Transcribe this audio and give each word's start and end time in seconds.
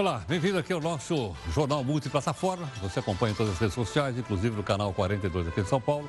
Olá, 0.00 0.24
bem-vindo 0.26 0.56
aqui 0.56 0.72
ao 0.72 0.80
nosso 0.80 1.36
Jornal 1.52 1.84
Multiplataforma. 1.84 2.66
Você 2.80 3.00
acompanha 3.00 3.32
em 3.32 3.34
todas 3.34 3.52
as 3.52 3.58
redes 3.58 3.74
sociais, 3.74 4.16
inclusive 4.16 4.56
no 4.56 4.62
canal 4.62 4.94
42 4.94 5.48
aqui 5.48 5.60
em 5.60 5.64
São 5.66 5.78
Paulo. 5.78 6.08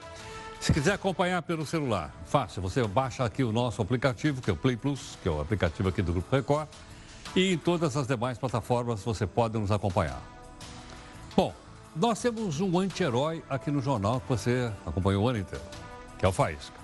Se 0.61 0.71
quiser 0.71 0.93
acompanhar 0.93 1.41
pelo 1.41 1.66
celular, 1.66 2.09
fácil, 2.25 2.62
você 2.62 2.81
baixa 2.88 3.25
aqui 3.25 3.43
o 3.43 3.52
nosso 3.52 3.81
aplicativo, 3.81 4.41
que 4.41 4.49
é 4.49 4.54
o 4.54 4.55
Play 4.55 4.77
Plus, 4.77 5.17
que 5.21 5.27
é 5.27 5.31
o 5.31 5.41
aplicativo 5.41 5.89
aqui 5.89 6.02
do 6.02 6.13
Grupo 6.13 6.34
Record. 6.34 6.70
E 7.35 7.52
em 7.52 7.57
todas 7.57 7.98
as 7.98 8.07
demais 8.07 8.38
plataformas 8.38 9.04
você 9.04 9.27
pode 9.27 9.59
nos 9.59 9.71
acompanhar. 9.71 10.21
Bom, 11.35 11.53
nós 11.94 12.21
temos 12.21 12.62
um 12.62 12.80
anti-herói 12.80 13.44
aqui 13.49 13.70
no 13.71 13.81
jornal 13.81 14.21
que 14.21 14.30
você 14.30 14.71
acompanhou 14.85 15.26
o 15.26 15.27
ano 15.27 15.39
inteiro, 15.39 15.66
que 16.17 16.26
é 16.26 16.30
o 16.30 16.31
Faísca. 16.31 16.80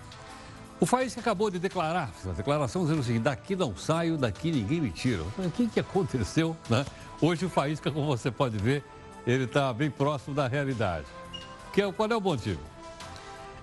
O 0.80 0.86
Faísca 0.86 1.20
acabou 1.20 1.49
de 1.49 1.58
declarar, 1.58 2.12
a 2.23 2.34
declaração 2.34 2.84
dizendo 2.84 2.99
o 2.99 3.04
seguinte, 3.04 3.23
daqui 3.23 3.55
não 3.55 3.76
saio, 3.76 4.16
daqui 4.16 4.52
ninguém 4.52 4.80
me 4.80 4.91
tira. 4.91 5.23
O 5.23 5.50
que, 5.50 5.67
que 5.67 5.80
aconteceu, 5.80 6.55
né? 6.70 6.86
Hoje 7.20 7.45
o 7.45 7.50
Faísca, 7.50 7.90
como 7.90 8.05
você 8.05 8.30
pode 8.30 8.59
ver, 8.59 8.84
ele 9.26 9.45
está 9.45 9.73
bem 9.73 9.90
próximo 9.90 10.36
da 10.36 10.48
realidade. 10.48 11.08
Que 11.73 11.81
é, 11.81 11.91
qual 11.91 12.08
é 12.08 12.16
o 12.16 12.22
motivo? 12.22 12.62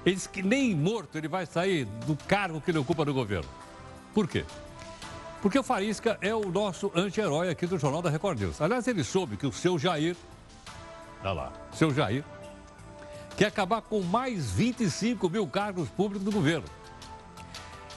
Ele 0.05 0.17
diz 0.17 0.27
que 0.27 0.43
nem 0.43 0.75
morto 0.75 1.17
ele 1.17 1.29
vai 1.29 1.47
sair 1.47 1.85
do 2.05 2.17
cargo 2.27 2.61
que 2.61 2.73
ele 2.73 2.79
ocupa 2.79 3.05
no 3.05 3.15
governo. 3.15 3.49
Por 4.13 4.27
quê? 4.27 4.45
Porque 5.41 5.59
o 5.59 5.63
Faísca 5.63 6.19
é 6.21 6.35
o 6.35 6.51
nosso 6.51 6.91
anti-herói 6.97 7.49
aqui 7.49 7.65
do 7.65 7.79
Jornal 7.79 8.03
da 8.03 8.11
Record 8.11 8.41
News. 8.41 8.61
Aliás, 8.61 8.89
ele 8.89 9.05
soube 9.05 9.37
que 9.37 9.47
o 9.47 9.53
seu 9.53 9.79
Jair, 9.79 10.17
olha 11.23 11.33
lá, 11.33 11.53
seu 11.73 11.95
Jair, 11.95 12.25
quer 13.37 13.47
acabar 13.47 13.83
com 13.83 14.03
mais 14.03 14.51
25 14.51 15.31
mil 15.31 15.47
cargos 15.47 15.89
públicos 15.91 16.25
do 16.25 16.33
governo. 16.33 16.67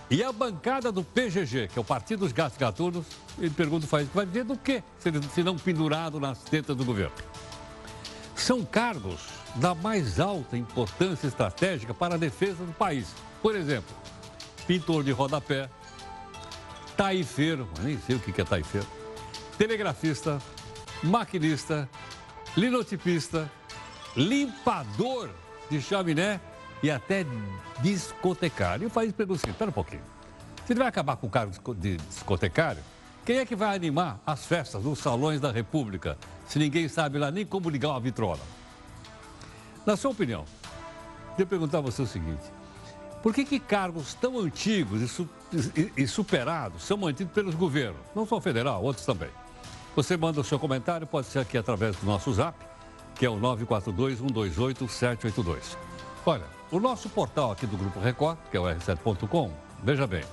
E 0.09 0.23
a 0.23 0.31
bancada 0.31 0.89
do 0.89 1.03
PGG, 1.03 1.67
que 1.67 1.77
é 1.77 1.81
o 1.81 1.83
Partido 1.83 2.19
dos 2.19 2.31
Gatos 2.31 2.57
Gatunos, 2.57 3.05
ele 3.37 3.49
pergunta 3.49 3.85
o 3.85 3.89
Faísca, 3.89 4.11
vai 4.13 4.25
dizer 4.25 4.45
do 4.45 4.57
quê, 4.57 4.81
se, 4.99 5.11
se 5.33 5.43
não 5.43 5.57
pendurado 5.57 6.17
nas 6.19 6.39
tetas 6.39 6.77
do 6.77 6.85
governo? 6.85 7.13
São 8.33 8.63
cargos 8.63 9.19
da 9.55 9.75
mais 9.75 10.19
alta 10.19 10.55
importância 10.55 11.27
estratégica 11.27 11.93
para 11.93 12.15
a 12.15 12.17
defesa 12.17 12.63
do 12.63 12.71
país. 12.71 13.13
Por 13.41 13.53
exemplo, 13.53 13.93
pintor 14.65 15.03
de 15.03 15.11
rodapé, 15.11 15.69
taifeiro, 16.95 17.67
nem 17.81 17.99
sei 17.99 18.15
o 18.15 18.19
que 18.19 18.39
é 18.39 18.45
taifeiro, 18.45 18.87
telegrafista, 19.57 20.41
maquinista, 21.03 21.89
linotipista, 22.55 23.51
limpador 24.15 25.29
de 25.69 25.81
chaminé 25.81 26.39
e 26.81 26.91
até 26.91 27.25
discotecário. 27.81 28.83
E 28.83 28.87
o 28.87 28.89
país 28.89 29.11
pergunta 29.11 29.41
assim, 29.41 29.51
espera 29.51 29.69
um 29.69 29.73
pouquinho, 29.73 30.01
se 30.65 30.73
ele 30.73 30.79
vai 30.79 30.87
acabar 30.87 31.15
com 31.15 31.27
o 31.27 31.29
cargo 31.29 31.53
de 31.75 31.97
discotecário, 31.97 32.81
quem 33.25 33.37
é 33.37 33.45
que 33.45 33.55
vai 33.55 33.75
animar 33.75 34.19
as 34.25 34.45
festas 34.45 34.83
nos 34.83 34.99
salões 34.99 35.41
da 35.41 35.51
República, 35.51 36.17
se 36.47 36.59
ninguém 36.59 36.87
sabe 36.87 37.17
lá 37.17 37.29
nem 37.29 37.45
como 37.45 37.69
ligar 37.69 37.89
uma 37.89 37.99
vitrola? 37.99 38.39
Na 39.85 39.97
sua 39.97 40.11
opinião, 40.11 40.45
eu 41.37 41.45
perguntar 41.45 41.79
a 41.79 41.81
você 41.81 42.01
o 42.01 42.07
seguinte, 42.07 42.43
por 43.21 43.33
que, 43.33 43.45
que 43.45 43.59
cargos 43.59 44.13
tão 44.13 44.39
antigos 44.39 45.01
e, 45.01 45.07
su 45.07 45.27
e, 45.75 46.03
e 46.03 46.07
superados 46.07 46.83
são 46.83 46.97
mantidos 46.97 47.33
pelos 47.33 47.55
governos, 47.55 47.99
não 48.15 48.25
só 48.25 48.39
federal, 48.39 48.83
outros 48.83 49.05
também? 49.05 49.29
Você 49.95 50.15
manda 50.15 50.41
o 50.41 50.43
seu 50.43 50.59
comentário, 50.59 51.07
pode 51.07 51.27
ser 51.27 51.39
aqui 51.39 51.57
através 51.57 51.95
do 51.95 52.05
nosso 52.05 52.31
zap, 52.33 52.55
que 53.15 53.25
é 53.25 53.29
o 53.29 53.39
942-128-782. 53.39 55.75
Olha, 56.25 56.56
o 56.71 56.79
nosso 56.79 57.09
portal 57.09 57.51
aqui 57.51 57.65
do 57.65 57.77
Grupo 57.77 57.99
Record, 57.99 58.37
que 58.51 58.57
é 58.57 58.59
o 58.59 58.63
r7.com, 58.63 59.51
veja 59.83 60.05
bem, 60.05 60.23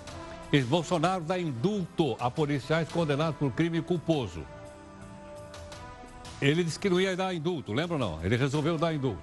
ex-Bolsonaro 0.52 1.22
dá 1.22 1.38
indulto 1.38 2.16
a 2.18 2.30
policiais 2.30 2.88
condenados 2.88 3.36
por 3.36 3.52
crime 3.52 3.80
culposo. 3.80 4.42
Ele 6.42 6.64
disse 6.64 6.78
que 6.78 6.90
não 6.90 7.00
ia 7.00 7.16
dar 7.16 7.32
indulto, 7.32 7.72
lembra 7.72 7.94
ou 7.94 7.98
não? 7.98 8.24
Ele 8.24 8.36
resolveu 8.36 8.76
dar 8.76 8.92
indulto. 8.92 9.22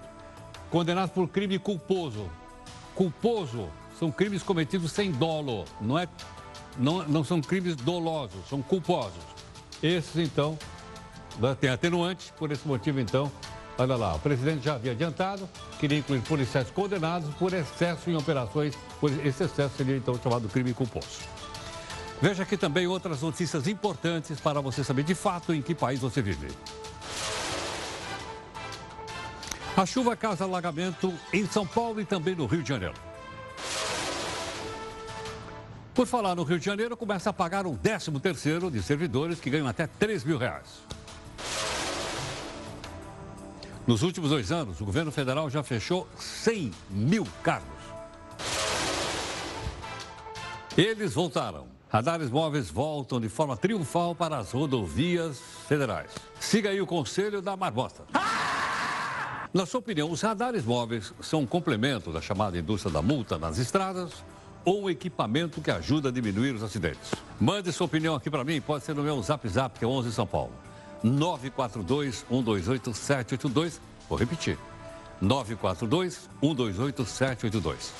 Condenados 0.69 1.13
por 1.13 1.27
crime 1.27 1.59
culposo. 1.59 2.29
Culposo 2.95 3.69
são 3.99 4.09
crimes 4.11 4.41
cometidos 4.41 4.91
sem 4.91 5.11
dolo, 5.11 5.65
não, 5.79 5.99
é, 5.99 6.07
não, 6.77 7.07
não 7.07 7.23
são 7.23 7.41
crimes 7.41 7.75
dolosos, 7.75 8.47
são 8.49 8.61
culposos. 8.61 9.23
Esses, 9.83 10.15
então, 10.17 10.57
né, 11.37 11.55
tem 11.59 11.69
atenuante, 11.69 12.33
por 12.37 12.51
esse 12.51 12.67
motivo, 12.67 12.99
então, 12.99 13.31
Olha 13.77 13.95
lá, 13.95 14.15
o 14.15 14.19
presidente 14.19 14.65
já 14.65 14.75
havia 14.75 14.91
adiantado, 14.91 15.49
queria 15.79 15.97
incluir 15.97 16.21
policiais 16.21 16.69
condenados 16.69 17.33
por 17.35 17.53
excesso 17.53 18.09
em 18.09 18.15
operações, 18.15 18.75
por 18.99 19.11
esse 19.25 19.43
excesso 19.43 19.75
seria 19.75 19.97
então 19.97 20.19
chamado 20.21 20.47
crime 20.49 20.73
culposo. 20.73 21.19
Veja 22.21 22.43
aqui 22.43 22.55
também 22.55 22.85
outras 22.85 23.21
notícias 23.21 23.67
importantes 23.67 24.39
para 24.39 24.61
você 24.61 24.83
saber 24.83 25.03
de 25.03 25.15
fato 25.15 25.53
em 25.53 25.61
que 25.61 25.73
país 25.73 25.99
você 25.99 26.21
vive. 26.21 26.49
A 29.75 29.85
chuva 29.85 30.15
causa 30.15 30.43
alagamento 30.43 31.11
em 31.33 31.47
São 31.47 31.65
Paulo 31.65 31.99
e 31.99 32.05
também 32.05 32.35
no 32.35 32.45
Rio 32.45 32.61
de 32.61 32.69
Janeiro. 32.69 32.93
Por 35.95 36.05
falar 36.05 36.35
no 36.35 36.43
Rio 36.43 36.59
de 36.59 36.65
Janeiro, 36.65 36.95
começa 36.95 37.31
a 37.31 37.33
pagar 37.33 37.65
o 37.65 37.75
13 37.75 38.11
terceiro 38.19 38.69
de 38.69 38.83
servidores 38.83 39.39
que 39.39 39.49
ganham 39.49 39.67
até 39.67 39.87
3 39.87 40.23
mil 40.23 40.37
reais. 40.37 40.83
Nos 43.91 44.03
últimos 44.03 44.29
dois 44.29 44.53
anos, 44.53 44.79
o 44.79 44.85
governo 44.85 45.11
federal 45.11 45.49
já 45.49 45.61
fechou 45.63 46.07
100 46.17 46.71
mil 46.89 47.27
cargos. 47.43 47.67
Eles 50.77 51.13
voltaram. 51.13 51.67
Radares 51.89 52.29
móveis 52.29 52.69
voltam 52.69 53.19
de 53.19 53.27
forma 53.27 53.57
triunfal 53.57 54.15
para 54.15 54.37
as 54.37 54.53
rodovias 54.53 55.41
federais. 55.67 56.09
Siga 56.39 56.69
aí 56.69 56.79
o 56.79 56.87
conselho 56.87 57.41
da 57.41 57.57
Marmota. 57.57 58.05
Na 59.53 59.65
sua 59.65 59.81
opinião, 59.81 60.09
os 60.09 60.21
radares 60.21 60.63
móveis 60.63 61.13
são 61.19 61.41
um 61.41 61.45
complemento 61.45 62.13
da 62.13 62.21
chamada 62.21 62.57
indústria 62.57 62.93
da 62.93 63.01
multa 63.01 63.37
nas 63.37 63.57
estradas 63.57 64.23
ou 64.63 64.83
um 64.83 64.89
equipamento 64.89 65.59
que 65.59 65.69
ajuda 65.69 66.07
a 66.07 66.11
diminuir 66.13 66.55
os 66.55 66.63
acidentes? 66.63 67.11
Mande 67.37 67.73
sua 67.73 67.87
opinião 67.87 68.15
aqui 68.15 68.29
para 68.31 68.45
mim, 68.45 68.61
pode 68.61 68.85
ser 68.85 68.95
no 68.95 69.03
meu 69.03 69.21
Zap 69.21 69.45
Zap, 69.49 69.77
que 69.77 69.83
é 69.83 69.87
11 69.87 70.13
São 70.13 70.25
Paulo. 70.25 70.70
942-128-782. 71.03 73.79
Vou 74.09 74.17
repetir. 74.17 74.57
942-128-782. 75.21 77.91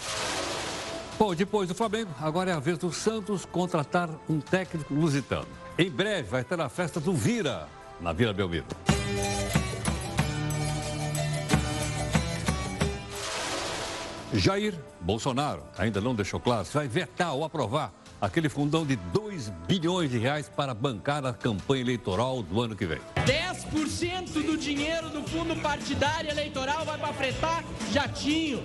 Bom, 1.20 1.36
depois 1.36 1.68
do 1.68 1.76
Flamengo, 1.76 2.10
agora 2.20 2.50
é 2.50 2.54
a 2.54 2.60
vez 2.60 2.80
do 2.80 2.92
Santos 2.92 3.46
contratar 3.46 4.10
um 4.28 4.40
técnico 4.40 4.92
lusitano. 4.94 5.48
Em 5.78 5.90
breve 5.90 6.30
vai 6.30 6.44
ter 6.44 6.60
a 6.60 6.68
festa 6.68 7.00
do 7.00 7.14
Vira, 7.14 7.68
na 8.00 8.12
Vila 8.12 8.34
Belmiro. 8.34 8.66
Jair 14.34 14.74
Bolsonaro 15.00 15.64
ainda 15.78 16.00
não 16.00 16.16
deixou 16.16 16.40
claro 16.40 16.66
se 16.66 16.74
vai 16.74 16.88
vetar 16.88 17.34
ou 17.34 17.44
aprovar 17.44 17.92
aquele 18.22 18.48
fundão 18.48 18.86
de 18.86 18.96
2 18.96 19.50
bilhões 19.68 20.12
de 20.12 20.20
reais 20.20 20.48
para 20.48 20.74
bancar 20.76 21.26
a 21.26 21.34
campanha 21.34 21.82
eleitoral 21.82 22.44
do 22.44 22.62
ano 22.62 22.76
que 22.76 22.86
vem. 22.86 23.00
10% 23.26 24.46
do 24.46 24.56
dinheiro 24.56 25.10
do 25.10 25.24
fundo 25.24 25.56
partidário 25.56 26.30
eleitoral 26.30 26.86
vai 26.86 27.00
para 27.00 27.14
fretar 27.14 27.64
jatinho. 27.92 28.64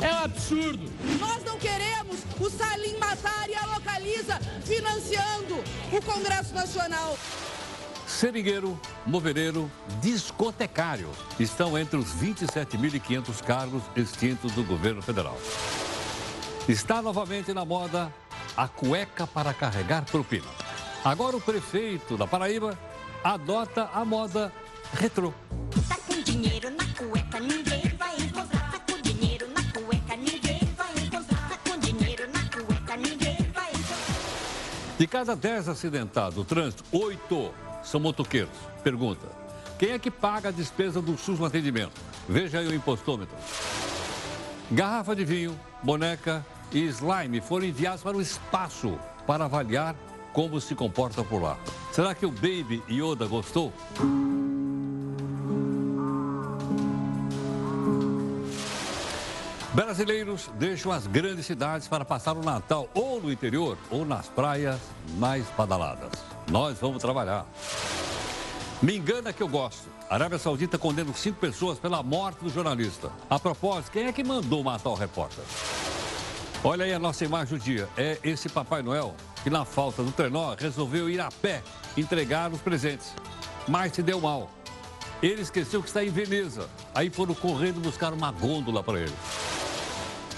É 0.00 0.12
um 0.12 0.24
absurdo. 0.24 0.92
Nós 1.18 1.42
não 1.44 1.58
queremos 1.58 2.18
o 2.38 2.50
Salim 2.50 2.98
Matar 2.98 3.48
e 3.48 3.54
a 3.54 3.64
Localiza 3.66 4.38
financiando 4.64 5.54
o 5.90 6.02
Congresso 6.02 6.52
Nacional. 6.54 7.16
Seringueiro, 8.06 8.78
movereiro, 9.06 9.70
discotecário 10.00 11.08
estão 11.40 11.78
entre 11.78 11.96
os 11.96 12.08
27.500 12.16 13.42
cargos 13.42 13.82
extintos 13.96 14.52
do 14.52 14.62
governo 14.62 15.00
federal. 15.00 15.38
Está 16.68 17.00
novamente 17.00 17.52
na 17.52 17.64
moda 17.64 18.12
a 18.56 18.68
cueca 18.68 19.26
para 19.26 19.52
carregar 19.54 20.04
propina. 20.04 20.46
Agora 21.04 21.36
o 21.36 21.40
prefeito 21.40 22.16
da 22.16 22.26
Paraíba 22.26 22.78
adota 23.24 23.88
a 23.92 24.04
moda 24.04 24.52
retrô. 24.92 25.32
Tá 25.88 25.96
com 26.06 26.20
dinheiro 26.22 26.70
na 26.70 26.84
cueca, 26.96 27.40
ninguém 27.40 27.82
vai 27.98 28.16
encontrar. 28.16 28.70
Tá 28.70 28.80
com 28.80 29.00
dinheiro 29.00 29.48
na 29.48 29.62
cueca, 29.72 30.16
ninguém 30.16 30.60
vai 30.76 30.92
encontrar. 31.04 31.48
Tá 31.48 31.58
com 31.70 31.78
dinheiro 31.78 32.28
na 32.32 32.40
cueca, 32.50 32.96
ninguém 32.96 33.36
vai 33.52 33.70
encontrar. 33.70 34.96
De 34.98 35.06
cada 35.06 35.34
10 35.34 35.68
acidentados 35.68 36.36
no 36.36 36.44
trânsito, 36.44 36.84
8 36.92 37.54
são 37.82 38.00
motoqueiros. 38.00 38.54
Pergunta: 38.84 39.26
quem 39.78 39.90
é 39.90 39.98
que 39.98 40.10
paga 40.10 40.50
a 40.50 40.52
despesa 40.52 41.02
do 41.02 41.16
SUS 41.18 41.38
no 41.38 41.46
atendimento? 41.46 42.00
Veja 42.28 42.60
aí 42.60 42.68
o 42.68 42.74
impostômetro. 42.74 43.34
Garrafa 44.70 45.16
de 45.16 45.24
vinho, 45.24 45.58
boneca, 45.82 46.46
e 46.72 46.86
slime 46.86 47.40
foram 47.40 47.66
enviados 47.66 48.02
para 48.02 48.16
o 48.16 48.20
espaço 48.20 48.98
para 49.26 49.44
avaliar 49.44 49.94
como 50.32 50.60
se 50.60 50.74
comporta 50.74 51.22
por 51.22 51.42
lá. 51.42 51.58
Será 51.92 52.14
que 52.14 52.24
o 52.24 52.30
Baby 52.30 52.82
Yoda 52.88 53.26
gostou? 53.26 53.72
Brasileiros 59.74 60.50
deixam 60.58 60.92
as 60.92 61.06
grandes 61.06 61.46
cidades 61.46 61.88
para 61.88 62.04
passar 62.04 62.36
o 62.36 62.42
Natal 62.42 62.88
ou 62.92 63.22
no 63.22 63.32
interior 63.32 63.78
ou 63.90 64.04
nas 64.04 64.28
praias 64.28 64.78
mais 65.16 65.46
badaladas. 65.56 66.12
Nós 66.50 66.78
vamos 66.78 67.00
trabalhar. 67.00 67.46
Me 68.82 68.96
engana 68.98 69.32
que 69.32 69.42
eu 69.42 69.48
gosto. 69.48 69.88
A 70.10 70.14
Arábia 70.14 70.38
Saudita 70.38 70.76
condena 70.76 71.10
cinco 71.14 71.38
pessoas 71.38 71.78
pela 71.78 72.02
morte 72.02 72.44
do 72.44 72.50
jornalista. 72.50 73.10
A 73.30 73.38
propósito, 73.38 73.92
quem 73.92 74.06
é 74.06 74.12
que 74.12 74.22
mandou 74.22 74.62
matar 74.62 74.90
o 74.90 74.94
repórter? 74.94 75.42
Olha 76.64 76.84
aí 76.84 76.92
a 76.92 76.98
nossa 76.98 77.24
imagem 77.24 77.58
do 77.58 77.64
dia. 77.64 77.88
É 77.96 78.18
esse 78.22 78.48
Papai 78.48 78.82
Noel 78.82 79.16
que, 79.42 79.50
na 79.50 79.64
falta 79.64 80.00
do 80.00 80.12
trenó, 80.12 80.54
resolveu 80.56 81.10
ir 81.10 81.20
a 81.20 81.28
pé 81.28 81.60
entregar 81.96 82.52
os 82.52 82.60
presentes. 82.60 83.12
Mas 83.66 83.92
se 83.94 84.02
deu 84.02 84.20
mal. 84.20 84.48
Ele 85.20 85.42
esqueceu 85.42 85.82
que 85.82 85.88
está 85.88 86.04
em 86.04 86.10
Veneza. 86.10 86.68
Aí 86.94 87.10
foram 87.10 87.34
correndo 87.34 87.80
buscar 87.80 88.12
uma 88.12 88.30
gôndola 88.30 88.80
para 88.80 89.00
ele. 89.00 89.14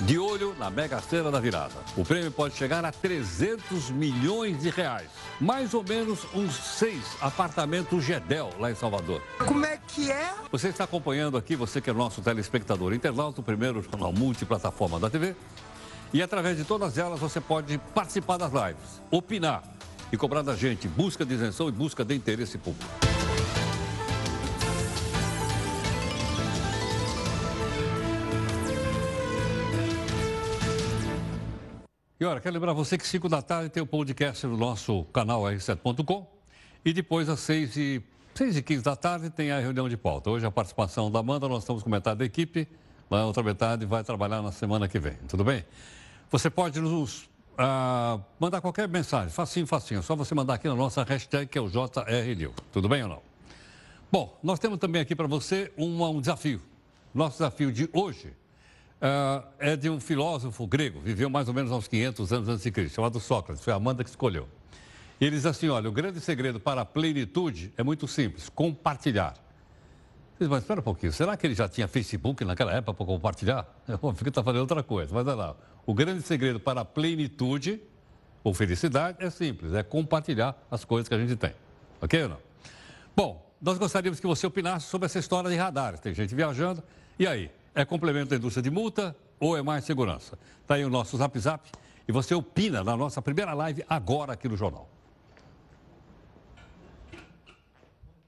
De 0.00 0.19
olho 0.19 0.56
na 0.59 0.71
Mega 0.71 0.99
Sena 1.03 1.31
da 1.31 1.38
virada. 1.38 1.75
O 1.94 2.05
prêmio 2.05 2.31
pode 2.31 2.56
chegar 2.56 2.82
a 2.87 2.91
300 2.91 3.91
milhões 3.91 4.62
de 4.62 4.71
reais. 4.71 5.11
Mais 5.38 5.75
ou 5.75 5.85
menos 5.87 6.26
uns 6.35 6.55
seis 6.55 7.05
apartamentos 7.21 8.03
Gedel 8.03 8.49
lá 8.59 8.71
em 8.71 8.75
Salvador. 8.75 9.21
Como 9.47 9.65
é 9.67 9.79
que 9.87 10.11
é? 10.11 10.32
Você 10.50 10.69
está 10.69 10.85
acompanhando 10.85 11.37
aqui, 11.37 11.55
você 11.55 11.82
que 11.82 11.91
é 11.91 11.93
nosso 11.93 12.23
telespectador 12.23 12.94
internauta, 12.94 13.43
o 13.43 13.44
primeiro 13.44 13.82
jornal 13.82 14.12
multiplataforma 14.12 14.99
da 14.99 15.11
TV. 15.11 15.37
E 16.14 16.22
através 16.22 16.56
de 16.56 16.64
todas 16.64 16.96
elas 16.96 17.19
você 17.19 17.40
pode 17.40 17.76
participar 17.93 18.37
das 18.37 18.52
lives, 18.52 19.02
opinar 19.11 19.64
e 20.12 20.16
cobrar 20.16 20.43
da 20.43 20.55
gente 20.55 20.87
busca 20.87 21.26
de 21.26 21.34
isenção 21.34 21.69
e 21.69 21.72
busca 21.72 22.05
de 22.05 22.14
interesse 22.14 22.56
público. 22.56 22.88
E 32.20 32.25
olha, 32.25 32.40
quero 32.40 32.55
lembrar 32.55 32.72
você 32.75 32.96
que 32.96 33.05
5 33.05 33.28
da 33.28 33.43
tarde 33.43 33.69
tem 33.70 33.82
o 33.82 33.87
podcast 33.87 34.46
no 34.46 34.56
nosso 34.56 35.02
canal 35.06 35.43
r7.com 35.43 36.31
e 36.84 36.93
depois 36.93 37.28
às 37.28 37.40
6 37.40 37.76
e, 37.76 38.02
6 38.37 38.58
e 38.58 38.62
15 38.62 38.84
da 38.84 38.94
tarde 38.94 39.31
tem 39.31 39.50
a 39.50 39.58
reunião 39.58 39.88
de 39.88 39.96
pauta. 39.96 40.31
Hoje 40.31 40.46
a 40.46 40.50
participação 40.52 41.11
da 41.11 41.19
Amanda, 41.19 41.49
nós 41.49 41.64
estamos 41.64 41.82
com 41.82 41.90
metade 41.90 42.20
da 42.20 42.25
equipe, 42.25 42.69
a 43.11 43.25
outra 43.25 43.43
metade 43.43 43.84
vai 43.84 44.05
trabalhar 44.05 44.40
na 44.43 44.52
semana 44.52 44.87
que 44.87 45.00
vem, 45.00 45.14
tudo 45.26 45.43
bem? 45.43 45.64
Você 46.35 46.51
pode 46.51 46.81
nos 46.81 47.31
ah, 47.57 48.19
mandar 48.41 48.61
qualquer 48.61 48.89
mensagem, 48.89 49.31
facinho, 49.31 49.69
facinho, 49.69 50.01
é 50.01 50.03
só 50.03 50.17
você 50.17 50.35
mandar 50.35 50.55
aqui 50.55 50.67
na 50.67 50.75
nossa 50.75 51.05
hashtag 51.05 51.47
que 51.47 51.57
é 51.57 51.61
o 51.61 51.69
JRNew, 51.69 52.53
tudo 52.73 52.89
bem 52.89 53.05
ou 53.05 53.09
não? 53.09 53.23
Bom, 54.11 54.37
nós 54.43 54.59
temos 54.59 54.81
também 54.81 55.01
aqui 55.01 55.15
para 55.15 55.29
você 55.29 55.73
um, 55.79 56.03
um 56.05 56.21
desafio. 56.21 56.61
Nosso 57.15 57.35
desafio 57.35 57.71
de 57.71 57.89
hoje 57.93 58.35
uh, 59.01 59.47
é 59.61 59.77
de 59.77 59.89
um 59.89 60.01
filósofo 60.01 60.67
grego, 60.67 60.99
viveu 60.99 61.31
mais 61.31 61.47
ou 61.47 61.55
menos 61.55 61.71
uns 61.71 61.87
500 61.87 62.33
anos 62.33 62.49
antes 62.49 62.65
de 62.65 62.71
Cristo, 62.73 62.97
chamado 62.97 63.21
Sócrates, 63.21 63.63
foi 63.63 63.73
a 63.73 63.77
Amanda 63.77 64.03
que 64.03 64.11
escolheu. 64.11 64.49
Ele 65.21 65.37
diz 65.37 65.47
assim, 65.47 65.69
olha, 65.69 65.89
o 65.89 65.93
grande 65.93 66.19
segredo 66.19 66.59
para 66.59 66.81
a 66.81 66.85
plenitude 66.85 67.73
é 67.77 67.85
muito 67.85 68.09
simples, 68.09 68.49
compartilhar. 68.49 69.35
Mas 70.41 70.63
espera 70.63 70.81
um 70.81 70.83
pouquinho, 70.83 71.13
será 71.13 71.37
que 71.37 71.47
ele 71.47 71.55
já 71.55 71.69
tinha 71.69 71.87
Facebook 71.87 72.45
naquela 72.45 72.73
época 72.73 72.93
para 72.93 73.07
compartilhar? 73.07 73.73
Eu 73.87 73.99
fico 74.15 74.31
está 74.31 74.43
fazendo 74.43 74.63
outra 74.63 74.83
coisa, 74.83 75.15
mas 75.15 75.25
olha 75.29 75.37
lá. 75.37 75.57
O 75.87 75.93
grande 75.93 76.23
segredo 76.23 76.59
para 76.59 76.81
a 76.81 76.85
plenitude 76.85 77.81
ou 78.43 78.53
felicidade 78.55 79.19
é 79.21 79.31
simples, 79.31 79.73
é 79.73 79.83
compartilhar 79.83 80.57
as 80.71 80.85
coisas 80.85 81.09
que 81.09 81.15
a 81.15 81.19
gente 81.19 81.37
tem. 81.37 81.53
Ok 82.01 82.23
ou 82.23 82.29
não? 82.29 82.39
Bom, 83.17 83.55
nós 83.61 83.79
gostaríamos 83.79 84.21
que 84.21 84.27
você 84.27 84.47
opinasse 84.47 84.87
sobre 84.87 85.07
essa 85.07 85.19
história 85.19 85.49
de 85.49 85.57
radares. 85.57 86.01
Tem 86.01 86.13
gente 86.15 86.35
viajando. 86.35 86.83
E 87.19 87.27
aí? 87.27 87.51
É 87.75 87.85
complemento 87.85 88.31
da 88.31 88.37
indústria 88.37 88.63
de 88.63 88.71
multa 88.71 89.17
ou 89.41 89.57
é 89.57 89.63
mais 89.63 89.85
segurança? 89.85 90.39
Está 90.61 90.75
aí 90.75 90.85
o 90.85 90.91
nosso 90.91 91.17
Zap 91.17 91.37
Zap 91.39 91.69
e 92.07 92.13
você 92.13 92.35
opina 92.35 92.85
na 92.85 92.97
nossa 92.97 93.21
primeira 93.21 93.53
live 93.53 93.85
agora 93.89 94.35
aqui 94.35 94.49
no 94.49 94.57
Jornal. 94.57 94.89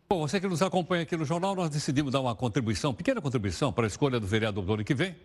Bom, 0.08 0.26
você 0.26 0.40
que 0.40 0.48
nos 0.48 0.62
acompanha 0.62 1.02
aqui 1.02 1.16
no 1.16 1.24
Jornal, 1.24 1.54
nós 1.54 1.68
decidimos 1.68 2.12
dar 2.12 2.20
uma 2.20 2.34
contribuição, 2.34 2.94
pequena 2.94 3.20
contribuição 3.20 3.72
para 3.72 3.84
a 3.84 3.88
escolha 3.88 4.18
do 4.18 4.26
vereador 4.26 4.64
do 4.64 4.72
ano 4.72 4.84
que 4.84 4.94
vem. 4.94 5.16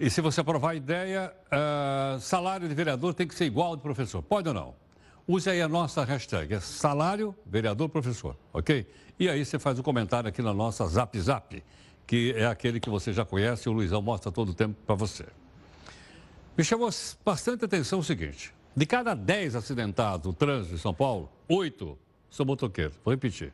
E 0.00 0.08
se 0.08 0.22
você 0.22 0.40
aprovar 0.40 0.70
a 0.70 0.74
ideia, 0.74 1.30
uh, 1.52 2.18
salário 2.18 2.66
de 2.66 2.74
vereador 2.74 3.12
tem 3.12 3.28
que 3.28 3.34
ser 3.34 3.44
igual 3.44 3.68
ao 3.68 3.76
de 3.76 3.82
professor. 3.82 4.22
Pode 4.22 4.48
ou 4.48 4.54
não? 4.54 4.74
Use 5.28 5.50
aí 5.50 5.60
a 5.60 5.68
nossa 5.68 6.02
hashtag, 6.02 6.54
é 6.54 6.58
salário 6.58 7.36
vereador 7.44 7.86
professor, 7.90 8.34
ok? 8.50 8.86
E 9.18 9.28
aí 9.28 9.44
você 9.44 9.58
faz 9.58 9.76
o 9.76 9.82
um 9.82 9.84
comentário 9.84 10.26
aqui 10.26 10.40
na 10.40 10.54
nossa 10.54 10.86
Zap 10.86 11.20
Zap 11.20 11.62
que 12.06 12.32
é 12.34 12.46
aquele 12.46 12.80
que 12.80 12.88
você 12.88 13.12
já 13.12 13.26
conhece, 13.26 13.68
o 13.68 13.72
Luizão 13.72 14.00
mostra 14.00 14.32
todo 14.32 14.48
o 14.48 14.54
tempo 14.54 14.74
para 14.84 14.96
você. 14.96 15.26
Me 16.58 16.64
chamou 16.64 16.88
bastante 17.24 17.66
atenção 17.66 17.98
o 17.98 18.02
seguinte: 18.02 18.54
de 18.74 18.86
cada 18.86 19.14
10 19.14 19.54
acidentados 19.54 20.26
no 20.26 20.32
trânsito 20.32 20.74
de 20.74 20.80
São 20.80 20.94
Paulo, 20.94 21.30
8 21.46 21.96
são 22.30 22.46
motoqueiros. 22.46 22.98
Vou 23.04 23.12
repetir. 23.12 23.52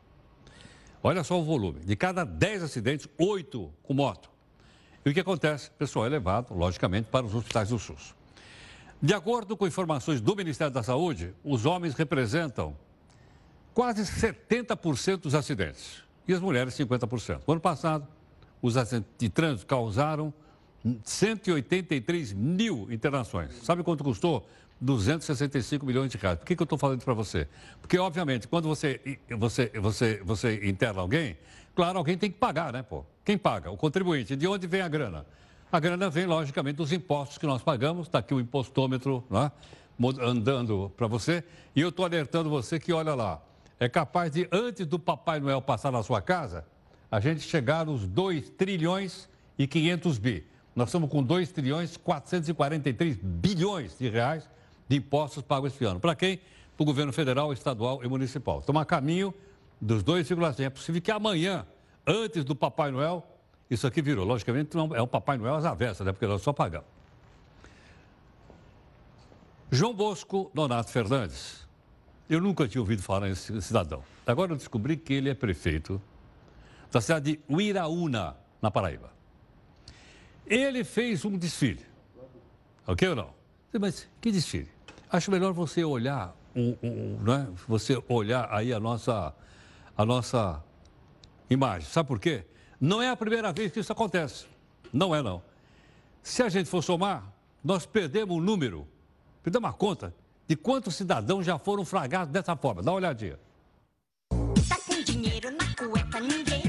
Olha 1.02 1.22
só 1.22 1.38
o 1.38 1.44
volume. 1.44 1.80
De 1.80 1.96
cada 1.96 2.24
10 2.24 2.62
acidentes, 2.62 3.08
8 3.18 3.70
com 3.82 3.92
moto. 3.92 4.35
E 5.06 5.10
o 5.10 5.14
que 5.14 5.20
acontece? 5.20 5.68
O 5.68 5.72
pessoal 5.74 6.04
é 6.04 6.08
levado, 6.08 6.52
logicamente, 6.52 7.08
para 7.08 7.24
os 7.24 7.32
hospitais 7.32 7.68
do 7.68 7.78
SUS. 7.78 8.12
De 9.00 9.14
acordo 9.14 9.56
com 9.56 9.64
informações 9.64 10.20
do 10.20 10.34
Ministério 10.34 10.74
da 10.74 10.82
Saúde, 10.82 11.32
os 11.44 11.64
homens 11.64 11.94
representam 11.94 12.76
quase 13.72 14.02
70% 14.02 15.18
dos 15.18 15.32
acidentes 15.36 16.02
e 16.26 16.34
as 16.34 16.40
mulheres 16.40 16.74
50%. 16.74 17.42
No 17.46 17.52
ano 17.52 17.60
passado, 17.60 18.08
os 18.60 18.76
acidentes 18.76 19.12
de 19.16 19.28
trânsito 19.28 19.66
causaram 19.66 20.34
183 21.04 22.32
mil 22.32 22.88
internações. 22.90 23.54
Sabe 23.62 23.84
quanto 23.84 24.02
custou? 24.02 24.44
265 24.80 25.86
milhões 25.86 26.10
de 26.10 26.18
reais. 26.18 26.38
Por 26.38 26.46
que, 26.46 26.56
que 26.56 26.62
eu 26.62 26.64
estou 26.64 26.78
falando 26.78 27.04
para 27.04 27.14
você? 27.14 27.46
Porque, 27.80 27.96
obviamente, 27.96 28.48
quando 28.48 28.66
você, 28.66 29.20
você, 29.38 29.70
você, 29.80 30.20
você 30.24 30.68
interna 30.68 31.00
alguém, 31.00 31.36
claro, 31.76 31.98
alguém 31.98 32.16
tem 32.16 32.30
que 32.30 32.38
pagar, 32.38 32.72
né, 32.72 32.82
pô? 32.82 33.04
Quem 33.22 33.36
paga? 33.36 33.70
O 33.70 33.76
contribuinte. 33.76 34.34
De 34.34 34.48
onde 34.48 34.66
vem 34.66 34.80
a 34.80 34.88
grana? 34.88 35.26
A 35.70 35.78
grana 35.78 36.08
vem, 36.08 36.24
logicamente, 36.24 36.76
dos 36.76 36.90
impostos 36.90 37.36
que 37.36 37.46
nós 37.46 37.62
pagamos. 37.62 38.06
Está 38.06 38.20
aqui 38.20 38.32
o 38.32 38.40
impostômetro 38.40 39.22
né, 39.28 39.52
andando 40.20 40.90
para 40.96 41.06
você. 41.06 41.44
E 41.74 41.80
eu 41.80 41.90
estou 41.90 42.04
alertando 42.04 42.48
você 42.48 42.80
que, 42.80 42.92
olha 42.92 43.14
lá, 43.14 43.42
é 43.78 43.88
capaz 43.88 44.32
de, 44.32 44.48
antes 44.50 44.86
do 44.86 44.98
Papai 44.98 45.38
Noel 45.38 45.60
passar 45.60 45.92
na 45.92 46.02
sua 46.02 46.22
casa, 46.22 46.64
a 47.10 47.20
gente 47.20 47.42
chegar 47.42 47.86
aos 47.86 48.06
2 48.06 48.48
trilhões 48.50 49.28
e 49.58 49.66
500 49.66 50.18
bi. 50.18 50.46
Nós 50.74 50.88
estamos 50.88 51.10
com 51.10 51.22
2 51.22 51.52
trilhões 51.52 51.96
443 51.96 53.18
bilhões 53.22 53.98
de 53.98 54.08
reais 54.08 54.48
de 54.88 54.96
impostos 54.96 55.42
pagos 55.42 55.74
esse 55.74 55.84
ano. 55.84 56.00
Para 56.00 56.14
quem? 56.14 56.38
Para 56.76 56.82
o 56.82 56.86
governo 56.86 57.12
federal, 57.12 57.52
estadual 57.52 58.02
e 58.02 58.08
municipal. 58.08 58.60
Estamos 58.60 58.80
a 58.80 58.84
caminho 58.84 59.34
dos 59.80 60.02
2,5. 60.02 60.60
É 60.60 60.70
possível 60.70 61.00
que 61.00 61.10
amanhã, 61.10 61.66
antes 62.06 62.44
do 62.44 62.54
Papai 62.54 62.90
Noel, 62.90 63.26
isso 63.70 63.86
aqui 63.86 64.00
virou. 64.00 64.24
Logicamente, 64.24 64.76
não 64.76 64.94
é 64.94 65.00
o 65.00 65.06
Papai 65.06 65.36
Noel 65.36 65.56
às 65.56 65.64
avessas, 65.64 66.06
né? 66.06 66.12
porque 66.12 66.26
nós 66.26 66.42
só 66.42 66.52
pagamos. 66.52 66.86
João 69.70 69.94
Bosco 69.94 70.50
Donato 70.54 70.90
Fernandes. 70.90 71.66
Eu 72.28 72.40
nunca 72.40 72.66
tinha 72.66 72.80
ouvido 72.80 73.02
falar 73.02 73.28
nesse 73.28 73.60
cidadão. 73.62 74.02
Agora 74.26 74.52
eu 74.52 74.56
descobri 74.56 74.96
que 74.96 75.12
ele 75.12 75.28
é 75.28 75.34
prefeito 75.34 76.00
da 76.90 77.00
cidade 77.00 77.32
de 77.32 77.40
Uiraúna, 77.52 78.36
na 78.60 78.70
Paraíba. 78.70 79.12
Ele 80.46 80.84
fez 80.84 81.24
um 81.24 81.36
desfile. 81.36 81.84
Ok 82.86 83.08
ou 83.08 83.16
não? 83.16 83.30
Mas 83.78 84.08
que 84.20 84.30
desfile? 84.30 84.70
Acho 85.10 85.30
melhor 85.30 85.52
você 85.52 85.84
olhar, 85.84 86.34
um, 86.54 86.76
um, 86.82 87.18
né? 87.22 87.48
você 87.68 88.02
olhar 88.08 88.48
aí 88.50 88.72
a 88.72 88.80
nossa, 88.80 89.34
a 89.96 90.04
nossa 90.04 90.62
imagem. 91.48 91.88
Sabe 91.88 92.08
por 92.08 92.20
quê? 92.20 92.44
Não 92.80 93.00
é 93.00 93.08
a 93.08 93.16
primeira 93.16 93.52
vez 93.52 93.72
que 93.72 93.80
isso 93.80 93.92
acontece. 93.92 94.46
Não 94.92 95.14
é, 95.14 95.22
não. 95.22 95.42
Se 96.22 96.42
a 96.42 96.48
gente 96.48 96.68
for 96.68 96.82
somar, 96.82 97.32
nós 97.64 97.86
perdemos 97.86 98.36
o 98.36 98.40
número, 98.40 98.86
perdemos 99.42 99.70
a 99.70 99.72
conta 99.72 100.14
de 100.46 100.56
quantos 100.56 100.94
cidadãos 100.94 101.46
já 101.46 101.58
foram 101.58 101.84
flagrados 101.84 102.32
dessa 102.32 102.56
forma. 102.56 102.82
Dá 102.82 102.90
uma 102.90 102.98
olhadinha. 102.98 103.38
Tá 104.68 104.76
com 104.86 105.02
dinheiro 105.02 105.50
na 105.52 105.74
cueca, 105.74 106.20
ninguém 106.20 106.66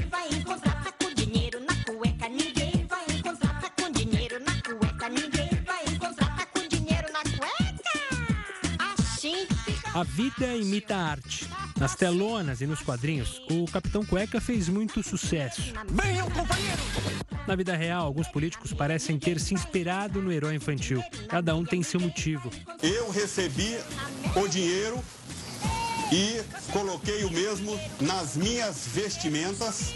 A 9.98 10.04
vida 10.04 10.54
imita 10.54 10.94
a 10.94 11.10
arte. 11.10 11.47
Nas 11.78 11.94
telonas 11.94 12.60
e 12.60 12.66
nos 12.66 12.82
quadrinhos, 12.82 13.40
o 13.48 13.64
Capitão 13.70 14.04
Cueca 14.04 14.40
fez 14.40 14.68
muito 14.68 15.00
sucesso. 15.02 15.72
Venham, 15.88 16.28
companheiro! 16.30 16.82
Na 17.46 17.54
vida 17.54 17.76
real, 17.76 18.04
alguns 18.04 18.26
políticos 18.28 18.72
parecem 18.72 19.18
ter 19.18 19.38
se 19.38 19.54
inspirado 19.54 20.20
no 20.20 20.32
herói 20.32 20.56
infantil. 20.56 21.02
Cada 21.28 21.54
um 21.54 21.64
tem 21.64 21.82
seu 21.82 22.00
motivo. 22.00 22.50
Eu 22.82 23.10
recebi 23.10 23.78
o 24.34 24.48
dinheiro 24.48 25.02
e 26.12 26.42
coloquei 26.72 27.24
o 27.24 27.30
mesmo 27.30 27.78
nas 28.00 28.36
minhas 28.36 28.88
vestimentas 28.88 29.94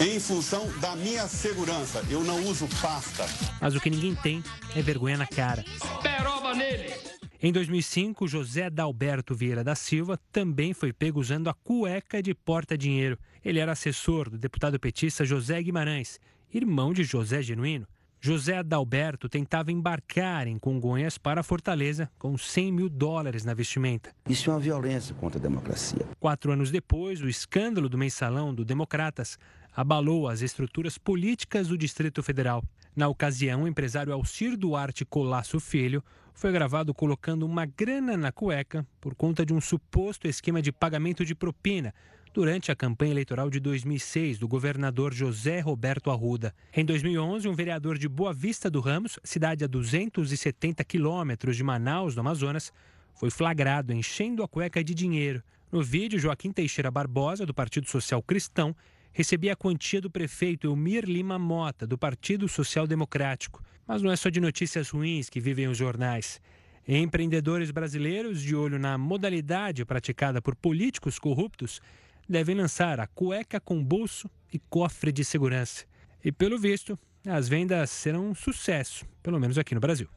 em 0.00 0.18
função 0.18 0.68
da 0.80 0.96
minha 0.96 1.28
segurança. 1.28 2.04
Eu 2.10 2.24
não 2.24 2.42
uso 2.46 2.66
pasta. 2.80 3.24
Mas 3.60 3.76
o 3.76 3.80
que 3.80 3.90
ninguém 3.90 4.14
tem 4.16 4.42
é 4.74 4.82
vergonha 4.82 5.16
na 5.16 5.26
cara. 5.26 5.64
Peroba 6.02 6.52
neles! 6.52 7.11
Em 7.44 7.52
2005, 7.52 8.28
José 8.28 8.70
Dalberto 8.70 9.34
Vieira 9.34 9.64
da 9.64 9.74
Silva 9.74 10.16
também 10.30 10.72
foi 10.72 10.92
pego 10.92 11.18
usando 11.18 11.50
a 11.50 11.54
cueca 11.54 12.22
de 12.22 12.32
porta-dinheiro. 12.32 13.18
Ele 13.44 13.58
era 13.58 13.72
assessor 13.72 14.30
do 14.30 14.38
deputado 14.38 14.78
petista 14.78 15.24
José 15.24 15.60
Guimarães, 15.60 16.20
irmão 16.54 16.92
de 16.92 17.02
José 17.02 17.42
Genuíno. 17.42 17.84
José 18.20 18.58
Adalberto 18.58 19.28
tentava 19.28 19.72
embarcar 19.72 20.46
em 20.46 20.56
Congonhas 20.56 21.18
para 21.18 21.42
Fortaleza 21.42 22.08
com 22.16 22.38
100 22.38 22.70
mil 22.70 22.88
dólares 22.88 23.44
na 23.44 23.54
vestimenta. 23.54 24.14
Isso 24.28 24.48
é 24.48 24.52
uma 24.52 24.60
violência 24.60 25.12
contra 25.16 25.40
a 25.40 25.42
democracia. 25.42 26.06
Quatro 26.20 26.52
anos 26.52 26.70
depois, 26.70 27.20
o 27.20 27.28
escândalo 27.28 27.88
do 27.88 27.98
mensalão 27.98 28.54
do 28.54 28.64
Democratas 28.64 29.36
abalou 29.74 30.28
as 30.28 30.42
estruturas 30.42 30.96
políticas 30.96 31.66
do 31.66 31.76
Distrito 31.76 32.22
Federal. 32.22 32.62
Na 32.94 33.08
ocasião, 33.08 33.64
o 33.64 33.68
empresário 33.68 34.12
Alcir 34.12 34.56
Duarte 34.56 35.04
Colasso 35.04 35.58
Filho 35.58 36.04
foi 36.34 36.52
gravado 36.52 36.94
colocando 36.94 37.44
uma 37.44 37.66
grana 37.66 38.16
na 38.16 38.32
cueca 38.32 38.86
por 39.00 39.14
conta 39.14 39.44
de 39.44 39.52
um 39.52 39.60
suposto 39.60 40.26
esquema 40.26 40.62
de 40.62 40.72
pagamento 40.72 41.24
de 41.24 41.34
propina 41.34 41.94
durante 42.32 42.72
a 42.72 42.76
campanha 42.76 43.12
eleitoral 43.12 43.50
de 43.50 43.60
2006 43.60 44.38
do 44.38 44.48
governador 44.48 45.12
José 45.12 45.60
Roberto 45.60 46.10
Arruda. 46.10 46.54
Em 46.74 46.84
2011, 46.84 47.46
um 47.46 47.54
vereador 47.54 47.98
de 47.98 48.08
Boa 48.08 48.32
Vista 48.32 48.70
do 48.70 48.80
Ramos, 48.80 49.18
cidade 49.22 49.64
a 49.64 49.66
270 49.66 50.82
quilômetros 50.84 51.56
de 51.56 51.62
Manaus, 51.62 52.16
no 52.16 52.20
Amazonas, 52.20 52.72
foi 53.14 53.30
flagrado 53.30 53.92
enchendo 53.92 54.42
a 54.42 54.48
cueca 54.48 54.82
de 54.82 54.94
dinheiro. 54.94 55.42
No 55.70 55.82
vídeo, 55.82 56.18
Joaquim 56.18 56.52
Teixeira 56.52 56.90
Barbosa, 56.90 57.44
do 57.44 57.54
Partido 57.54 57.88
Social 57.88 58.22
Cristão, 58.22 58.74
recebia 59.12 59.52
a 59.52 59.56
quantia 59.56 60.00
do 60.00 60.10
prefeito 60.10 60.66
Elmir 60.66 61.04
Lima 61.04 61.38
Mota, 61.38 61.86
do 61.86 61.98
Partido 61.98 62.48
Social 62.48 62.86
Democrático. 62.86 63.62
Mas 63.86 64.02
não 64.02 64.10
é 64.10 64.16
só 64.16 64.28
de 64.28 64.40
notícias 64.40 64.90
ruins 64.90 65.28
que 65.28 65.40
vivem 65.40 65.68
os 65.68 65.76
jornais. 65.76 66.40
Empreendedores 66.86 67.70
brasileiros, 67.70 68.42
de 68.42 68.54
olho 68.54 68.78
na 68.78 68.98
modalidade 68.98 69.84
praticada 69.84 70.42
por 70.42 70.54
políticos 70.56 71.18
corruptos, 71.18 71.80
devem 72.28 72.56
lançar 72.56 72.98
a 73.00 73.06
cueca 73.06 73.60
com 73.60 73.82
bolso 73.82 74.28
e 74.52 74.58
cofre 74.58 75.12
de 75.12 75.24
segurança. 75.24 75.84
E 76.24 76.32
pelo 76.32 76.58
visto, 76.58 76.98
as 77.26 77.48
vendas 77.48 77.90
serão 77.90 78.30
um 78.30 78.34
sucesso, 78.34 79.06
pelo 79.22 79.38
menos 79.38 79.58
aqui 79.58 79.74
no 79.74 79.80
Brasil. 79.80 80.08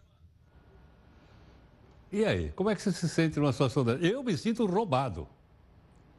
E 2.11 2.23
aí, 2.23 2.51
como 2.55 2.69
é 2.69 2.75
que 2.75 2.81
você 2.81 2.91
se 2.91 3.09
sente 3.09 3.39
numa 3.39 3.51
situação 3.51 3.83
dessa? 3.83 4.03
Eu 4.05 4.23
me 4.23 4.37
sinto 4.37 4.65
roubado. 4.65 5.27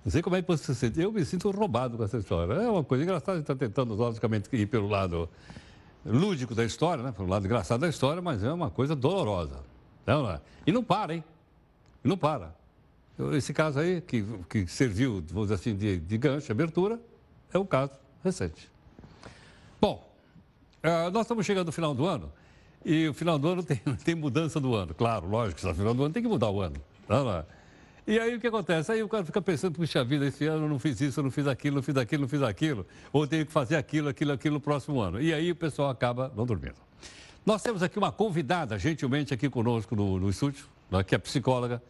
Não 0.04 0.12
sei 0.12 0.22
como 0.22 0.36
é 0.36 0.42
que 0.42 0.48
você 0.48 0.74
se 0.74 0.74
sente. 0.74 1.00
Eu 1.00 1.10
me 1.10 1.24
sinto 1.24 1.50
roubado 1.50 1.96
com 1.96 2.04
essa 2.04 2.18
história. 2.18 2.52
É 2.52 2.68
uma 2.68 2.84
coisa 2.84 3.02
engraçada, 3.02 3.32
a 3.32 3.34
gente 3.36 3.44
está 3.44 3.56
tentando, 3.56 3.94
logicamente, 3.94 4.48
ir 4.52 4.66
pelo 4.66 4.88
lado 4.88 5.28
lúdico 6.06 6.54
da 6.54 6.64
história, 6.64 7.02
né? 7.02 7.12
pelo 7.12 7.28
lado 7.28 7.44
engraçado 7.44 7.80
da 7.80 7.88
história, 7.88 8.22
mas 8.22 8.42
é 8.42 8.52
uma 8.52 8.70
coisa 8.70 8.94
dolorosa. 8.94 9.60
Não, 10.06 10.30
é? 10.30 10.40
E 10.66 10.72
não 10.72 10.82
para, 10.82 11.14
hein? 11.14 11.24
E 12.04 12.08
não 12.08 12.16
para. 12.16 12.54
Esse 13.34 13.52
caso 13.52 13.78
aí, 13.78 14.00
que, 14.00 14.24
que 14.48 14.66
serviu, 14.66 15.24
vamos 15.28 15.48
dizer 15.48 15.54
assim, 15.54 15.74
de, 15.74 15.98
de 15.98 16.18
gancho, 16.18 16.52
abertura, 16.52 17.00
é 17.52 17.58
o 17.58 17.64
caso 17.64 17.92
recente. 18.22 18.70
Bom, 19.80 20.06
uh, 20.84 21.10
nós 21.10 21.22
estamos 21.22 21.44
chegando 21.44 21.66
no 21.66 21.72
final 21.72 21.94
do 21.94 22.06
ano 22.06 22.30
e 22.84 23.08
o 23.08 23.14
final 23.14 23.38
do 23.38 23.48
ano 23.48 23.62
tem, 23.64 23.78
tem 24.04 24.14
mudança 24.14 24.60
do 24.60 24.74
ano. 24.74 24.94
Claro, 24.94 25.28
lógico, 25.28 25.66
no 25.66 25.74
final 25.74 25.94
do 25.94 26.04
ano 26.04 26.14
tem 26.14 26.22
que 26.22 26.28
mudar 26.28 26.50
o 26.50 26.60
ano. 26.60 26.76
Não, 27.08 27.24
não 27.24 27.32
é? 27.32 27.44
E 28.06 28.20
aí 28.20 28.36
o 28.36 28.40
que 28.40 28.46
acontece? 28.46 28.92
Aí 28.92 29.02
o 29.02 29.08
cara 29.08 29.24
fica 29.24 29.42
pensando, 29.42 29.74
puxa 29.74 30.04
vida, 30.04 30.26
esse 30.26 30.46
ano 30.46 30.66
eu 30.66 30.68
não 30.68 30.78
fiz 30.78 31.00
isso, 31.00 31.18
eu 31.18 31.24
não 31.24 31.30
fiz 31.30 31.46
aquilo, 31.48 31.76
não 31.76 31.82
fiz 31.82 31.96
aquilo, 31.96 32.22
não 32.22 32.28
fiz 32.28 32.42
aquilo, 32.42 32.86
ou 33.12 33.26
tenho 33.26 33.44
que 33.44 33.50
fazer 33.50 33.74
aquilo, 33.74 34.08
aquilo, 34.08 34.30
aquilo 34.30 34.54
no 34.54 34.60
próximo 34.60 35.00
ano. 35.00 35.20
E 35.20 35.34
aí 35.34 35.50
o 35.50 35.56
pessoal 35.56 35.90
acaba 35.90 36.32
não 36.36 36.46
dormindo. 36.46 36.76
Nós 37.44 37.62
temos 37.62 37.82
aqui 37.82 37.98
uma 37.98 38.12
convidada, 38.12 38.78
gentilmente, 38.78 39.34
aqui 39.34 39.50
conosco 39.50 39.96
no, 39.96 40.20
no 40.20 40.30
estúdio, 40.30 40.66
né, 40.88 41.02
que 41.02 41.16
é 41.16 41.18
psicóloga, 41.18 41.82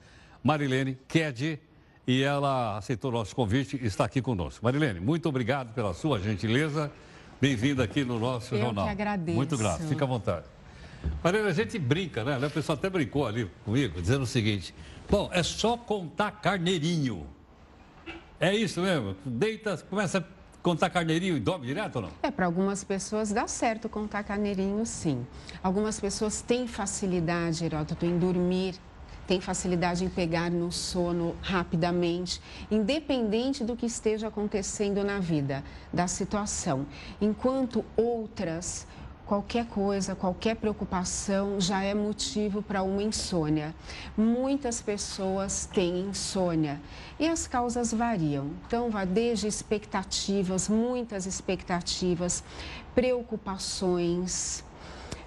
Marilene 0.42 0.98
Ked, 1.06 1.60
e 2.06 2.22
ela 2.22 2.78
aceitou 2.78 3.10
o 3.10 3.14
nosso 3.14 3.36
convite 3.36 3.78
e 3.82 3.86
está 3.86 4.06
aqui 4.06 4.22
conosco. 4.22 4.64
Marilene, 4.64 5.00
muito 5.00 5.28
obrigado 5.28 5.74
pela 5.74 5.92
sua 5.92 6.18
gentileza. 6.18 6.90
Bem-vinda 7.38 7.84
aqui 7.84 8.04
no 8.04 8.18
nosso 8.18 8.54
Eu 8.54 8.60
jornal. 8.60 8.86
Que 8.86 8.90
agradeço. 8.90 9.36
Muito 9.36 9.58
grato, 9.58 9.82
fica 9.82 10.04
à 10.04 10.08
vontade. 10.08 10.46
Marilene, 11.22 11.50
a 11.50 11.52
gente 11.52 11.78
brinca, 11.78 12.24
né? 12.24 12.46
O 12.46 12.50
pessoal 12.50 12.78
até 12.78 12.88
brincou 12.88 13.26
ali 13.26 13.50
comigo, 13.64 14.00
dizendo 14.00 14.22
o 14.22 14.26
seguinte: 14.26 14.74
bom, 15.08 15.30
é 15.32 15.42
só 15.42 15.76
contar 15.76 16.30
carneirinho. 16.32 17.26
É 18.38 18.54
isso 18.54 18.80
mesmo? 18.80 19.16
Deita, 19.24 19.76
começa 19.88 20.18
a 20.18 20.24
contar 20.62 20.90
carneirinho 20.90 21.36
e 21.36 21.40
dorme 21.40 21.66
direto 21.66 21.96
ou 21.96 22.02
não? 22.02 22.10
É, 22.22 22.30
para 22.30 22.46
algumas 22.46 22.84
pessoas 22.84 23.32
dá 23.32 23.46
certo 23.46 23.88
contar 23.88 24.24
carneirinho, 24.24 24.84
sim. 24.84 25.26
Algumas 25.62 25.98
pessoas 25.98 26.42
têm 26.42 26.66
facilidade, 26.66 27.64
Heródoto, 27.64 28.04
em 28.04 28.18
dormir 28.18 28.74
tem 29.26 29.40
facilidade 29.40 30.04
em 30.04 30.08
pegar 30.08 30.50
no 30.50 30.70
sono 30.70 31.34
rapidamente, 31.42 32.40
independente 32.70 33.64
do 33.64 33.76
que 33.76 33.86
esteja 33.86 34.28
acontecendo 34.28 35.02
na 35.02 35.18
vida, 35.18 35.64
da 35.92 36.06
situação. 36.06 36.86
Enquanto 37.20 37.84
outras 37.96 38.86
qualquer 39.26 39.66
coisa, 39.66 40.14
qualquer 40.14 40.54
preocupação 40.56 41.60
já 41.60 41.82
é 41.82 41.92
motivo 41.92 42.62
para 42.62 42.82
uma 42.82 43.02
insônia. 43.02 43.74
Muitas 44.16 44.80
pessoas 44.80 45.66
têm 45.66 46.06
insônia 46.06 46.80
e 47.18 47.26
as 47.26 47.46
causas 47.46 47.92
variam. 47.92 48.50
Então, 48.66 48.88
vai 48.88 49.04
desde 49.04 49.48
expectativas, 49.48 50.68
muitas 50.68 51.26
expectativas, 51.26 52.44
preocupações, 52.94 54.64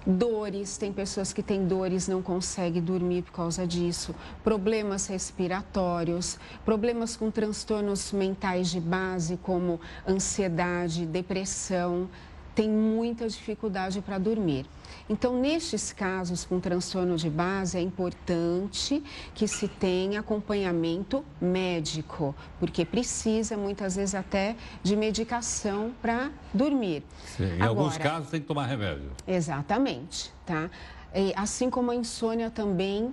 Dores, 0.06 0.78
tem 0.78 0.94
pessoas 0.94 1.30
que 1.30 1.42
têm 1.42 1.66
dores, 1.66 2.08
não 2.08 2.22
conseguem 2.22 2.82
dormir 2.82 3.20
por 3.20 3.32
causa 3.32 3.66
disso. 3.66 4.14
Problemas 4.42 5.06
respiratórios, 5.06 6.38
problemas 6.64 7.16
com 7.16 7.30
transtornos 7.30 8.10
mentais 8.10 8.70
de 8.70 8.80
base, 8.80 9.36
como 9.36 9.78
ansiedade, 10.08 11.04
depressão, 11.04 12.08
tem 12.54 12.68
muita 12.68 13.28
dificuldade 13.28 14.00
para 14.00 14.18
dormir. 14.18 14.66
Então, 15.08 15.40
nestes 15.40 15.92
casos 15.92 16.44
com 16.44 16.60
transtorno 16.60 17.16
de 17.16 17.28
base, 17.28 17.78
é 17.78 17.80
importante 17.80 19.02
que 19.34 19.46
se 19.48 19.66
tenha 19.66 20.20
acompanhamento 20.20 21.24
médico, 21.40 22.34
porque 22.58 22.84
precisa 22.84 23.56
muitas 23.56 23.96
vezes 23.96 24.14
até 24.14 24.56
de 24.82 24.96
medicação 24.96 25.92
para 26.00 26.30
dormir. 26.52 27.02
Sim, 27.36 27.44
em 27.44 27.52
Agora, 27.54 27.68
alguns 27.68 27.98
casos 27.98 28.30
tem 28.30 28.40
que 28.40 28.46
tomar 28.46 28.66
remédio. 28.66 29.10
Exatamente, 29.26 30.32
tá? 30.46 30.70
E, 31.14 31.32
assim 31.36 31.70
como 31.70 31.90
a 31.90 31.94
insônia 31.94 32.50
também 32.50 33.12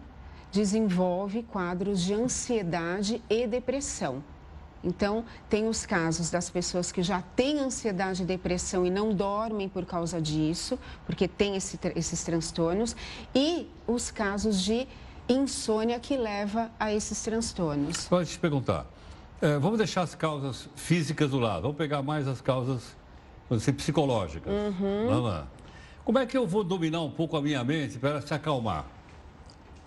desenvolve 0.51 1.44
quadros 1.44 2.01
de 2.01 2.13
ansiedade 2.13 3.22
e 3.29 3.48
depressão. 3.48 4.24
Então, 4.84 5.25
tem 5.50 5.67
os 5.67 5.86
casos 5.86 6.29
das 6.29 6.50
pessoas 6.50 6.91
que 6.91 7.01
já 7.03 7.22
têm 7.36 7.60
ansiedade 7.60 8.24
e 8.24 8.25
depressão 8.25 8.86
e 8.86 8.89
não 8.89 9.13
dormem 9.13 9.67
por 9.67 9.86
causa 9.86 10.22
disso, 10.22 10.77
porque 11.05 11.27
tem 11.27 11.55
esse, 11.55 11.79
esses 11.96 12.24
transtornos, 12.24 12.96
e 13.34 13.69
os 13.88 14.12
casos 14.12 14.62
de 14.62 14.88
insônia 15.27 16.00
que 16.00 16.15
leva 16.15 16.72
a 16.79 16.93
esses 16.93 17.22
transtornos. 17.22 18.07
Pode 18.07 18.29
te 18.29 18.39
perguntar. 18.39 18.86
É, 19.41 19.57
vamos 19.60 19.77
deixar 19.77 20.01
as 20.01 20.15
causas 20.15 20.69
físicas 20.75 21.29
do 21.31 21.39
lado, 21.39 21.63
vamos 21.63 21.77
pegar 21.77 22.01
mais 22.01 22.27
as 22.27 22.41
causas 22.41 22.96
dizer, 23.51 23.74
psicológicas. 23.74 24.51
Uhum. 24.51 25.07
Vamos 25.07 25.24
lá. 25.29 25.48
Como 26.03 26.17
é 26.17 26.25
que 26.25 26.38
eu 26.38 26.48
vou 26.48 26.63
dominar 26.63 27.01
um 27.01 27.12
pouco 27.12 27.36
a 27.38 27.41
minha 27.41 27.63
mente 27.63 28.00
para 28.00 28.22
se 28.22 28.34
acalmar? 28.34 28.86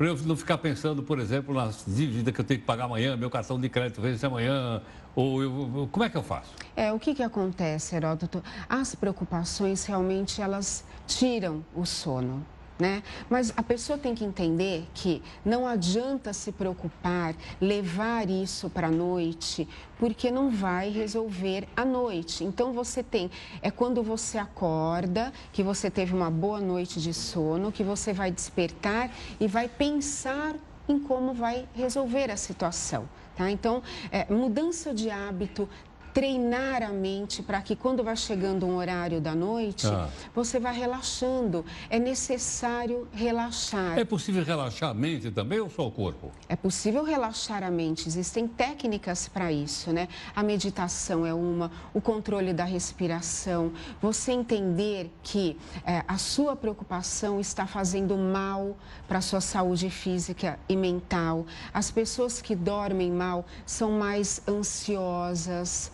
Para 0.00 0.09
eu 0.09 0.16
não 0.25 0.35
ficar 0.35 0.57
pensando, 0.57 1.02
por 1.02 1.19
exemplo, 1.19 1.52
nas 1.52 1.85
dívidas 1.87 2.33
que 2.33 2.40
eu 2.40 2.45
tenho 2.47 2.59
que 2.59 2.64
pagar 2.64 2.85
amanhã, 2.85 3.19
meu 3.19 3.28
cartão 3.28 3.61
de 3.61 3.69
crédito 3.69 4.00
vence 4.00 4.25
amanhã, 4.25 4.80
ou 5.14 5.42
eu, 5.42 5.90
como 5.92 6.02
é 6.02 6.09
que 6.09 6.16
eu 6.16 6.23
faço? 6.23 6.54
É, 6.75 6.90
o 6.90 6.99
que, 6.99 7.14
que 7.14 7.23
acontece, 7.23 7.95
Heródoto? 7.97 8.42
As 8.66 8.95
preocupações 8.95 9.85
realmente 9.85 10.40
elas 10.40 10.87
tiram 11.07 11.62
o 11.75 11.85
sono. 11.85 12.42
Né? 12.80 13.02
Mas 13.28 13.52
a 13.56 13.62
pessoa 13.62 13.99
tem 13.99 14.14
que 14.14 14.25
entender 14.25 14.88
que 14.94 15.22
não 15.44 15.66
adianta 15.66 16.32
se 16.32 16.50
preocupar, 16.50 17.34
levar 17.60 18.30
isso 18.30 18.70
para 18.70 18.87
a 18.87 18.90
noite, 18.90 19.68
porque 19.99 20.30
não 20.30 20.50
vai 20.50 20.88
resolver 20.88 21.68
à 21.76 21.84
noite. 21.84 22.42
Então 22.42 22.72
você 22.72 23.02
tem, 23.02 23.30
é 23.60 23.70
quando 23.70 24.02
você 24.02 24.38
acorda, 24.38 25.30
que 25.52 25.62
você 25.62 25.90
teve 25.90 26.14
uma 26.14 26.30
boa 26.30 26.58
noite 26.58 26.99
de 27.00 27.12
sono, 27.12 27.70
que 27.70 27.84
você 27.84 28.14
vai 28.14 28.30
despertar 28.30 29.10
e 29.38 29.46
vai 29.46 29.68
pensar 29.68 30.54
em 30.88 30.99
como 30.99 31.34
vai 31.34 31.68
resolver 31.75 32.30
a 32.30 32.37
situação. 32.37 33.06
Tá? 33.37 33.50
Então, 33.50 33.82
é, 34.10 34.30
mudança 34.32 34.92
de 34.92 35.10
hábito, 35.10 35.68
treinar 36.12 36.83
a 36.83 36.90
mente 36.90 37.43
para 37.43 37.61
que 37.61 37.76
quando 37.76 38.02
vai 38.02 38.17
chegando 38.17 38.67
um 38.67 38.76
horário 38.76 39.21
da 39.21 39.35
noite, 39.35 39.87
ah. 39.87 40.09
você 40.35 40.59
vá 40.59 40.71
relaxando. 40.71 41.64
É 41.88 41.99
necessário 41.99 43.09
relaxar. 43.12 43.99
É 43.99 44.05
possível 44.05 44.45
relaxar 44.45 44.90
a 44.90 44.95
mente 44.95 45.31
também 45.31 45.61
ou 45.61 45.71
só 45.71 45.87
o 45.87 45.90
corpo? 45.90 46.31
É 46.49 46.57
possível 46.57 47.05
relaxar 47.05 47.62
a 47.62 47.71
mente. 47.71 48.09
Existem 48.09 48.47
técnicas 48.47 49.29
para 49.29 49.52
isso, 49.52 49.93
né? 49.93 50.09
A 50.35 50.43
meditação 50.43 51.25
é 51.25 51.33
uma, 51.33 51.71
o 51.95 52.00
controle 52.00 52.52
da 52.52 52.64
respiração, 52.64 53.73
você 54.00 54.33
entender 54.33 55.11
que 55.23 55.57
é, 55.85 56.02
a 56.07 56.19
sua 56.19 56.57
preocupação 56.57 57.40
está 57.40 57.67
fazendo 57.67 58.17
mal 58.17 58.76
para 59.07 59.19
a 59.19 59.23
sua 59.23 59.40
saúde 59.40 59.90
física 59.90 60.59
e 60.69 60.76
mental. 60.76 61.47
As 61.73 61.90
pessoas 61.90 62.40
que 62.40 62.55
dormem 62.55 63.11
mal 63.11 63.47
são 63.64 63.93
mais 63.93 64.43
ansiosas, 64.49 65.90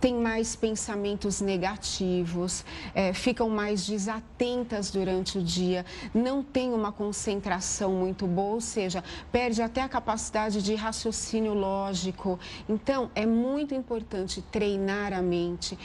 têm 0.00 0.14
mais 0.14 0.56
pensamentos 0.56 1.40
negativos, 1.40 2.64
é, 2.94 3.12
ficam 3.12 3.48
mais 3.48 3.86
desatentas 3.86 4.90
durante 4.90 5.38
o 5.38 5.42
dia, 5.42 5.84
não 6.14 6.42
têm 6.42 6.72
uma 6.72 6.92
concentração 6.92 7.92
muito 7.92 8.26
boa, 8.26 8.54
ou 8.54 8.60
seja, 8.60 9.02
perde 9.30 9.62
até 9.62 9.82
a 9.82 9.88
capacidade 9.88 10.62
de 10.62 10.74
raciocínio 10.74 11.54
lógico. 11.54 12.38
Então, 12.68 13.10
é 13.14 13.26
muito 13.26 13.74
importante 13.74 14.42
treinar 14.42 15.12
a 15.12 15.22
mente 15.22 15.78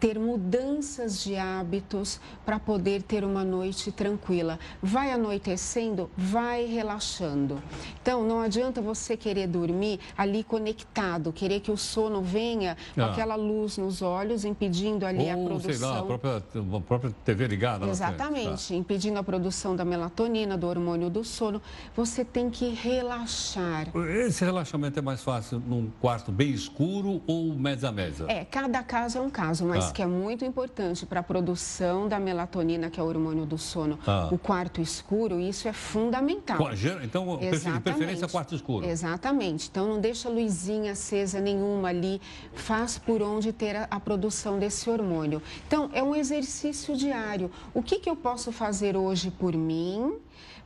ter 0.00 0.18
mudanças 0.18 1.22
de 1.22 1.36
hábitos 1.36 2.18
para 2.44 2.58
poder 2.58 3.02
ter 3.02 3.22
uma 3.22 3.44
noite 3.44 3.92
tranquila. 3.92 4.58
Vai 4.82 5.12
anoitecendo, 5.12 6.10
vai 6.16 6.64
relaxando. 6.64 7.62
Então, 8.00 8.24
não 8.24 8.40
adianta 8.40 8.80
você 8.80 9.14
querer 9.14 9.46
dormir 9.46 10.00
ali 10.16 10.42
conectado, 10.42 11.32
querer 11.32 11.60
que 11.60 11.70
o 11.70 11.76
sono 11.76 12.22
venha 12.22 12.78
com 12.94 13.02
ah. 13.02 13.10
aquela 13.10 13.36
luz 13.36 13.76
nos 13.76 14.00
olhos, 14.00 14.44
impedindo 14.46 15.04
ali 15.04 15.24
Ou, 15.24 15.30
a 15.30 15.48
produção. 15.48 15.72
Sei 15.74 15.86
lá, 15.86 15.98
a 15.98 16.02
própria, 16.02 16.36
a 16.36 16.80
própria 16.80 17.14
TV 17.22 17.46
ligada. 17.46 17.86
Exatamente, 17.86 18.68
tá. 18.68 18.74
impedindo 18.74 19.18
a 19.18 19.22
produção 19.22 19.76
da 19.76 19.84
melatonina, 19.84 20.56
do 20.56 20.66
hormônio 20.66 21.10
do 21.10 21.22
sono. 21.22 21.60
Você 21.94 22.24
tem 22.24 22.48
que 22.48 22.70
relaxar. 22.70 23.88
Esse 24.08 24.44
relaxamento 24.44 24.98
é 24.98 25.02
mais 25.02 25.22
fácil 25.22 25.62
num 25.66 25.90
quarto 26.00 26.32
bem 26.32 26.50
escuro 26.50 27.20
ou 27.26 27.54
média 27.54 27.90
a 27.90 27.92
média? 27.92 28.24
É, 28.28 28.46
cada 28.46 28.82
caso 28.82 29.18
é 29.18 29.20
um 29.20 29.30
caso, 29.30 29.66
mas 29.66 29.89
ah. 29.89 29.89
Que 29.92 30.02
é 30.02 30.06
muito 30.06 30.44
importante 30.44 31.04
para 31.06 31.20
a 31.20 31.22
produção 31.22 32.08
da 32.08 32.18
melatonina, 32.18 32.90
que 32.90 32.98
é 32.98 33.02
o 33.02 33.06
hormônio 33.06 33.46
do 33.46 33.58
sono, 33.58 33.98
ah. 34.06 34.28
o 34.30 34.38
quarto 34.38 34.80
escuro, 34.80 35.40
isso 35.40 35.68
é 35.68 35.72
fundamental. 35.72 36.58
Então, 37.02 37.38
Exatamente. 37.40 37.72
de 37.72 37.80
preferência, 37.80 38.28
quarto 38.28 38.54
escuro. 38.54 38.86
Exatamente. 38.86 39.68
Então, 39.70 39.88
não 39.88 40.00
deixa 40.00 40.28
luzinha 40.28 40.92
acesa 40.92 41.40
nenhuma 41.40 41.88
ali, 41.88 42.20
faz 42.54 42.98
por 42.98 43.22
onde 43.22 43.52
ter 43.52 43.76
a, 43.76 43.88
a 43.90 44.00
produção 44.00 44.58
desse 44.58 44.88
hormônio. 44.88 45.42
Então, 45.66 45.90
é 45.92 46.02
um 46.02 46.14
exercício 46.14 46.96
diário. 46.96 47.50
O 47.74 47.82
que, 47.82 47.98
que 47.98 48.08
eu 48.08 48.16
posso 48.16 48.52
fazer 48.52 48.96
hoje 48.96 49.30
por 49.30 49.54
mim? 49.54 50.18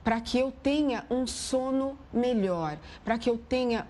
para 0.05 0.21
que 0.21 0.39
eu 0.39 0.53
tenha 0.53 1.03
um 1.11 1.27
sono 1.27 1.99
melhor, 2.13 2.77
para 3.03 3.17
que 3.17 3.29
eu 3.31 3.39
tenha 3.39 3.87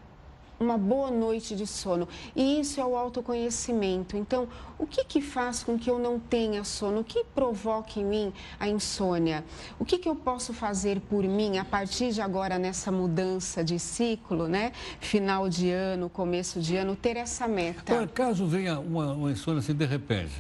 uma 0.65 0.79
boa 0.79 1.11
noite 1.11 1.55
de 1.55 1.67
sono. 1.67 2.09
E 2.35 2.61
isso 2.61 2.81
é 2.81 2.85
o 2.85 2.97
autoconhecimento. 2.97 4.17
Então, 4.17 4.49
o 4.79 4.87
que, 4.87 5.05
que 5.05 5.21
faz 5.21 5.63
com 5.63 5.79
que 5.79 5.91
eu 5.91 5.99
não 5.99 6.19
tenha 6.19 6.65
sono? 6.65 7.01
O 7.01 7.05
que 7.05 7.25
provoca 7.35 8.01
em 8.01 8.05
mim 8.05 8.33
a 8.59 8.67
insônia? 8.69 9.45
O 9.79 9.85
que, 9.85 9.99
que 9.99 10.09
eu 10.09 10.17
posso 10.17 10.53
fazer 10.53 11.01
por 11.01 11.23
mim 11.25 11.59
a 11.59 11.65
partir 11.65 12.13
de 12.13 12.21
agora 12.21 12.59
nessa 12.59 12.91
mudança 12.91 13.63
de 13.63 13.79
ciclo, 13.79 14.49
né? 14.49 14.73
Final 15.01 15.49
de 15.49 15.71
ano, 15.71 16.09
começo 16.09 16.61
de 16.61 16.77
ano, 16.77 16.97
ter 16.97 17.17
essa 17.17 17.47
meta. 17.47 18.07
Caso 18.09 18.47
venha 18.47 18.79
uma, 18.79 19.13
uma 19.13 19.31
insônia 19.31 19.61
assim 19.61 19.75
de 19.75 19.85
repente, 19.85 20.33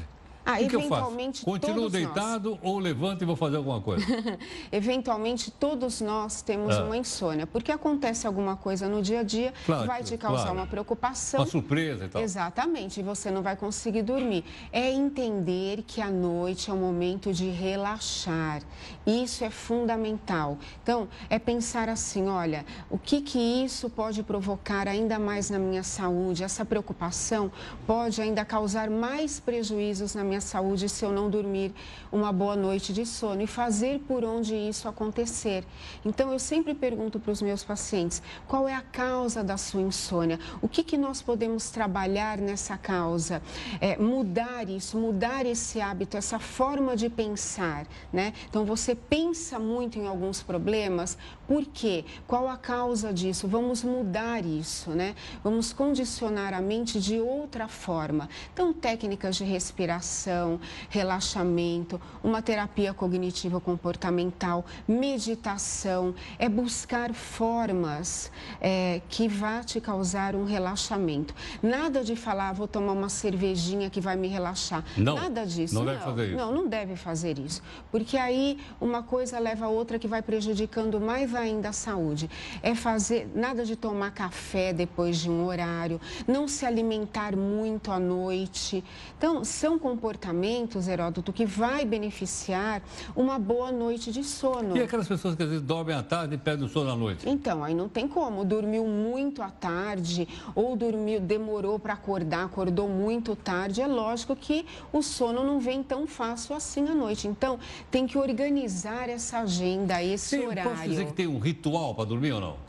ah, 0.44 0.54
o 0.54 0.56
que 0.68 0.76
eventualmente 0.76 1.40
eu 1.40 1.52
faço? 1.52 1.60
Continuo 1.60 1.88
deitado 1.88 2.50
nós... 2.50 2.58
ou 2.62 2.78
levanto 2.78 3.22
e 3.22 3.24
vou 3.24 3.36
fazer 3.36 3.56
alguma 3.56 3.80
coisa? 3.80 4.04
eventualmente 4.70 5.50
todos 5.50 6.00
nós 6.00 6.42
temos 6.42 6.74
ah. 6.76 6.84
uma 6.84 6.96
insônia, 6.96 7.46
porque 7.46 7.72
acontece 7.72 8.26
alguma 8.26 8.56
coisa 8.56 8.88
no 8.88 9.00
dia 9.00 9.20
a 9.20 9.22
dia, 9.22 9.54
claro, 9.64 9.86
vai 9.86 10.02
te 10.02 10.16
causar 10.18 10.42
claro. 10.42 10.58
uma 10.58 10.66
preocupação. 10.66 11.40
Uma 11.40 11.46
surpresa 11.46 12.04
e 12.04 12.08
tal. 12.08 12.22
Exatamente, 12.22 13.00
e 13.00 13.02
você 13.02 13.30
não 13.30 13.42
vai 13.42 13.56
conseguir 13.56 14.02
dormir. 14.02 14.44
É 14.70 14.92
entender 14.92 15.82
que 15.86 16.00
a 16.00 16.10
noite 16.10 16.70
é 16.70 16.72
um 16.72 16.78
momento 16.78 17.32
de 17.32 17.48
relaxar. 17.48 18.62
Isso 19.06 19.44
é 19.44 19.50
fundamental. 19.50 20.58
Então, 20.82 21.08
é 21.30 21.38
pensar 21.38 21.88
assim, 21.88 22.28
olha, 22.28 22.64
o 22.90 22.98
que 22.98 23.20
que 23.20 23.38
isso 23.38 23.88
pode 23.88 24.22
provocar 24.22 24.88
ainda 24.88 25.18
mais 25.18 25.48
na 25.50 25.58
minha 25.58 25.82
saúde? 25.82 26.44
Essa 26.44 26.64
preocupação 26.64 27.50
pode 27.86 28.20
ainda 28.20 28.44
causar 28.44 28.90
mais 28.90 29.40
prejuízos 29.40 30.14
na 30.14 30.24
minha 30.24 30.33
minha 30.34 30.40
saúde 30.40 30.88
se 30.88 31.04
eu 31.04 31.12
não 31.12 31.30
dormir 31.30 31.72
uma 32.10 32.32
boa 32.32 32.56
noite 32.56 32.92
de 32.92 33.06
sono 33.06 33.40
e 33.42 33.46
fazer 33.46 34.00
por 34.00 34.24
onde 34.24 34.54
isso 34.54 34.88
acontecer. 34.88 35.64
Então, 36.04 36.32
eu 36.32 36.40
sempre 36.40 36.74
pergunto 36.74 37.20
para 37.20 37.30
os 37.30 37.40
meus 37.40 37.62
pacientes 37.62 38.20
qual 38.48 38.68
é 38.68 38.74
a 38.74 38.80
causa 38.80 39.44
da 39.44 39.56
sua 39.56 39.80
insônia, 39.80 40.40
o 40.60 40.68
que, 40.68 40.82
que 40.82 40.96
nós 40.96 41.22
podemos 41.22 41.70
trabalhar 41.70 42.38
nessa 42.38 42.76
causa, 42.76 43.40
é, 43.80 43.96
mudar 43.96 44.68
isso, 44.68 44.98
mudar 44.98 45.46
esse 45.46 45.80
hábito, 45.80 46.16
essa 46.16 46.40
forma 46.40 46.96
de 46.96 47.08
pensar, 47.08 47.86
né? 48.12 48.32
Então, 48.48 48.64
você 48.64 48.94
pensa 48.94 49.58
muito 49.60 49.98
em 50.00 50.06
alguns 50.08 50.42
problemas, 50.42 51.16
por 51.46 51.64
quê? 51.66 52.04
Qual 52.26 52.48
a 52.48 52.56
causa 52.56 53.12
disso? 53.12 53.46
Vamos 53.46 53.84
mudar 53.84 54.44
isso, 54.44 54.90
né? 54.90 55.14
Vamos 55.44 55.72
condicionar 55.72 56.52
a 56.54 56.60
mente 56.60 56.98
de 56.98 57.20
outra 57.20 57.68
forma. 57.68 58.28
Então, 58.52 58.72
técnicas 58.72 59.36
de 59.36 59.44
respiração, 59.44 60.23
relaxamento, 60.88 62.00
uma 62.22 62.42
terapia 62.42 62.92
cognitiva 62.94 63.60
comportamental, 63.60 64.64
meditação, 64.86 66.14
é 66.38 66.48
buscar 66.48 67.12
formas 67.12 68.30
é, 68.60 69.00
que 69.08 69.28
vá 69.28 69.62
te 69.62 69.80
causar 69.80 70.34
um 70.34 70.44
relaxamento. 70.44 71.34
Nada 71.62 72.02
de 72.02 72.16
falar, 72.16 72.52
vou 72.52 72.68
tomar 72.68 72.92
uma 72.92 73.08
cervejinha 73.08 73.90
que 73.90 74.00
vai 74.00 74.16
me 74.16 74.28
relaxar. 74.28 74.84
Não, 74.96 75.16
Nada 75.16 75.44
disso. 75.44 75.74
Não, 75.74 75.84
não 75.84 75.92
deve 75.92 76.04
fazer 76.04 76.26
isso. 76.26 76.36
Não, 76.36 76.52
não 76.52 76.68
deve 76.68 76.96
fazer 76.96 77.38
isso. 77.38 77.62
Porque 77.90 78.16
aí 78.16 78.58
uma 78.80 79.02
coisa 79.02 79.38
leva 79.38 79.66
a 79.66 79.68
outra 79.68 79.98
que 79.98 80.06
vai 80.06 80.22
prejudicando 80.22 81.00
mais 81.00 81.34
ainda 81.34 81.70
a 81.70 81.72
saúde. 81.72 82.30
É 82.62 82.74
fazer 82.74 83.28
nada 83.34 83.64
de 83.64 83.76
tomar 83.76 84.10
café 84.12 84.72
depois 84.72 85.18
de 85.18 85.30
um 85.30 85.46
horário, 85.46 86.00
não 86.26 86.46
se 86.46 86.64
alimentar 86.64 87.36
muito 87.36 87.90
à 87.90 87.98
noite. 87.98 88.84
Então, 89.16 89.44
são 89.44 89.78
comportamentos, 89.78 90.13
Heródoto, 90.88 91.32
que 91.32 91.46
vai 91.46 91.84
beneficiar 91.84 92.82
uma 93.14 93.38
boa 93.38 93.70
noite 93.70 94.10
de 94.12 94.24
sono. 94.24 94.76
E 94.76 94.82
aquelas 94.82 95.08
pessoas 95.08 95.34
que 95.34 95.42
às 95.42 95.48
vezes 95.48 95.64
dormem 95.64 95.94
à 95.94 96.02
tarde 96.02 96.34
e 96.34 96.38
perdem 96.38 96.66
o 96.66 96.68
sono 96.68 96.90
à 96.90 96.96
noite? 96.96 97.28
Então, 97.28 97.62
aí 97.62 97.74
não 97.74 97.88
tem 97.88 98.06
como. 98.06 98.44
Dormiu 98.44 98.86
muito 98.86 99.42
à 99.42 99.50
tarde 99.50 100.28
ou 100.54 100.76
dormiu, 100.76 101.20
demorou 101.20 101.78
para 101.78 101.94
acordar, 101.94 102.44
acordou 102.44 102.88
muito 102.88 103.36
tarde. 103.36 103.80
É 103.80 103.86
lógico 103.86 104.34
que 104.36 104.64
o 104.92 105.02
sono 105.02 105.44
não 105.44 105.60
vem 105.60 105.82
tão 105.82 106.06
fácil 106.06 106.54
assim 106.54 106.88
à 106.88 106.94
noite. 106.94 107.28
Então, 107.28 107.58
tem 107.90 108.06
que 108.06 108.18
organizar 108.18 109.08
essa 109.08 109.38
agenda, 109.40 110.02
esse 110.02 110.36
Sim, 110.36 110.46
horário. 110.46 110.70
Posso 110.70 110.88
dizer 110.88 111.06
que 111.06 111.12
tem 111.12 111.26
um 111.26 111.38
ritual 111.38 111.94
para 111.94 112.04
dormir 112.04 112.32
ou 112.32 112.40
não? 112.40 112.63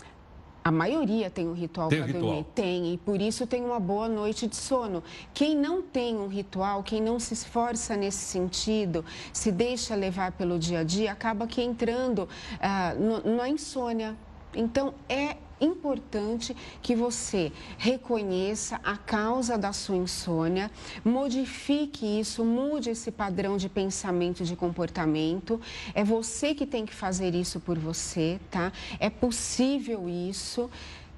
A 0.65 0.71
maioria 0.71 1.29
tem 1.29 1.47
um 1.47 1.53
ritual 1.53 1.89
para 1.89 2.07
dormir. 2.07 2.43
Tem, 2.55 2.95
e 2.95 2.97
por 2.97 3.21
isso 3.21 3.45
tem 3.45 3.63
uma 3.63 3.79
boa 3.79 4.09
noite 4.09 4.47
de 4.47 4.55
sono. 4.55 5.03
Quem 5.31 5.55
não 5.55 5.79
tem 5.83 6.15
um 6.15 6.27
ritual, 6.27 6.81
quem 6.81 6.99
não 6.99 7.19
se 7.19 7.35
esforça 7.35 7.95
nesse 7.95 8.25
sentido, 8.25 9.05
se 9.31 9.51
deixa 9.51 9.93
levar 9.93 10.31
pelo 10.31 10.57
dia 10.57 10.79
a 10.79 10.83
dia, 10.83 11.11
acaba 11.11 11.45
que 11.45 11.61
entrando 11.61 12.27
ah, 12.59 12.95
no, 12.95 13.35
na 13.35 13.47
insônia. 13.47 14.15
Então, 14.55 14.93
é 15.07 15.37
importante 15.59 16.55
que 16.81 16.95
você 16.95 17.51
reconheça 17.77 18.79
a 18.83 18.97
causa 18.97 19.57
da 19.57 19.71
sua 19.71 19.95
insônia, 19.95 20.69
modifique 21.03 22.19
isso, 22.19 22.43
mude 22.43 22.89
esse 22.89 23.11
padrão 23.11 23.57
de 23.57 23.69
pensamento 23.69 24.43
de 24.43 24.55
comportamento. 24.55 25.59
É 25.93 26.03
você 26.03 26.53
que 26.53 26.65
tem 26.65 26.85
que 26.85 26.93
fazer 26.93 27.33
isso 27.35 27.59
por 27.59 27.77
você, 27.77 28.39
tá? 28.51 28.71
É 28.99 29.09
possível 29.09 30.09
isso 30.09 30.69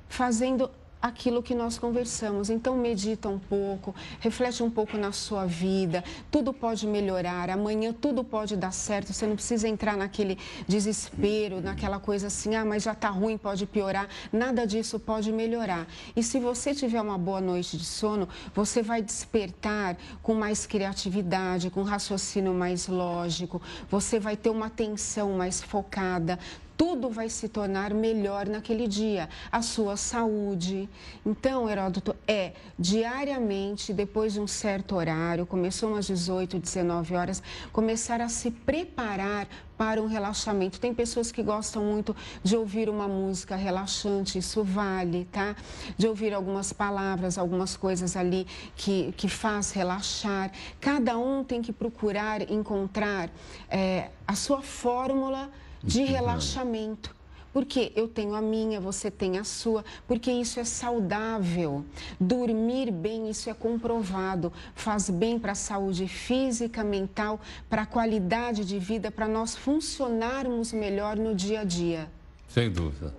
fazendo 0.08 0.70
aquilo 1.02 1.44
que 1.44 1.54
nós 1.54 1.78
conversamos. 1.78 2.50
Então, 2.50 2.76
medita 2.76 3.30
um 3.30 3.40
pouco, 3.40 3.94
reflete 4.20 4.64
um 4.64 4.70
pouco 4.70 4.98
na 4.98 5.12
sua 5.12 5.46
vida. 5.46 6.04
Tudo 6.32 6.54
pode 6.54 6.88
melhorar, 6.88 7.50
amanhã 7.50 7.94
tudo 7.94 8.24
pode 8.24 8.56
dar 8.56 8.72
certo. 8.72 9.14
Você 9.14 9.26
não 9.26 9.36
precisa 9.36 9.68
entrar 9.68 9.96
naquele 9.96 10.38
desespero, 10.68 11.62
naquela 11.62 12.00
coisa 12.00 12.28
assim, 12.28 12.56
ah, 12.56 12.66
mas 12.66 12.84
já 12.84 12.94
está 12.94 13.10
ruim, 13.10 13.38
pode 13.38 13.66
piorar. 13.66 14.08
Nada 14.32 14.66
disso 14.66 15.00
pode 15.00 15.32
melhorar. 15.32 15.88
E 16.16 16.24
se 16.24 16.40
você 16.40 16.74
tiver 16.74 17.02
uma 17.02 17.18
boa 17.18 17.42
noite 17.42 17.78
de 17.78 17.86
sono, 17.86 18.28
você 18.54 18.82
vai 18.82 19.02
despertar 19.02 19.98
com 20.22 20.34
mais 20.34 20.66
criatividade, 20.66 21.70
com 21.70 21.84
raciocínio 21.84 22.54
mais 22.54 22.88
lógico, 22.88 23.62
você 23.90 24.20
vai 24.20 24.36
ter 24.36 24.50
uma 24.50 24.68
atenção 24.68 25.34
mais 25.34 25.62
focada 25.62 26.40
tudo 26.78 27.10
vai 27.10 27.28
se 27.28 27.50
tornar 27.50 27.94
melhor 27.94 28.48
naquele 28.48 28.88
dia. 28.88 29.28
A 29.52 29.64
sua 29.64 29.98
saúde. 29.98 30.88
Então, 31.26 31.68
Heródoto, 31.68 32.16
é 32.28 32.54
diariamente, 32.78 33.92
depois 33.92 34.34
de 34.34 34.40
um 34.40 34.48
certo 34.48 34.96
horário, 34.96 35.46
começou 35.46 35.90
umas 35.90 36.06
18, 36.06 36.60
19 36.60 37.16
horas, 37.16 37.42
começar 37.74 38.22
a 38.22 38.30
se 38.30 38.52
preparar 38.52 39.48
para 39.76 40.02
um 40.02 40.08
relaxamento. 40.08 40.80
Tem 40.80 40.94
pessoas 40.94 41.32
que 41.32 41.42
gostam 41.44 41.84
muito 41.84 42.16
de 42.44 42.56
ouvir 42.56 42.90
uma 42.90 43.08
música 43.08 43.56
relaxante, 43.56 44.38
isso 44.38 44.64
vale, 44.64 45.28
tá? 45.32 45.56
De 45.98 46.08
ouvir 46.08 46.34
algumas 46.34 46.74
palavras, 46.74 47.38
algumas 47.38 47.76
coisas 47.76 48.16
ali 48.16 48.46
que, 48.76 49.14
que 49.18 49.28
faz 49.28 49.72
relaxar. 49.72 50.52
Cada 50.80 51.18
um 51.18 51.44
tem 51.44 51.62
que 51.62 51.72
procurar 51.72 52.50
encontrar 52.52 53.30
é, 53.70 54.10
a 54.28 54.36
sua 54.36 54.62
fórmula 54.62 55.50
de 55.84 56.04
relaxamento. 56.04 57.16
Porque 57.54 57.92
eu 57.96 58.08
tenho 58.08 58.36
a 58.36 58.42
minha, 58.42 58.80
você 58.80 59.10
tem 59.10 59.40
a 59.40 59.44
sua, 59.44 59.84
porque 60.08 60.32
isso 60.32 60.60
é 60.60 60.64
saudável. 60.64 61.84
Dormir 62.20 62.92
bem, 62.92 63.30
isso 63.30 63.50
é 63.50 63.54
comprovado. 63.54 64.54
Faz 64.76 65.10
bem 65.10 65.40
para 65.40 65.54
a 65.54 65.56
saúde 65.56 66.08
física, 66.08 66.84
mental, 66.84 67.40
para 67.68 67.82
a 67.82 67.86
qualidade 67.86 68.64
de 68.64 68.78
vida, 68.78 69.10
para 69.10 69.28
nós 69.28 69.56
funcionarmos 69.56 70.72
melhor 70.72 71.16
no 71.16 71.34
dia 71.34 71.62
a 71.62 71.64
dia. 71.64 72.08
Sem 72.48 72.70
dúvida. 72.70 73.12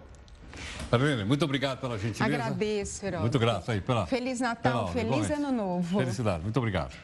Marlene, 0.91 1.25
muito 1.25 1.45
obrigado 1.45 1.81
pela 1.81 1.99
gentileza. 1.99 2.25
Agradeço, 2.25 3.05
Herói. 3.05 3.21
Muito 3.21 3.39
grato 3.39 3.71
aí 3.71 3.81
pela. 3.81 4.07
Feliz 4.07 4.41
Natal, 4.41 4.91
pela, 4.93 5.17
feliz 5.17 5.31
ano 5.31 5.53
novo. 5.53 5.99
Felicidade, 5.99 6.43
muito 6.43 6.57
obrigado. 6.57 6.95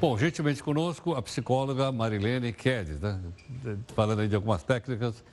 Bom, 0.00 0.16
gentilmente 0.16 0.62
conosco 0.62 1.14
a 1.14 1.22
psicóloga 1.22 1.90
Marilene 1.90 2.52
Kedes, 2.52 3.00
né? 3.00 3.20
Falando 3.94 4.20
aí 4.20 4.28
de 4.28 4.34
algumas 4.34 4.62
técnicas 4.62 5.24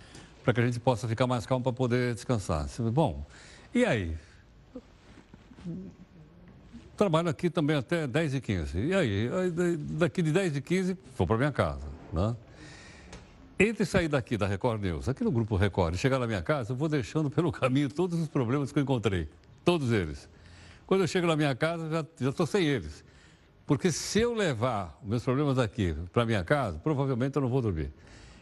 para 0.44 0.54
que 0.54 0.60
a 0.60 0.66
gente 0.66 0.80
possa 0.80 1.08
ficar 1.08 1.28
mais 1.28 1.46
calmo 1.46 1.64
para 1.64 1.74
poder 1.74 2.14
descansar. 2.14 2.68
Bom, 2.92 3.26
e 3.74 3.84
aí? 3.86 4.16
Trabalho 6.96 7.30
aqui 7.30 7.50
também 7.50 7.76
até 7.76 8.08
10 8.08 8.36
e 8.36 8.42
15. 8.42 8.80
E 8.80 8.94
aí? 8.94 9.30
Daqui 9.78 10.22
de 10.22 10.32
10 10.32 10.58
e 10.58 10.62
15, 10.62 10.98
vou 11.18 11.28
para 11.28 11.38
minha 11.38 11.52
casa. 11.52 11.86
Né? 12.14 12.36
Entre 13.60 13.86
sair 13.86 14.08
daqui 14.08 14.38
da 14.38 14.46
Record 14.46 14.82
News, 14.82 15.10
aqui 15.10 15.24
no 15.24 15.32
Grupo 15.32 15.56
Record, 15.56 15.96
e 15.96 15.98
chegar 15.98 16.20
na 16.20 16.28
minha 16.28 16.42
casa, 16.42 16.74
eu 16.74 16.76
vou 16.76 16.90
deixando 16.90 17.30
pelo 17.30 17.52
caminho 17.52 17.90
todos 17.90 18.20
os 18.20 18.28
problemas 18.28 18.72
que 18.72 18.80
eu 18.80 18.84
encontrei. 18.84 19.30
Todos 19.64 19.92
eles. 19.92 20.30
Quando 20.86 21.02
eu 21.02 21.08
chego 21.08 21.26
na 21.26 21.36
minha 21.36 21.56
casa, 21.56 21.90
já 22.20 22.30
estou 22.30 22.46
sem 22.46 22.66
eles. 22.66 23.04
Porque 23.66 23.92
se 23.92 24.20
eu 24.20 24.34
levar 24.34 25.00
meus 25.02 25.24
problemas 25.24 25.58
aqui 25.58 25.96
para 26.14 26.26
minha 26.26 26.44
casa, 26.44 26.78
provavelmente 26.80 27.36
eu 27.36 27.42
não 27.42 27.50
vou 27.50 27.62
dormir. 27.62 27.92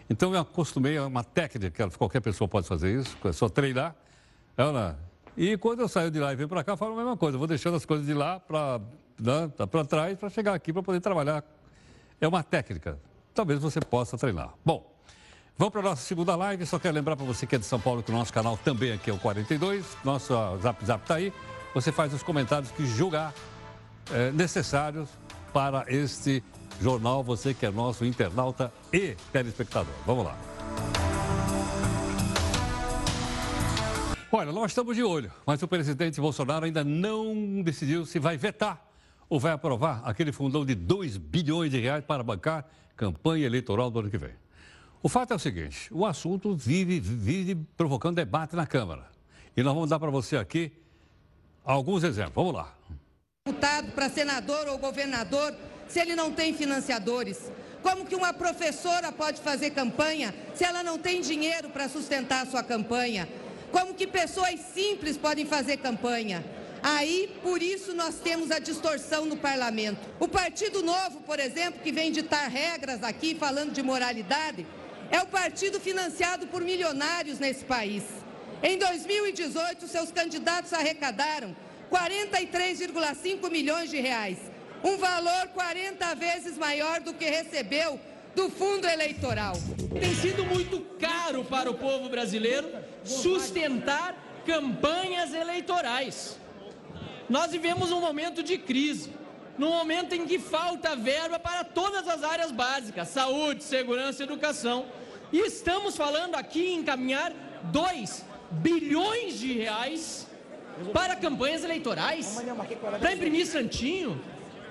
Então 0.10 0.34
eu 0.34 0.42
acostumei 0.42 0.98
a 0.98 1.06
uma 1.06 1.24
técnica, 1.24 1.90
que 1.90 1.98
qualquer 1.98 2.20
pessoa 2.20 2.48
pode 2.48 2.68
fazer 2.68 3.00
isso, 3.00 3.18
é 3.24 3.32
só 3.32 3.48
treinar. 3.48 3.96
Ela, 4.58 5.00
e 5.38 5.58
quando 5.58 5.80
eu 5.80 5.88
saio 5.88 6.12
de 6.12 6.20
lá 6.20 6.34
e 6.34 6.36
venho 6.36 6.50
para 6.50 6.64
cá, 6.64 6.74
eu 6.74 6.78
falo 6.78 6.94
a 6.94 6.98
mesma 6.98 7.16
coisa. 7.16 7.38
Vou 7.38 7.48
deixando 7.48 7.76
as 7.78 7.86
coisas 7.86 8.06
de 8.06 8.14
lá 8.14 8.40
para 8.40 8.82
né, 9.20 9.50
trás 9.88 10.20
para 10.20 10.30
chegar 10.30 10.54
aqui 10.54 10.74
para 10.74 10.84
poder 10.84 11.00
trabalhar. 11.00 11.44
É 12.20 12.28
uma 12.28 12.44
técnica. 12.44 13.00
Talvez 13.34 13.60
você 13.60 13.80
possa 13.80 14.18
treinar. 14.18 14.54
Bom, 14.64 14.94
vamos 15.58 15.72
para 15.72 15.82
a 15.82 15.84
nossa 15.84 16.02
segunda 16.02 16.36
live. 16.36 16.66
Só 16.66 16.78
quero 16.78 16.94
lembrar 16.94 17.16
para 17.16 17.26
você 17.26 17.48
que 17.48 17.56
é 17.56 17.58
de 17.58 17.66
São 17.66 17.80
Paulo 17.80 18.04
que 18.04 18.12
o 18.12 18.14
nosso 18.14 18.34
canal 18.34 18.58
também 18.58 18.92
aqui 18.92 19.10
é 19.10 19.14
o 19.14 19.18
42. 19.18 19.86
Nosso 20.04 20.34
Zap 20.62 20.86
Zap 20.86 21.02
está 21.02 21.16
aí. 21.16 21.34
Você 21.74 21.94
faz 21.94 22.14
os 22.14 22.22
comentários 22.22 22.70
que 22.72 22.86
julgar 22.86 23.34
é, 24.12 24.32
necessários 24.32 25.10
para 25.54 25.86
este 25.88 26.44
jornal, 26.82 27.24
você 27.24 27.54
que 27.54 27.66
é 27.66 27.72
nosso 27.72 28.04
internauta 28.04 28.74
e 28.92 29.16
telespectador. 29.32 29.94
Vamos 30.06 30.26
lá. 30.26 30.38
Olha, 34.32 34.52
nós 34.52 34.72
estamos 34.72 34.96
de 34.96 35.04
olho, 35.04 35.32
mas 35.46 35.62
o 35.62 35.68
presidente 35.68 36.20
Bolsonaro 36.20 36.66
ainda 36.66 36.84
não 36.84 37.62
decidiu 37.62 38.04
se 38.04 38.18
vai 38.18 38.36
vetar 38.36 38.84
ou 39.30 39.40
vai 39.40 39.52
aprovar 39.52 40.02
aquele 40.04 40.32
fundão 40.32 40.66
de 40.66 40.74
2 40.74 41.18
bilhões 41.18 41.70
de 41.70 41.80
reais 41.80 42.04
para 42.04 42.24
bancar 42.24 42.68
campanha 42.96 43.46
eleitoral 43.46 43.92
do 43.92 44.00
ano 44.00 44.10
que 44.10 44.18
vem. 44.18 44.34
O 45.04 45.10
fato 45.10 45.34
é 45.34 45.36
o 45.36 45.40
seguinte: 45.40 45.88
o 45.94 46.06
assunto 46.06 46.56
vive, 46.56 47.00
vive 47.00 47.56
provocando 47.78 48.16
debate 48.16 48.56
na 48.56 48.66
Câmara. 48.66 49.06
E 49.56 49.62
nós 49.62 49.74
vamos 49.74 49.90
dar 49.90 50.00
para 50.00 50.10
você 50.10 50.36
aqui 50.38 50.72
alguns 51.64 52.04
exemplos. 52.04 52.34
Vamos 52.34 52.56
lá. 52.56 52.74
Deputado 53.46 53.92
para 53.92 54.08
senador 54.08 54.70
ou 54.70 54.78
governador 54.78 55.54
se 55.90 56.00
ele 56.00 56.16
não 56.16 56.32
tem 56.32 56.54
financiadores? 56.54 57.52
Como 57.82 58.06
que 58.06 58.16
uma 58.16 58.32
professora 58.32 59.12
pode 59.12 59.42
fazer 59.42 59.72
campanha 59.72 60.34
se 60.56 60.64
ela 60.64 60.82
não 60.82 60.98
tem 60.98 61.20
dinheiro 61.20 61.70
para 61.70 61.90
sustentar 61.90 62.44
a 62.44 62.50
sua 62.50 62.64
campanha? 62.64 63.28
Como 63.70 63.96
que 63.96 64.08
pessoas 64.08 64.62
simples 64.74 65.18
podem 65.18 65.46
fazer 65.46 65.76
campanha? 65.76 66.42
Aí, 66.82 67.38
por 67.44 67.62
isso, 67.62 67.94
nós 67.94 68.16
temos 68.16 68.50
a 68.50 68.60
distorção 68.60 69.26
no 69.26 69.36
parlamento. 69.36 70.00
O 70.22 70.28
Partido 70.30 70.82
Novo, 70.82 71.20
por 71.24 71.38
exemplo, 71.38 71.82
que 71.82 71.92
vem 71.92 72.14
ditar 72.14 72.50
regras 72.50 73.04
aqui 73.04 73.36
falando 73.36 73.74
de 73.74 73.84
moralidade, 73.84 74.66
é 75.12 75.20
o 75.20 75.28
partido 75.28 75.82
financiado 75.82 76.48
por 76.48 76.62
milionários 76.62 77.40
nesse 77.40 77.66
país. 77.66 78.04
Em 78.64 78.78
2018, 78.78 79.86
seus 79.90 80.14
candidatos 80.14 80.72
arrecadaram 80.72 81.54
43,5 81.94 83.52
milhões 83.52 83.92
de 83.92 84.00
reais 84.00 84.40
um 84.84 84.98
valor 84.98 85.48
40 85.54 86.16
vezes 86.16 86.58
maior 86.58 87.00
do 87.00 87.14
que 87.14 87.26
recebeu 87.26 88.00
do 88.36 88.50
fundo 88.50 88.88
eleitoral. 88.88 89.54
Tem 90.00 90.14
sido 90.16 90.44
muito 90.44 90.82
caro 91.00 91.46
para 91.46 91.70
o 91.70 91.76
povo 91.76 92.10
brasileiro 92.10 92.68
sustentar 93.06 94.16
campanhas 94.44 95.34
eleitorais. 95.36 96.38
Nós 97.30 97.52
vivemos 97.52 97.92
um 97.92 98.02
momento 98.02 98.42
de 98.42 98.58
crise, 98.58 99.12
num 99.58 99.70
momento 99.70 100.14
em 100.14 100.26
que 100.26 100.40
falta 100.40 100.96
verba 100.96 101.38
para 101.38 101.64
todas 101.64 102.08
as 102.08 102.24
áreas 102.24 102.52
básicas, 102.52 103.08
saúde, 103.10 103.64
segurança 103.64 104.24
educação. 104.24 104.88
E 105.32 105.40
estamos 105.40 105.96
falando 105.96 106.36
aqui 106.36 106.70
em 106.70 106.80
encaminhar 106.80 107.32
2 107.72 108.26
bilhões 108.52 109.40
de 109.40 109.54
reais 109.54 110.28
para 110.92 111.16
campanhas 111.16 111.64
eleitorais, 111.64 112.42
para 113.00 113.14
imprimir 113.14 113.46
santinho, 113.46 114.20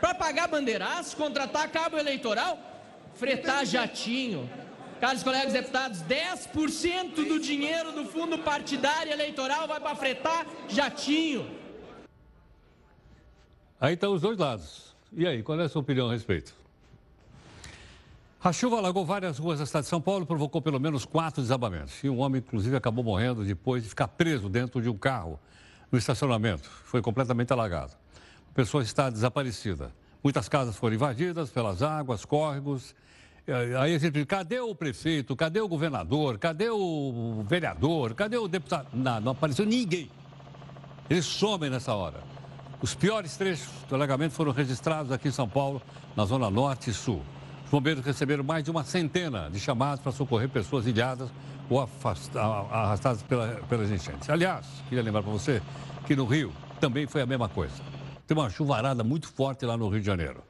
para 0.00 0.14
pagar 0.14 0.48
bandeiraço, 0.48 1.16
contratar 1.16 1.70
cabo 1.70 1.96
eleitoral, 1.96 2.58
fretar 3.14 3.64
jatinho. 3.64 4.48
Caros 5.00 5.22
colegas 5.22 5.52
deputados, 5.52 6.00
10% 6.02 7.14
do 7.26 7.40
dinheiro 7.40 7.90
do 7.92 8.04
fundo 8.04 8.38
partidário 8.38 9.12
eleitoral 9.12 9.66
vai 9.66 9.80
para 9.80 9.96
fretar 9.96 10.46
jatinho. 10.68 11.50
Aí 13.80 13.94
estão 13.94 14.12
os 14.12 14.22
dois 14.22 14.38
lados. 14.38 14.94
E 15.12 15.26
aí, 15.26 15.42
qual 15.42 15.60
é 15.60 15.64
a 15.64 15.68
sua 15.68 15.82
opinião 15.82 16.08
a 16.08 16.12
respeito? 16.12 16.54
A 18.42 18.52
chuva 18.52 18.78
alagou 18.78 19.04
várias 19.04 19.38
ruas 19.38 19.58
da 19.58 19.66
cidade 19.66 19.84
de 19.84 19.90
São 19.90 20.00
Paulo, 20.00 20.24
provocou 20.24 20.62
pelo 20.62 20.78
menos 20.78 21.04
quatro 21.04 21.42
desabamentos. 21.42 22.02
E 22.02 22.08
um 22.08 22.18
homem, 22.20 22.40
inclusive, 22.40 22.76
acabou 22.76 23.04
morrendo 23.04 23.44
depois 23.44 23.82
de 23.82 23.88
ficar 23.88 24.08
preso 24.08 24.48
dentro 24.48 24.80
de 24.80 24.88
um 24.88 24.96
carro 24.96 25.38
no 25.92 25.98
estacionamento. 25.98 26.68
Foi 26.84 27.00
completamente 27.02 27.52
alagado 27.52 27.92
a 28.52 28.54
pessoa 28.54 28.82
está 28.82 29.08
desaparecida. 29.08 29.90
Muitas 30.22 30.46
casas 30.46 30.76
foram 30.76 30.94
invadidas 30.94 31.48
pelas 31.48 31.82
águas, 31.82 32.22
córregos. 32.26 32.94
Aí 33.48 33.94
a 33.94 33.98
gente 33.98 34.10
diz, 34.10 34.24
cadê 34.26 34.60
o 34.60 34.74
prefeito? 34.74 35.34
Cadê 35.34 35.60
o 35.60 35.66
governador? 35.66 36.38
Cadê 36.38 36.68
o 36.68 37.42
vereador? 37.48 38.14
Cadê 38.14 38.36
o 38.36 38.46
deputado? 38.46 38.88
Não, 38.92 39.20
não 39.20 39.32
apareceu 39.32 39.64
ninguém. 39.64 40.10
Eles 41.08 41.24
somem 41.24 41.70
nessa 41.70 41.94
hora. 41.94 42.22
Os 42.82 42.94
piores 42.94 43.38
trechos 43.38 43.70
do 43.88 43.94
alagamento 43.94 44.32
foram 44.32 44.52
registrados 44.52 45.10
aqui 45.10 45.28
em 45.28 45.32
São 45.32 45.48
Paulo, 45.48 45.80
na 46.14 46.26
zona 46.26 46.50
norte 46.50 46.90
e 46.90 46.92
sul. 46.92 47.22
Os 47.64 47.70
bombeiros 47.70 48.04
receberam 48.04 48.44
mais 48.44 48.62
de 48.62 48.70
uma 48.70 48.84
centena 48.84 49.48
de 49.50 49.58
chamadas 49.58 50.00
para 50.00 50.12
socorrer 50.12 50.50
pessoas 50.50 50.86
ilhadas 50.86 51.30
ou 51.72 51.80
arrastadas 52.70 53.22
pela, 53.22 53.48
pelas 53.68 53.90
enchentes. 53.90 54.28
Aliás, 54.28 54.66
queria 54.88 55.02
lembrar 55.02 55.22
para 55.22 55.32
você 55.32 55.62
que 56.06 56.14
no 56.14 56.24
Rio 56.24 56.52
também 56.80 57.06
foi 57.06 57.22
a 57.22 57.26
mesma 57.26 57.48
coisa. 57.48 57.74
Tem 58.26 58.36
uma 58.36 58.50
chuvarada 58.50 59.02
muito 59.02 59.28
forte 59.28 59.64
lá 59.64 59.76
no 59.76 59.88
Rio 59.88 60.00
de 60.00 60.06
Janeiro. 60.06 60.42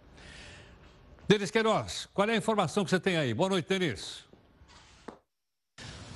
Denis 1.29 1.51
Queiroz, 1.51 2.09
qual 2.13 2.29
é 2.29 2.33
a 2.33 2.37
informação 2.37 2.85
que 2.85 2.91
você 2.91 3.01
tem 3.01 3.17
aí? 3.17 3.33
Boa 3.33 3.49
noite, 3.49 3.69
Denis. 3.69 4.25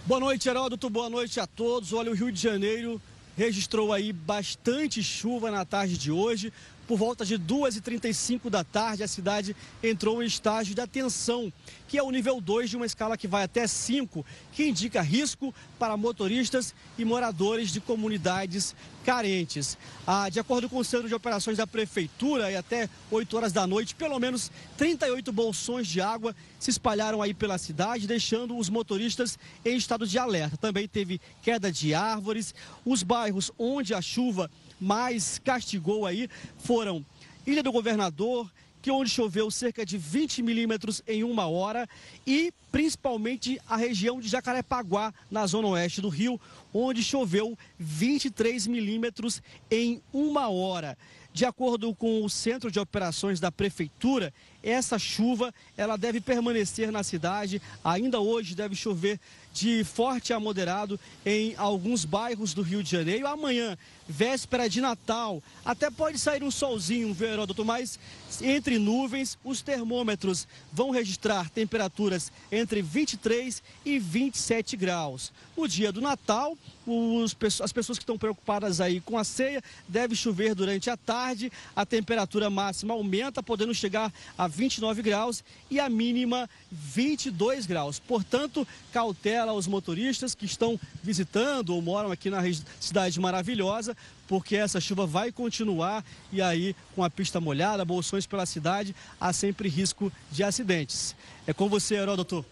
Boa 0.05 0.21
noite, 0.21 0.49
Heródoto. 0.49 0.91
Boa 0.91 1.11
noite 1.11 1.41
a 1.41 1.47
todos. 1.47 1.93
Olha, 1.93 2.11
o 2.11 2.15
Rio 2.15 2.31
de 2.31 2.41
Janeiro 2.41 3.01
registrou 3.37 3.93
aí 3.93 4.13
bastante 4.13 5.03
chuva 5.03 5.51
na 5.51 5.65
tarde 5.65 5.99
de 5.99 6.11
hoje. 6.11 6.53
Por 6.87 6.97
volta 6.97 7.25
de 7.25 7.39
2h35 7.39 8.49
da 8.49 8.63
tarde, 8.63 9.03
a 9.03 9.09
cidade 9.09 9.57
entrou 9.83 10.23
em 10.23 10.27
estágio 10.27 10.75
de 10.75 10.81
atenção, 10.81 11.53
que 11.89 11.99
é 11.99 12.03
o 12.03 12.11
nível 12.11 12.41
2 12.41 12.71
de 12.71 12.77
uma 12.77 12.87
escala 12.87 13.17
que 13.17 13.27
vai 13.27 13.45
até 13.45 13.67
5, 13.67 14.25
que 14.53 14.69
indica 14.69 15.03
risco 15.03 15.55
para 15.79 15.97
motoristas 15.97 16.75
e 16.97 17.05
moradores 17.05 17.73
de 17.73 17.81
comunidades 17.81 18.75
carentes. 19.05 19.79
Ah, 20.07 20.29
de 20.29 20.41
acordo 20.41 20.69
com 20.69 20.79
o 20.79 20.85
Centro 20.85 21.09
de 21.09 21.15
Operações 21.15 21.59
da 21.59 21.67
Prefeitura, 21.67 22.51
e 22.51 22.57
até 22.57 22.89
8 23.11 23.37
horas 23.37 23.53
da 23.53 23.67
noite, 23.67 23.95
pelo 23.95 24.19
menos 24.19 24.51
38 24.77 25.33
bolsões 25.33 25.87
de 25.87 26.01
água 26.01 26.35
se 26.59 26.71
espalharam 26.71 27.23
aí 27.23 27.35
pela 27.35 27.59
cidade, 27.59 28.07
deixando 28.07 28.57
os 28.57 28.69
motoristas 28.69 29.39
em 29.65 29.77
estado 29.77 30.07
de 30.07 30.19
alerta. 30.19 30.57
Também 30.57 30.89
teve 30.89 31.21
queda 31.43 31.71
de 31.71 31.95
árvores. 31.95 32.55
Os 32.85 33.03
bairros 33.03 33.51
onde 33.59 33.95
a 33.95 34.03
chuva 34.03 34.51
mais 34.81 35.39
castigou 35.39 36.07
aí 36.07 36.29
foram 36.59 37.05
Ilha 37.47 37.63
do 37.63 37.73
Governador, 37.73 38.51
que 38.83 38.91
onde 38.91 39.11
choveu 39.11 39.51
cerca 39.51 39.85
de 39.85 39.99
20 39.99 40.43
milímetros 40.43 41.03
em 41.09 41.25
uma 41.25 41.49
hora, 41.49 41.89
e 42.27 42.53
principalmente 42.71 43.61
a 43.69 43.77
região 43.77 44.21
de 44.21 44.29
Jacarepaguá, 44.29 45.13
na 45.29 45.45
zona 45.47 45.69
oeste 45.69 46.01
do 46.01 46.09
Rio, 46.09 46.41
onde 46.73 47.03
choveu 47.03 47.59
23 47.79 48.67
milímetros 48.69 49.43
em 49.71 50.01
uma 50.13 50.49
hora. 50.49 50.97
De 51.33 51.45
acordo 51.45 51.95
com 51.95 52.25
o 52.25 52.31
Centro 52.31 52.71
de 52.71 52.79
Operações 52.79 53.41
da 53.41 53.51
Prefeitura, 53.53 54.33
essa 54.67 54.99
chuva 54.99 55.55
ela 55.77 55.97
deve 55.97 56.21
permanecer 56.21 56.91
na 56.91 57.03
cidade. 57.03 57.63
Ainda 57.85 58.21
hoje 58.21 58.55
deve 58.55 58.75
chover 58.75 59.21
de 59.57 59.85
forte 59.85 60.35
a 60.35 60.41
moderado 60.41 61.01
em 61.25 61.55
alguns 61.57 62.05
bairros 62.05 62.53
do 62.53 62.61
Rio 62.61 62.83
de 62.83 62.91
Janeiro. 62.91 63.27
Amanhã, 63.27 63.79
véspera 64.07 64.69
de 64.69 64.83
Natal, 64.83 65.43
até 65.65 65.91
pode 65.91 66.19
sair 66.19 66.43
um 66.43 66.51
solzinho, 66.51 67.15
viu, 67.15 67.29
Heródoto? 67.29 67.65
Mas 67.65 67.99
entre 68.43 68.79
nuvens, 68.79 69.39
os 69.43 69.63
termômetros 69.63 70.47
vão 70.71 70.91
registrar 70.91 71.49
temperaturas 71.49 72.31
entre 72.53 72.83
23 72.83 73.63
e 73.85 73.99
27 73.99 74.77
graus. 74.77 75.33
No 75.57 75.67
dia 75.67 75.91
do 75.91 76.03
Natal, 76.03 76.57
os, 76.87 77.35
as 77.63 77.73
pessoas 77.73 77.99
que 77.99 78.03
estão 78.03 78.19
preocupadas 78.19 78.81
aí 78.81 79.01
com 79.01 79.17
a 79.17 79.25
ceia, 79.25 79.63
deve 79.89 80.15
chover 80.15 80.55
durante 80.55 80.91
a 80.91 80.97
tarde, 80.97 81.51
a 81.75 81.87
temperatura 81.87 82.51
máxima 82.51 82.93
aumenta, 82.93 83.43
podendo 83.43 83.75
chegar 83.75 84.13
a 84.37 84.47
29 84.57 85.03
graus 85.03 85.45
e 85.71 85.79
a 85.79 85.89
mínima 85.89 86.49
22 86.73 87.67
graus. 87.67 87.99
Portanto, 87.99 88.67
cautela 88.93 89.53
aos 89.53 89.67
motoristas 89.67 90.35
que 90.35 90.47
estão 90.47 90.81
visitando 91.03 91.71
ou 91.71 91.83
moram 91.83 92.11
aqui 92.11 92.31
na 92.31 92.41
cidade 92.81 93.21
maravilhosa, 93.21 93.97
porque 94.27 94.57
essa 94.57 94.81
chuva 94.81 95.07
vai 95.07 95.31
continuar 95.31 96.05
e 96.33 96.41
aí 96.41 96.75
com 96.95 97.05
a 97.05 97.11
pista 97.11 97.41
molhada, 97.41 97.85
bolsões 97.85 98.27
pela 98.27 98.47
cidade, 98.47 98.97
há 99.21 99.33
sempre 99.33 99.69
risco 99.69 100.11
de 100.33 100.43
acidentes. 100.43 101.15
É 101.47 101.53
com 101.53 101.69
você, 101.69 101.97
Heródoto. 101.97 102.45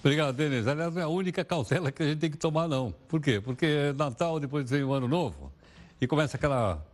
Obrigado, 0.00 0.34
Denis. 0.34 0.66
Aliás, 0.66 0.92
não 0.92 1.00
é 1.00 1.04
a 1.04 1.08
única 1.08 1.44
cautela 1.44 1.92
que 1.92 2.02
a 2.02 2.06
gente 2.06 2.18
tem 2.18 2.30
que 2.30 2.36
tomar, 2.36 2.66
não. 2.66 2.92
Por 3.06 3.20
quê? 3.20 3.40
Porque 3.40 3.66
é 3.66 3.92
Natal, 3.92 4.40
depois 4.40 4.68
vem 4.68 4.82
o 4.82 4.92
Ano 4.92 5.06
Novo 5.06 5.52
e 6.00 6.06
começa 6.08 6.36
aquela 6.36 6.84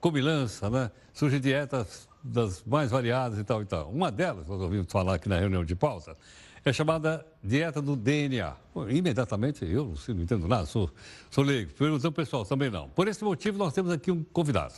comilança, 0.00 0.70
né? 0.70 0.90
Surgem 1.12 1.40
dietas 1.40 2.08
das 2.24 2.64
mais 2.64 2.90
variadas 2.90 3.38
e 3.38 3.44
tal 3.44 3.60
e 3.60 3.66
tal. 3.66 3.90
Uma 3.90 4.10
delas, 4.10 4.48
nós 4.48 4.60
ouvimos 4.60 4.90
falar 4.90 5.16
aqui 5.16 5.28
na 5.28 5.38
reunião 5.38 5.62
de 5.62 5.76
pauta, 5.76 6.16
é 6.64 6.72
chamada 6.72 7.24
dieta 7.42 7.82
do 7.82 7.94
DNA. 7.94 8.56
Imediatamente, 8.88 9.66
eu 9.66 9.92
não 10.08 10.22
entendo 10.22 10.48
nada, 10.48 10.64
sou, 10.64 10.90
sou 11.30 11.44
leigo. 11.44 11.70
Perguntando 11.74 12.12
pessoal, 12.12 12.46
também 12.46 12.70
não. 12.70 12.88
Por 12.88 13.06
esse 13.06 13.22
motivo, 13.22 13.58
nós 13.58 13.74
temos 13.74 13.92
aqui 13.92 14.10
um 14.10 14.24
convidado, 14.24 14.74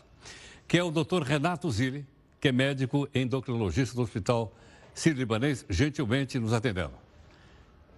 que 0.66 0.76
é 0.76 0.82
o 0.82 0.90
doutor 0.90 1.22
Renato 1.22 1.70
Zilli, 1.70 2.04
que 2.40 2.48
é 2.48 2.52
médico 2.52 3.08
endocrinologista 3.14 3.94
do 3.94 4.02
Hospital 4.02 4.52
Sírio-Libanês, 4.92 5.64
gentilmente 5.70 6.40
nos 6.40 6.52
atendendo. 6.52 6.94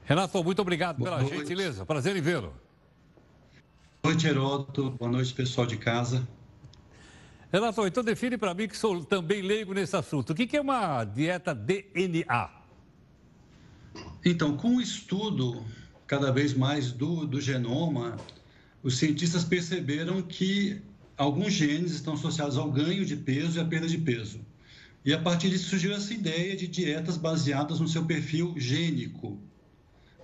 Renato, 0.05 0.43
muito 0.45 0.61
obrigado 0.61 1.03
pela 1.03 1.25
gentileza. 1.25 1.87
Prazer 1.87 2.15
em 2.15 2.21
vê-lo. 2.21 2.53
Boa 4.03 4.15
noite, 4.15 4.27
Heródoto. 4.27 4.91
Boa 4.91 5.11
noite, 5.11 5.33
pessoal 5.33 5.67
de 5.67 5.77
casa. 5.77 6.27
Renato, 7.51 7.87
então 7.87 8.05
define 8.05 8.37
para 8.37 8.53
mim 8.53 8.69
que 8.69 8.77
sou 8.77 9.03
também 9.03 9.41
leigo 9.41 9.73
nesse 9.73 9.97
assunto. 9.97 10.31
O 10.31 10.35
que 10.35 10.55
é 10.57 10.61
uma 10.61 11.05
dieta 11.05 11.55
DNA? 11.55 12.51
Então, 14.25 14.57
com 14.57 14.77
o 14.77 14.81
estudo 14.81 15.65
cada 16.07 16.31
vez 16.31 16.53
mais 16.53 16.93
do, 16.93 17.27
do 17.27 17.41
genoma, 17.41 18.17
os 18.83 18.99
cientistas 18.99 19.45
perceberam 19.45 20.21
que 20.21 20.83
alguns 21.17 21.55
genes 21.55 21.93
estão 21.93 22.15
associados 22.15 22.59
ao 22.59 22.71
ganho 22.71 23.05
de 23.05 23.17
peso 23.17 23.59
e 23.59 23.61
à 23.61 23.65
perda 23.65 23.89
de 23.89 23.99
peso. 23.99 24.41
E 25.05 25.15
a 25.15 25.19
partir 25.19 25.49
disso 25.49 25.71
surgiu 25.71 25.95
essa 25.95 26.13
ideia 26.13 26.55
de 26.55 26.67
dietas 26.67 27.17
baseadas 27.17 27.81
no 27.81 27.89
seu 27.89 28.05
perfil 28.05 28.55
gênico. 28.59 29.39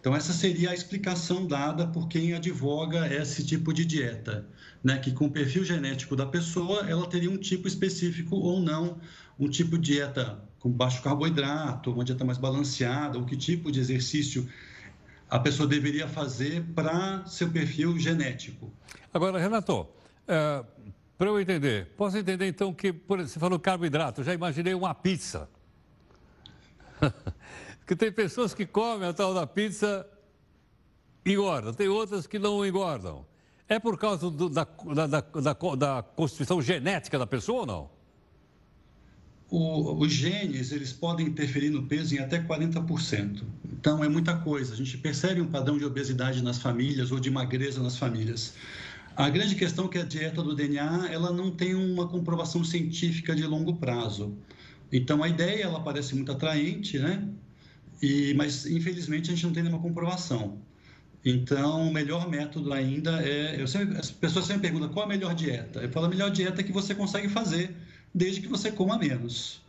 Então, 0.05 0.15
essa 0.15 0.35
seria 0.35 0.69
a 0.69 0.75
explicação 0.75 1.47
dada 1.47 1.87
por 1.87 2.09
quem 2.09 2.35
advoga 2.35 3.11
esse 3.11 3.43
tipo 3.43 3.73
de 3.73 3.87
dieta, 3.87 4.47
né? 4.83 4.99
que 4.99 5.11
com 5.11 5.25
o 5.25 5.31
perfil 5.31 5.65
genético 5.65 6.15
da 6.15 6.27
pessoa, 6.27 6.85
ela 6.87 7.07
teria 7.07 7.31
um 7.31 7.39
tipo 7.39 7.67
específico 7.67 8.37
ou 8.37 8.61
não, 8.61 8.99
um 9.41 9.49
tipo 9.49 9.79
de 9.79 9.95
dieta 9.95 10.39
com 10.59 10.71
baixo 10.71 11.01
carboidrato, 11.01 11.91
uma 11.91 12.05
dieta 12.05 12.23
mais 12.23 12.37
balanceada, 12.37 13.17
ou 13.17 13.25
que 13.25 13.35
tipo 13.35 13.73
de 13.73 13.81
exercício 13.81 14.47
a 15.31 15.39
pessoa 15.39 15.67
deveria 15.67 16.07
fazer 16.07 16.63
para 16.75 17.25
seu 17.25 17.49
perfil 17.49 17.99
genético. 17.99 18.71
Agora, 19.11 19.39
Renato, 19.39 19.89
é, 20.29 20.63
para 21.17 21.29
eu 21.29 21.41
entender, 21.41 21.87
posso 21.97 22.19
entender 22.19 22.47
então 22.47 22.75
que, 22.75 22.93
por, 22.93 23.23
você 23.23 23.41
falou 23.41 23.59
carboidrato, 23.59 24.23
já 24.23 24.35
imaginei 24.35 24.75
uma 24.75 24.95
pizza. 24.95 25.49
que 27.87 27.95
tem 27.95 28.11
pessoas 28.11 28.55
que 28.55 28.67
comem 28.67 29.09
a 29.09 29.13
tal 29.13 29.35
da 29.35 29.47
pizza 29.47 30.07
e 31.25 31.33
engordam, 31.33 31.73
tem 31.73 31.89
outras 31.89 32.27
que 32.27 32.39
não 32.39 32.65
engordam. 32.65 33.25
É 33.69 33.79
por 33.79 33.99
causa 33.99 34.31
do, 34.31 34.49
da, 34.49 34.67
da, 34.95 35.07
da, 35.07 35.53
da, 35.77 36.03
constituição 36.03 36.61
genética 36.61 37.19
da 37.19 37.27
pessoa 37.27 37.61
ou 37.61 37.67
não? 37.67 37.91
O, 39.51 40.03
os 40.03 40.13
genes, 40.13 40.73
eles 40.73 40.93
podem 40.93 41.27
interferir 41.27 41.71
no 41.71 41.85
peso 41.85 42.15
em 42.15 42.19
até 42.19 42.43
40%. 42.43 43.43
Então, 43.73 44.05
é 44.05 44.09
muita 44.09 44.37
coisa. 44.37 44.75
A 44.75 44.77
gente 44.77 44.99
percebe 44.99 45.41
um 45.41 45.47
padrão 45.47 45.79
de 45.79 45.85
obesidade 45.85 46.43
nas 46.43 46.59
famílias 46.59 47.11
ou 47.11 47.21
de 47.21 47.31
magreza 47.31 47.83
nas 47.83 47.97
famílias. 47.97 48.55
A 49.17 49.31
grande 49.31 49.55
questão 49.55 49.87
é 49.87 49.89
que 49.89 49.99
a 49.99 50.05
dieta 50.05 50.43
do 50.43 50.55
DNA, 50.55 51.09
ela 51.11 51.33
não 51.33 51.51
tem 51.51 51.75
uma 51.75 52.09
comprovação 52.09 52.65
científica 52.65 53.35
de 53.35 53.47
longo 53.47 53.77
prazo. 53.77 54.37
Então, 54.93 55.23
a 55.23 55.29
ideia, 55.29 55.65
ela 55.65 55.81
parece 55.81 56.15
muito 56.15 56.33
atraente, 56.33 56.99
né? 56.99 57.27
E, 58.03 58.35
mas, 58.35 58.67
infelizmente, 58.67 59.31
a 59.31 59.35
gente 59.35 59.47
não 59.47 59.53
tem 59.53 59.63
nenhuma 59.63 59.81
comprovação. 59.81 60.59
Então, 61.25 61.89
o 61.89 61.93
melhor 61.93 62.29
método 62.29 62.73
ainda 62.73 63.23
é. 63.23 63.61
Eu 63.61 63.67
sempre, 63.67 63.99
as 63.99 64.11
pessoas 64.11 64.47
sempre 64.47 64.63
perguntam 64.63 64.91
qual 64.91 65.07
a 65.07 65.09
melhor 65.09 65.35
dieta. 65.35 65.81
Eu 65.81 65.91
falo 65.91 66.07
a 66.07 66.09
melhor 66.09 66.31
dieta 66.31 66.61
é 66.61 66.65
que 66.65 66.73
você 66.73 66.95
consegue 66.95 67.29
fazer, 67.29 67.75
desde 68.15 68.41
que 68.41 68.49
você 68.49 68.71
coma 68.71 68.99
menos. 68.99 69.63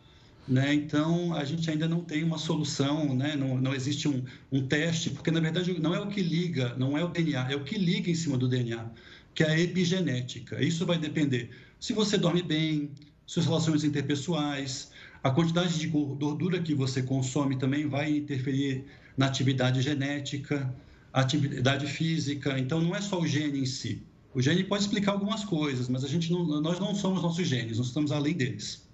Né? 0.47 0.73
Então, 0.73 1.33
a 1.33 1.43
gente 1.43 1.69
ainda 1.71 1.87
não 1.87 2.01
tem 2.01 2.23
uma 2.23 2.37
solução, 2.37 3.15
né? 3.15 3.35
não, 3.35 3.57
não 3.59 3.73
existe 3.73 4.07
um, 4.07 4.23
um 4.51 4.67
teste, 4.67 5.09
porque 5.09 5.31
na 5.31 5.39
verdade 5.39 5.79
não 5.79 5.95
é 5.95 5.99
o 5.99 6.07
que 6.07 6.21
liga, 6.21 6.75
não 6.77 6.95
é 6.95 7.03
o 7.03 7.07
DNA, 7.07 7.51
é 7.51 7.55
o 7.55 7.63
que 7.63 7.79
liga 7.79 8.11
em 8.11 8.15
cima 8.15 8.37
do 8.37 8.47
DNA, 8.47 8.85
que 9.33 9.43
é 9.43 9.49
a 9.49 9.59
epigenética. 9.59 10.63
Isso 10.63 10.85
vai 10.85 10.99
depender 10.99 11.49
se 11.85 11.93
você 11.93 12.17
dorme 12.17 12.41
bem, 12.41 12.89
suas 13.25 13.45
relações 13.45 13.83
interpessoais, 13.83 14.91
a 15.25 15.31
quantidade 15.31 15.79
de 15.79 15.87
gordura 15.87 16.61
que 16.61 16.75
você 16.75 17.01
consome 17.01 17.57
também 17.57 17.89
vai 17.89 18.11
interferir 18.11 18.85
na 19.17 19.25
atividade 19.25 19.81
genética, 19.81 20.71
atividade 21.11 21.87
física. 21.87 22.59
Então, 22.59 22.79
não 22.79 22.95
é 22.95 23.01
só 23.01 23.19
o 23.19 23.25
gene 23.25 23.59
em 23.59 23.65
si. 23.65 24.03
O 24.35 24.39
gene 24.39 24.63
pode 24.63 24.83
explicar 24.83 25.13
algumas 25.13 25.43
coisas, 25.43 25.89
mas 25.89 26.03
a 26.03 26.07
gente 26.07 26.31
não, 26.31 26.45
nós 26.61 26.79
não 26.79 26.93
somos 26.93 27.23
nossos 27.23 27.47
genes, 27.47 27.79
nós 27.79 27.87
estamos 27.87 28.11
além 28.11 28.35
deles. 28.35 28.87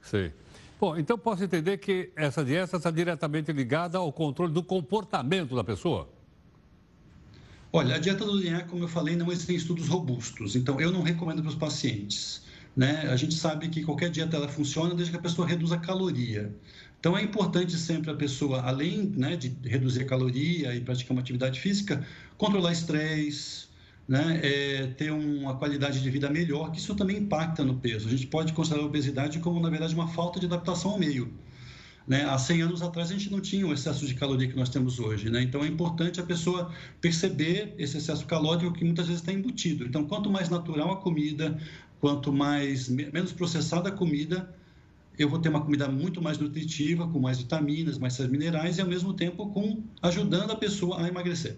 Sim. 0.00 0.32
Bom, 0.80 0.96
então 0.96 1.18
posso 1.18 1.44
entender 1.44 1.76
que 1.76 2.10
essa 2.16 2.42
dieta 2.42 2.78
está 2.78 2.90
diretamente 2.90 3.52
ligada 3.52 3.98
ao 3.98 4.10
controle 4.10 4.50
do 4.50 4.62
comportamento 4.62 5.54
da 5.54 5.62
pessoa? 5.62 6.08
Olha, 7.70 7.96
a 7.96 7.98
dieta 7.98 8.24
do 8.24 8.40
DNA, 8.40 8.62
como 8.62 8.84
eu 8.84 8.88
falei, 8.88 9.14
não 9.14 9.30
existem 9.30 9.56
estudos 9.56 9.88
robustos, 9.88 10.56
então 10.56 10.80
eu 10.80 10.90
não 10.90 11.02
recomendo 11.02 11.42
para 11.42 11.50
os 11.50 11.54
pacientes. 11.54 12.42
Né? 12.76 13.08
A 13.10 13.16
gente 13.16 13.34
sabe 13.34 13.68
que 13.68 13.82
qualquer 13.82 14.10
dieta 14.10 14.36
ela 14.36 14.48
funciona 14.48 14.94
desde 14.94 15.12
que 15.12 15.18
a 15.18 15.22
pessoa 15.22 15.46
reduza 15.46 15.76
a 15.76 15.78
caloria. 15.78 16.52
Então 16.98 17.16
é 17.16 17.22
importante 17.22 17.76
sempre 17.76 18.10
a 18.10 18.14
pessoa, 18.14 18.62
além 18.62 19.12
né, 19.14 19.36
de 19.36 19.54
reduzir 19.62 20.02
a 20.02 20.06
caloria 20.06 20.74
e 20.74 20.80
praticar 20.80 21.12
uma 21.12 21.20
atividade 21.20 21.60
física, 21.60 22.04
controlar 22.38 22.72
estresse, 22.72 23.66
né, 24.08 24.40
é, 24.42 24.86
ter 24.96 25.12
uma 25.12 25.54
qualidade 25.56 26.02
de 26.02 26.10
vida 26.10 26.30
melhor, 26.30 26.70
que 26.70 26.78
isso 26.78 26.94
também 26.94 27.18
impacta 27.18 27.62
no 27.62 27.76
peso. 27.76 28.08
A 28.08 28.10
gente 28.10 28.26
pode 28.26 28.52
considerar 28.52 28.82
a 28.82 28.86
obesidade 28.86 29.38
como, 29.38 29.60
na 29.60 29.70
verdade, 29.70 29.94
uma 29.94 30.08
falta 30.08 30.40
de 30.40 30.46
adaptação 30.46 30.92
ao 30.92 30.98
meio. 30.98 31.30
Né? 32.06 32.22
Há 32.24 32.36
100 32.36 32.62
anos 32.62 32.82
atrás, 32.82 33.10
a 33.10 33.14
gente 33.14 33.30
não 33.30 33.40
tinha 33.40 33.66
o 33.66 33.72
excesso 33.72 34.06
de 34.06 34.14
caloria 34.14 34.46
que 34.46 34.56
nós 34.56 34.68
temos 34.68 34.98
hoje. 34.98 35.30
Né? 35.30 35.42
Então, 35.42 35.64
é 35.64 35.66
importante 35.66 36.20
a 36.20 36.22
pessoa 36.22 36.70
perceber 37.00 37.74
esse 37.78 37.96
excesso 37.96 38.26
calórico 38.26 38.72
que 38.72 38.84
muitas 38.84 39.06
vezes 39.06 39.22
está 39.22 39.32
embutido. 39.32 39.84
Então, 39.84 40.04
quanto 40.04 40.28
mais 40.30 40.50
natural 40.50 40.92
a 40.92 40.96
comida, 40.96 41.58
quanto 42.04 42.30
mais 42.30 42.86
menos 42.86 43.32
processada 43.32 43.88
a 43.88 43.92
comida, 43.92 44.54
eu 45.18 45.26
vou 45.26 45.38
ter 45.38 45.48
uma 45.48 45.62
comida 45.62 45.88
muito 45.88 46.20
mais 46.20 46.36
nutritiva, 46.36 47.08
com 47.08 47.18
mais 47.18 47.38
vitaminas, 47.38 47.96
mais 47.96 48.18
minerais 48.18 48.76
e 48.76 48.82
ao 48.82 48.86
mesmo 48.86 49.14
tempo 49.14 49.46
com 49.46 49.82
ajudando 50.02 50.50
a 50.50 50.56
pessoa 50.56 51.02
a 51.02 51.08
emagrecer. 51.08 51.56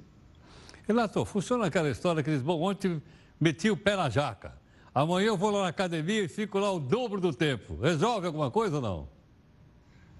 Renato, 0.86 1.24
funciona 1.24 1.66
aquela 1.66 1.90
história 1.90 2.22
que 2.22 2.30
eles, 2.30 2.42
bom, 2.42 2.62
ontem 2.62 3.02
meti 3.40 3.68
o 3.70 3.76
pé 3.76 3.96
na 3.96 4.08
jaca. 4.08 4.56
Amanhã 4.94 5.26
eu 5.26 5.36
vou 5.36 5.50
lá 5.50 5.62
na 5.62 5.68
academia 5.68 6.22
e 6.22 6.28
fico 6.28 6.60
lá 6.60 6.70
o 6.70 6.78
dobro 6.78 7.20
do 7.20 7.32
tempo. 7.32 7.80
Resolve 7.80 8.28
alguma 8.28 8.48
coisa 8.48 8.76
ou 8.76 8.82
não? 8.82 9.08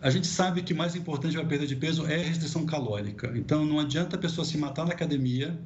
A 0.01 0.11
gente 0.11 0.27
sabe 0.27 0.61
que 0.61 0.75
mais 0.75 0.97
importante 0.97 1.35
para 1.35 1.45
a 1.45 1.49
perda 1.49 1.69
de 1.69 1.77
peso 1.77 2.05
é 2.05 2.17
a 2.17 2.25
restrição 2.25 2.67
calórica. 2.67 3.33
Então, 3.37 3.65
não 3.65 3.79
adianta 3.79 4.17
a 4.17 4.19
pessoa 4.19 4.45
se 4.45 4.59
matar 4.59 4.85
na 4.87 4.93
academia. 4.93 5.57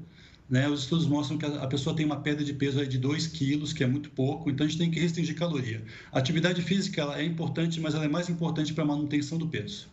Né? 0.50 0.68
Os 0.68 0.80
estudos 0.80 1.06
mostram 1.06 1.38
que 1.38 1.46
a 1.46 1.66
pessoa 1.68 1.94
tem 1.94 2.04
uma 2.04 2.20
perda 2.20 2.42
de 2.42 2.52
peso 2.52 2.84
de 2.84 2.98
2 2.98 3.28
quilos, 3.28 3.72
que 3.72 3.84
é 3.84 3.86
muito 3.86 4.10
pouco. 4.10 4.50
Então, 4.50 4.66
a 4.66 4.68
gente 4.68 4.78
tem 4.78 4.90
que 4.90 4.98
restringir 4.98 5.36
caloria. 5.36 5.84
A 6.10 6.18
atividade 6.18 6.60
física 6.60 7.00
ela 7.00 7.20
é 7.20 7.24
importante, 7.24 7.80
mas 7.80 7.94
ela 7.94 8.04
é 8.04 8.08
mais 8.08 8.28
importante 8.28 8.74
para 8.74 8.82
a 8.82 8.86
manutenção 8.86 9.38
do 9.38 9.46
peso. 9.46 9.88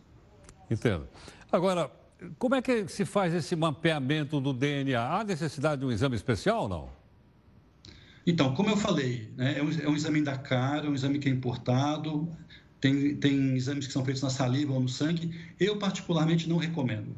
Entendo. 0.69 1.07
Agora, 1.51 1.91
como 2.39 2.55
é 2.55 2.61
que 2.61 2.87
se 2.87 3.05
faz 3.05 3.35
esse 3.35 3.55
mapeamento 3.55 4.41
do 4.41 4.51
DNA? 4.51 4.99
Há 4.99 5.23
necessidade 5.23 5.81
de 5.81 5.85
um 5.85 5.91
exame 5.91 6.15
especial 6.15 6.63
ou 6.63 6.69
não? 6.69 6.89
Então, 8.25 8.53
como 8.55 8.69
eu 8.69 8.75
falei, 8.75 9.31
né, 9.37 9.59
é, 9.59 9.63
um, 9.63 9.71
é 9.71 9.87
um 9.87 9.95
exame 9.95 10.21
da 10.21 10.37
cara, 10.37 10.87
é 10.87 10.89
um 10.89 10.95
exame 10.95 11.19
que 11.19 11.29
é 11.29 11.31
importado, 11.31 12.27
tem, 12.81 13.15
tem 13.15 13.55
exames 13.55 13.87
que 13.87 13.93
são 13.93 14.03
feitos 14.03 14.23
na 14.23 14.29
saliva 14.29 14.73
ou 14.73 14.81
no 14.81 14.89
sangue. 14.89 15.33
Eu, 15.59 15.77
particularmente, 15.77 16.49
não 16.49 16.57
recomendo. 16.57 17.15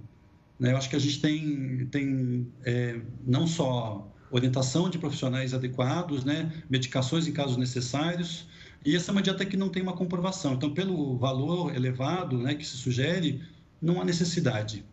Né? 0.59 0.71
Eu 0.71 0.77
acho 0.77 0.89
que 0.89 0.95
a 0.95 0.99
gente 0.99 1.19
tem, 1.21 1.87
tem 1.87 2.51
é, 2.63 2.99
não 3.25 3.47
só 3.47 4.07
orientação 4.29 4.89
de 4.89 4.99
profissionais 4.99 5.53
adequados, 5.53 6.23
né? 6.23 6.51
medicações 6.69 7.27
em 7.27 7.31
casos 7.31 7.57
necessários, 7.57 8.47
e 8.85 8.95
essa 8.95 9.11
é 9.11 9.13
uma 9.13 9.21
dieta 9.21 9.45
que 9.45 9.57
não 9.57 9.69
tem 9.69 9.81
uma 9.83 9.93
comprovação. 9.93 10.53
Então, 10.53 10.73
pelo 10.73 11.17
valor 11.17 11.75
elevado 11.75 12.37
né, 12.37 12.55
que 12.55 12.65
se 12.65 12.77
sugere, 12.77 13.41
não 13.81 14.01
há 14.01 14.05
necessidade. 14.05 14.85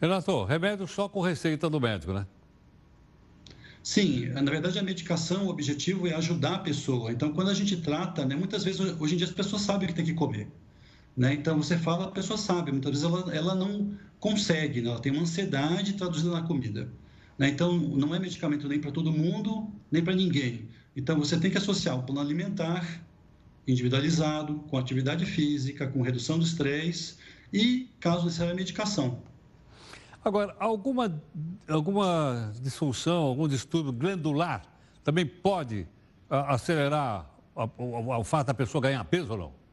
Renato, 0.00 0.44
remédio 0.44 0.86
só 0.86 1.08
com 1.08 1.20
receita 1.20 1.68
do 1.68 1.80
médico, 1.80 2.12
né? 2.12 2.26
Sim, 3.82 4.26
na 4.26 4.50
verdade 4.50 4.78
a 4.78 4.82
medicação, 4.82 5.46
o 5.46 5.48
objetivo 5.48 6.08
é 6.08 6.14
ajudar 6.14 6.56
a 6.56 6.58
pessoa. 6.58 7.12
Então, 7.12 7.32
quando 7.32 7.50
a 7.50 7.54
gente 7.54 7.76
trata, 7.76 8.24
né, 8.24 8.34
muitas 8.34 8.64
vezes, 8.64 8.80
hoje 8.80 9.14
em 9.14 9.16
dia 9.16 9.26
as 9.26 9.32
pessoas 9.32 9.62
sabem 9.62 9.86
o 9.86 9.88
que 9.88 9.94
tem 9.94 10.04
que 10.04 10.12
comer. 10.12 10.48
Né? 11.16 11.34
Então, 11.34 11.56
você 11.56 11.78
fala, 11.78 12.06
a 12.06 12.10
pessoa 12.10 12.36
sabe, 12.36 12.70
muitas 12.70 12.90
vezes 12.90 13.04
ela, 13.04 13.34
ela 13.34 13.54
não 13.54 13.96
consegue, 14.20 14.82
né? 14.82 14.90
ela 14.90 15.00
tem 15.00 15.12
uma 15.12 15.22
ansiedade 15.22 15.94
traduzida 15.94 16.30
na 16.30 16.42
comida. 16.42 16.88
Né? 17.38 17.48
Então, 17.48 17.76
não 17.78 18.14
é 18.14 18.18
medicamento 18.18 18.68
nem 18.68 18.80
para 18.80 18.90
todo 18.90 19.10
mundo, 19.10 19.70
nem 19.90 20.04
para 20.04 20.14
ninguém. 20.14 20.68
Então, 20.94 21.18
você 21.18 21.38
tem 21.38 21.50
que 21.50 21.58
associar 21.58 21.98
o 21.98 22.02
plano 22.02 22.20
alimentar 22.20 23.02
individualizado, 23.66 24.54
com 24.68 24.78
atividade 24.78 25.26
física, 25.26 25.88
com 25.88 26.00
redução 26.00 26.38
do 26.38 26.44
estresse 26.44 27.16
e, 27.52 27.88
caso 27.98 28.24
necessário, 28.24 28.52
a 28.52 28.56
medicação. 28.56 29.18
Agora, 30.24 30.54
alguma, 30.58 31.22
alguma 31.68 32.52
disfunção, 32.62 33.22
algum 33.24 33.48
distúrbio 33.48 33.92
glandular 33.92 34.62
também 35.02 35.24
pode 35.26 35.86
a, 36.28 36.54
acelerar 36.54 37.30
o 37.54 38.24
fato 38.24 38.48
da 38.48 38.54
pessoa 38.54 38.82
ganhar 38.82 39.04
peso 39.04 39.32
ou 39.32 39.38
não? 39.38 39.65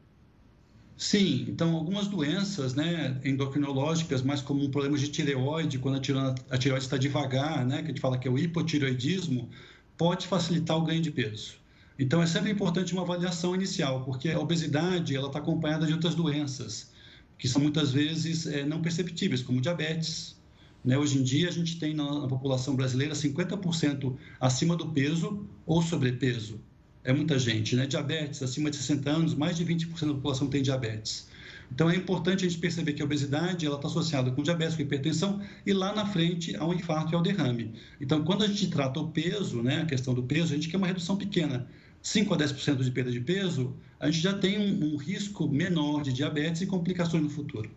Sim, 0.96 1.46
então 1.48 1.74
algumas 1.74 2.06
doenças 2.06 2.74
né, 2.74 3.20
endocrinológicas, 3.24 4.22
mais 4.22 4.40
comum 4.40 4.70
problemas 4.70 5.00
de 5.00 5.08
tireoide, 5.08 5.78
quando 5.78 5.96
a 5.96 6.00
tireoide 6.00 6.84
está 6.84 6.96
devagar, 6.96 7.66
né, 7.66 7.78
que 7.78 7.86
a 7.86 7.88
gente 7.88 8.00
fala 8.00 8.16
que 8.16 8.28
é 8.28 8.30
o 8.30 8.38
hipotireoidismo, 8.38 9.50
pode 9.96 10.26
facilitar 10.26 10.76
o 10.76 10.82
ganho 10.82 11.02
de 11.02 11.10
peso. 11.10 11.56
Então 11.98 12.22
é 12.22 12.26
sempre 12.26 12.50
importante 12.50 12.92
uma 12.92 13.02
avaliação 13.02 13.54
inicial, 13.54 14.04
porque 14.04 14.30
a 14.30 14.38
obesidade 14.38 15.16
ela 15.16 15.26
está 15.26 15.38
acompanhada 15.40 15.86
de 15.86 15.92
outras 15.92 16.14
doenças, 16.14 16.92
que 17.38 17.48
são 17.48 17.60
muitas 17.60 17.92
vezes 17.92 18.46
é, 18.46 18.64
não 18.64 18.80
perceptíveis, 18.80 19.42
como 19.42 19.60
diabetes, 19.60 20.36
né? 20.84 20.98
Hoje 20.98 21.18
em 21.18 21.22
dia, 21.22 21.48
a 21.48 21.52
gente 21.52 21.78
tem 21.78 21.94
na, 21.94 22.20
na 22.20 22.28
população 22.28 22.76
brasileira 22.76 23.14
50% 23.14 24.16
acima 24.38 24.76
do 24.76 24.90
peso 24.90 25.46
ou 25.64 25.80
sobrepeso. 25.80 26.60
É 27.04 27.12
muita 27.12 27.38
gente, 27.38 27.76
né? 27.76 27.86
Diabetes, 27.86 28.42
acima 28.42 28.70
de 28.70 28.76
60 28.76 29.10
anos, 29.10 29.34
mais 29.34 29.56
de 29.56 29.64
20% 29.64 30.06
da 30.06 30.14
população 30.14 30.48
tem 30.48 30.62
diabetes. 30.62 31.28
Então, 31.70 31.90
é 31.90 31.96
importante 31.96 32.46
a 32.46 32.48
gente 32.48 32.58
perceber 32.58 32.94
que 32.94 33.02
a 33.02 33.04
obesidade 33.04 33.66
está 33.66 33.86
associada 33.86 34.30
com 34.30 34.42
diabetes, 34.42 34.74
com 34.74 34.82
hipertensão, 34.82 35.40
e 35.66 35.72
lá 35.72 35.94
na 35.94 36.06
frente 36.06 36.56
ao 36.56 36.72
infarto 36.72 37.12
e 37.12 37.14
ao 37.14 37.22
derrame. 37.22 37.74
Então, 38.00 38.24
quando 38.24 38.44
a 38.44 38.46
gente 38.46 38.68
trata 38.68 39.00
o 39.00 39.08
peso, 39.08 39.62
né, 39.62 39.82
a 39.82 39.86
questão 39.86 40.14
do 40.14 40.22
peso, 40.22 40.52
a 40.52 40.56
gente 40.56 40.68
quer 40.68 40.78
uma 40.78 40.86
redução 40.86 41.16
pequena. 41.16 41.66
5 42.00 42.32
a 42.34 42.38
10% 42.38 42.82
de 42.82 42.90
perda 42.90 43.10
de 43.10 43.20
peso, 43.20 43.74
a 43.98 44.10
gente 44.10 44.22
já 44.22 44.32
tem 44.34 44.58
um, 44.58 44.94
um 44.94 44.96
risco 44.96 45.48
menor 45.48 46.02
de 46.02 46.12
diabetes 46.12 46.62
e 46.62 46.66
complicações 46.66 47.22
no 47.22 47.30
futuro. 47.30 47.70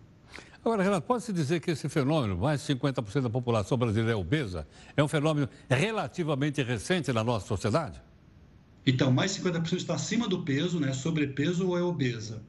Agora, 0.63 0.83
Renato, 0.83 1.07
pode-se 1.07 1.31
dizer 1.31 1.61
que 1.61 1.71
esse 1.71 1.87
fenômeno, 1.87 2.37
mais 2.37 2.65
de 2.65 2.75
50% 2.75 3.21
da 3.21 3.29
população 3.29 3.77
brasileira 3.77 4.11
é 4.11 4.15
obesa, 4.15 4.67
é 4.95 5.03
um 5.03 5.07
fenômeno 5.07 5.47
relativamente 5.69 6.61
recente 6.61 7.11
na 7.13 7.23
nossa 7.23 7.47
sociedade? 7.47 8.01
Então, 8.87 9.11
mais 9.11 9.35
de 9.35 9.41
50% 9.41 9.75
está 9.75 9.95
acima 9.95 10.29
do 10.29 10.43
peso, 10.43 10.79
né? 10.79 10.93
sobrepeso 10.93 11.67
ou 11.67 11.77
é 11.77 11.81
obesa. 11.81 12.41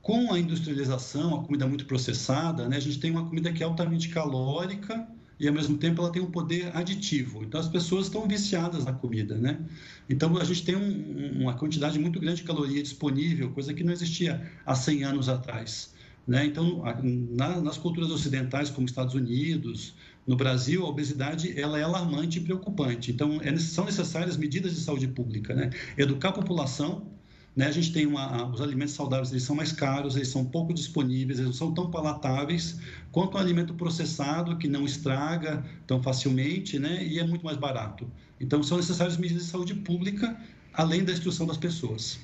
Com 0.00 0.32
a 0.32 0.38
industrialização, 0.38 1.34
a 1.34 1.44
comida 1.44 1.66
muito 1.66 1.84
processada, 1.84 2.66
né? 2.66 2.78
a 2.78 2.80
gente 2.80 2.98
tem 2.98 3.10
uma 3.10 3.28
comida 3.28 3.52
que 3.52 3.62
é 3.62 3.66
altamente 3.66 4.08
calórica 4.08 5.06
e, 5.38 5.46
ao 5.46 5.52
mesmo 5.52 5.76
tempo, 5.76 6.00
ela 6.00 6.10
tem 6.10 6.22
um 6.22 6.30
poder 6.30 6.74
aditivo. 6.74 7.44
Então, 7.44 7.60
as 7.60 7.68
pessoas 7.68 8.06
estão 8.06 8.26
viciadas 8.26 8.86
na 8.86 8.92
comida, 8.94 9.36
né? 9.36 9.60
Então, 10.08 10.34
a 10.38 10.44
gente 10.44 10.64
tem 10.64 10.74
um, 10.74 11.42
uma 11.42 11.52
quantidade 11.52 11.98
muito 11.98 12.18
grande 12.18 12.40
de 12.40 12.44
caloria 12.44 12.82
disponível, 12.82 13.50
coisa 13.50 13.74
que 13.74 13.84
não 13.84 13.92
existia 13.92 14.50
há 14.64 14.74
100 14.74 15.04
anos 15.04 15.28
atrás. 15.28 15.94
Né? 16.26 16.46
Então, 16.46 16.82
na, 17.02 17.60
nas 17.60 17.76
culturas 17.76 18.10
ocidentais, 18.10 18.70
como 18.70 18.86
Estados 18.86 19.14
Unidos, 19.14 19.94
no 20.26 20.34
Brasil, 20.34 20.84
a 20.84 20.88
obesidade 20.88 21.58
ela 21.58 21.78
é 21.78 21.82
alarmante 21.82 22.38
e 22.38 22.42
preocupante. 22.42 23.12
Então, 23.12 23.40
é, 23.42 23.56
são 23.56 23.84
necessárias 23.84 24.36
medidas 24.36 24.74
de 24.74 24.80
saúde 24.80 25.06
pública. 25.06 25.54
Né? 25.54 25.70
Educar 25.96 26.30
a 26.30 26.32
população. 26.32 27.06
Né? 27.54 27.66
A 27.66 27.70
gente 27.70 27.92
tem 27.92 28.06
uma, 28.06 28.46
os 28.50 28.60
alimentos 28.60 28.94
saudáveis, 28.94 29.30
eles 29.30 29.44
são 29.44 29.54
mais 29.54 29.70
caros, 29.70 30.16
eles 30.16 30.28
são 30.28 30.44
pouco 30.44 30.74
disponíveis, 30.74 31.38
eles 31.38 31.50
não 31.50 31.56
são 31.56 31.72
tão 31.72 31.90
palatáveis 31.90 32.78
quanto 33.12 33.36
o 33.36 33.38
alimento 33.38 33.72
processado, 33.74 34.58
que 34.58 34.66
não 34.66 34.84
estraga 34.84 35.64
tão 35.86 36.02
facilmente 36.02 36.78
né? 36.78 37.04
e 37.04 37.20
é 37.20 37.24
muito 37.24 37.44
mais 37.44 37.56
barato. 37.56 38.10
Então, 38.40 38.62
são 38.62 38.76
necessárias 38.76 39.16
medidas 39.16 39.44
de 39.44 39.48
saúde 39.48 39.74
pública, 39.74 40.36
além 40.74 41.04
da 41.04 41.12
instrução 41.12 41.46
das 41.46 41.56
pessoas. 41.56 42.18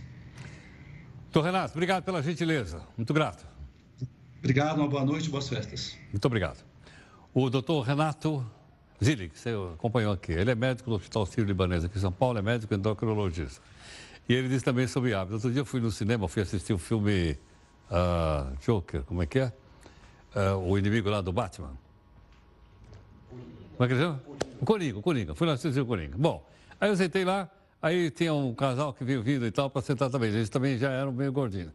Doutor 1.32 1.46
Renato, 1.46 1.72
obrigado 1.72 2.02
pela 2.02 2.22
gentileza. 2.22 2.82
Muito 2.96 3.14
grato. 3.14 3.46
Obrigado, 4.40 4.78
uma 4.78 4.88
boa 4.88 5.04
noite, 5.04 5.30
boas 5.30 5.48
festas. 5.48 5.96
Muito 6.12 6.26
obrigado. 6.26 6.71
O 7.34 7.48
doutor 7.48 7.80
Renato 7.80 8.44
Zilli, 9.02 9.30
que 9.30 9.38
você 9.38 9.54
acompanhou 9.72 10.12
aqui, 10.12 10.32
ele 10.32 10.50
é 10.50 10.54
médico 10.54 10.90
do 10.90 10.96
Hospital 10.96 11.24
Sírio-Libanês 11.24 11.82
aqui 11.82 11.96
em 11.96 12.00
São 12.00 12.12
Paulo, 12.12 12.38
é 12.38 12.42
médico 12.42 12.74
endocrinologista. 12.74 13.62
E 14.28 14.34
ele 14.34 14.50
disse 14.50 14.62
também 14.62 14.86
sobre 14.86 15.14
hábitos. 15.14 15.36
Outro 15.36 15.50
dia 15.50 15.62
eu 15.62 15.64
fui 15.64 15.80
no 15.80 15.90
cinema, 15.90 16.28
fui 16.28 16.42
assistir 16.42 16.74
o 16.74 16.78
filme 16.78 17.38
uh, 17.90 18.54
Joker, 18.60 19.02
como 19.04 19.22
é 19.22 19.26
que 19.26 19.38
é? 19.38 19.52
Uh, 20.36 20.58
o 20.58 20.78
inimigo 20.78 21.08
lá 21.08 21.22
do 21.22 21.32
Batman. 21.32 21.72
Como 23.30 23.84
é 23.84 23.86
que 23.86 23.94
ele 23.94 24.02
chama? 24.02 24.22
Coringa, 24.62 25.00
Coringa. 25.00 25.34
Fui 25.34 25.46
lá 25.46 25.54
assistir 25.54 25.80
o 25.80 25.86
Coringa. 25.86 26.18
Bom, 26.18 26.46
aí 26.78 26.90
eu 26.90 26.96
sentei 26.96 27.24
lá, 27.24 27.50
aí 27.80 28.10
tinha 28.10 28.34
um 28.34 28.54
casal 28.54 28.92
que 28.92 29.04
veio 29.04 29.22
vindo 29.22 29.46
e 29.46 29.50
tal 29.50 29.70
para 29.70 29.80
sentar 29.80 30.10
também. 30.10 30.28
Eles 30.28 30.50
também 30.50 30.76
já 30.76 30.90
eram 30.90 31.10
meio 31.12 31.32
gordinhos. 31.32 31.72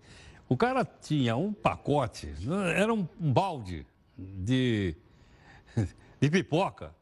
O 0.48 0.56
cara 0.56 0.86
tinha 0.86 1.36
um 1.36 1.52
pacote, 1.52 2.32
era 2.76 2.94
um 2.94 3.08
balde 3.20 3.88
de, 4.16 4.96
de 6.20 6.30
pipoca 6.30 6.94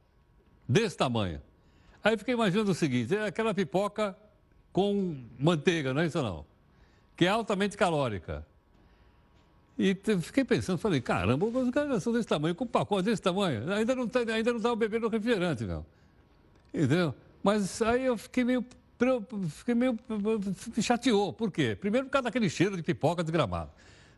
desse 0.67 0.97
tamanho. 0.97 1.41
Aí 2.03 2.17
fiquei 2.17 2.33
imaginando 2.33 2.71
o 2.71 2.75
seguinte: 2.75 3.15
é 3.15 3.27
aquela 3.27 3.53
pipoca 3.53 4.15
com 4.71 5.17
manteiga, 5.39 5.93
não 5.93 6.01
é 6.01 6.07
isso 6.07 6.21
não? 6.21 6.45
Que 7.15 7.25
é 7.25 7.29
altamente 7.29 7.77
calórica. 7.77 8.45
E 9.77 9.93
fiquei 10.21 10.45
pensando, 10.45 10.77
falei, 10.77 11.01
caramba, 11.01 11.45
os 11.45 11.69
caras 11.69 12.01
são 12.01 12.13
desse 12.13 12.27
tamanho, 12.27 12.55
com 12.55 12.65
pacote 12.65 13.03
desse 13.03 13.21
tamanho, 13.21 13.69
ainda 13.73 13.93
não 13.93 14.07
tá, 14.07 14.19
ainda 14.19 14.51
não 14.51 14.57
estava 14.57 14.75
bebendo 14.75 15.09
refrigerante, 15.09 15.65
não. 15.65 15.85
Entendeu? 16.73 17.13
Mas 17.43 17.81
aí 17.81 18.05
eu 18.05 18.17
fiquei 18.17 18.43
meio 18.43 18.65
fiquei 19.49 19.75
meio. 19.75 19.97
me 20.75 20.81
chateou. 20.81 21.33
Por 21.33 21.51
quê? 21.51 21.75
Primeiro, 21.79 22.07
por 22.07 22.11
causa 22.11 22.23
daquele 22.25 22.49
cheiro 22.49 22.77
de 22.77 22.83
pipoca 22.83 23.23
desgramado. 23.23 23.69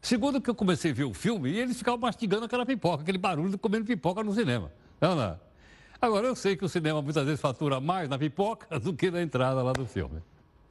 Segundo, 0.01 0.39
que 0.39 0.49
eu 0.49 0.55
comecei 0.55 0.91
a 0.91 0.93
ver 0.93 1.03
o 1.03 1.13
filme 1.13 1.49
e 1.49 1.59
eles 1.59 1.77
ficavam 1.77 1.99
mastigando 1.99 2.45
aquela 2.45 2.65
pipoca, 2.65 3.03
aquele 3.03 3.17
barulho 3.17 3.49
de 3.49 3.57
comendo 3.57 3.85
pipoca 3.85 4.23
no 4.23 4.33
cinema. 4.33 4.71
Não, 5.01 5.15
não. 5.15 5.39
Agora, 5.99 6.27
eu 6.27 6.35
sei 6.35 6.55
que 6.55 6.63
o 6.63 6.69
cinema 6.69 7.01
muitas 7.01 7.25
vezes 7.25 7.41
fatura 7.41 7.79
mais 7.79 8.07
na 8.07 8.17
pipoca 8.17 8.77
do 8.79 8.93
que 8.93 9.09
na 9.09 9.21
entrada 9.21 9.61
lá 9.63 9.73
do 9.73 9.85
filme. 9.85 10.21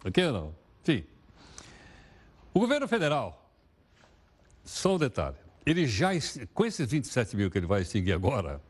Ok 0.05 0.25
ou 0.27 0.33
não? 0.33 0.55
Sim. 0.85 1.05
O 2.55 2.61
governo 2.61 2.87
federal, 2.87 3.51
só 4.65 4.95
um 4.95 4.99
detalhe, 4.99 5.37
ele 5.67 5.87
já, 5.87 6.11
com 6.55 6.65
esses 6.65 6.89
27 6.89 7.37
mil 7.37 7.51
que 7.51 7.59
ele 7.59 7.67
vai 7.67 7.83
extinguir 7.83 8.13
agora, 8.13 8.63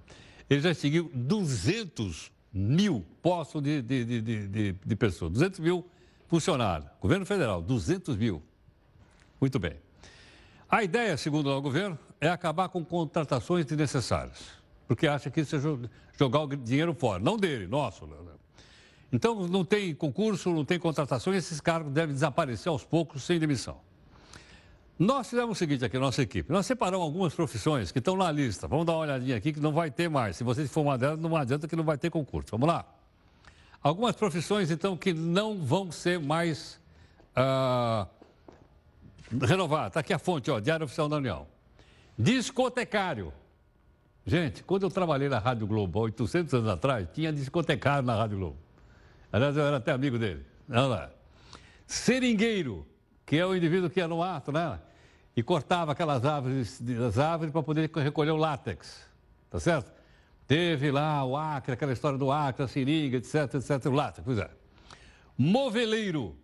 ele 0.49 0.61
já 0.61 0.71
extinguiu 0.71 1.11
200 1.15 2.33
mil 2.53 3.05
postos 3.21 3.63
de, 3.63 3.83
de, 3.83 4.05
de, 4.05 4.49
de, 4.49 4.73
de 4.73 4.97
pessoas, 4.97 5.33
200 5.33 5.61
mil 5.61 5.87
funcionário. 6.27 6.89
Governo 7.01 7.27
federal, 7.27 7.61
200 7.61 8.17
mil. 8.17 8.43
Muito 9.41 9.59
bem. 9.59 9.77
A 10.69 10.83
ideia, 10.83 11.17
segundo 11.17 11.49
o 11.51 11.61
governo, 11.61 11.99
é 12.21 12.29
acabar 12.29 12.69
com 12.69 12.85
contratações 12.85 13.65
desnecessárias, 13.65 14.39
porque 14.89 15.07
acha 15.07 15.31
que 15.31 15.41
isso 15.41 15.57
é 15.57 15.61
jogar 16.19 16.41
o 16.41 16.57
dinheiro 16.57 16.95
fora, 16.95 17.23
não 17.23 17.37
dele, 17.37 17.67
nosso. 17.67 18.07
Né? 18.07 18.17
Então, 19.13 19.47
não 19.47 19.65
tem 19.65 19.95
concurso, 19.95 20.51
não 20.51 20.65
tem 20.65 20.79
contratação 20.79 21.33
e 21.33 21.37
esses 21.37 21.61
cargos 21.61 21.93
devem 21.93 22.15
desaparecer 22.15 22.69
aos 22.69 22.85
poucos, 22.85 23.23
sem 23.23 23.39
demissão. 23.39 23.79
Nós 24.99 25.29
fizemos 25.29 25.57
o 25.57 25.59
seguinte 25.59 25.85
aqui, 25.85 25.99
nossa 25.99 26.23
equipe. 26.23 26.51
Nós 26.51 26.65
separamos 26.65 27.05
algumas 27.05 27.35
profissões 27.35 27.93
que 27.93 27.99
estão 27.99 28.17
na 28.17 28.33
lista. 28.33 28.67
Vamos 28.67 28.87
dar 28.87 28.95
uma 28.95 29.01
olhadinha 29.01 29.37
aqui 29.37 29.53
que 29.53 29.61
não 29.61 29.71
vai 29.71 29.91
ter 29.91 30.09
mais. 30.09 30.37
Se 30.37 30.43
vocês 30.43 30.71
for 30.71 30.81
uma 30.81 30.97
delas, 30.97 31.21
não 31.21 31.37
adianta 31.37 31.69
que 31.69 31.77
não 31.77 31.85
vai 31.85 31.99
ter 31.99 32.11
concurso. 32.11 32.49
Vamos 32.53 32.67
lá. 32.67 32.85
Algumas 33.83 34.17
profissões, 34.17 34.71
então, 34.71 34.97
que 34.97 35.13
não 35.13 35.59
vão 35.59 35.93
ser 35.93 36.19
mais 36.19 36.81
ah, 37.37 38.07
renovadas. 39.31 39.89
Está 39.89 40.01
aqui 40.01 40.13
a 40.13 40.19
fonte, 40.19 40.51
ó, 40.51 40.61
Diário 40.61 40.85
Oficial 40.85 41.09
da 41.09 41.17
União. 41.17 41.47
Discotecário. 42.19 43.33
Gente, 44.25 44.63
quando 44.65 44.83
eu 44.83 44.91
trabalhei 44.91 45.29
na 45.29 45.39
Rádio 45.39 45.67
Globo, 45.67 46.01
800 46.01 46.53
anos 46.55 46.69
atrás, 46.69 47.09
tinha 47.13 47.33
discotecário 47.33 48.05
na 48.05 48.15
Rádio 48.15 48.39
Globo. 48.39 48.57
Aliás, 49.33 49.57
eu 49.57 49.65
era 49.65 49.77
até 49.77 49.93
amigo 49.93 50.19
dele. 50.19 50.45
Olha 50.69 50.87
lá. 50.87 51.11
Seringueiro, 51.87 52.87
que 53.25 53.37
é 53.37 53.47
o 53.47 53.55
indivíduo 53.55 53.89
que 53.89 54.01
ia 54.01 54.09
no 54.09 54.23
ato, 54.23 54.51
né? 54.51 54.81
E 55.37 55.43
cortava 55.43 55.93
aquelas 55.93 56.25
árvores, 56.25 56.83
as 57.07 57.19
árvores 57.19 57.53
para 57.53 57.63
poder 57.63 57.91
recolher 57.95 58.31
o 58.31 58.37
látex. 58.37 59.05
Tá 59.51 59.61
certo? 59.61 59.93
Teve 60.47 60.91
lá 60.91 61.25
o 61.25 61.37
Acre, 61.37 61.73
aquela 61.73 61.93
história 61.93 62.19
do 62.19 62.31
Acre, 62.33 62.65
a 62.65 62.69
seringa, 62.69 63.19
etc, 63.19 63.55
etc, 63.55 63.87
o 63.87 63.91
látex, 63.91 64.25
pois 64.25 64.39
é. 64.39 64.51
Moveleiro, 65.37 66.37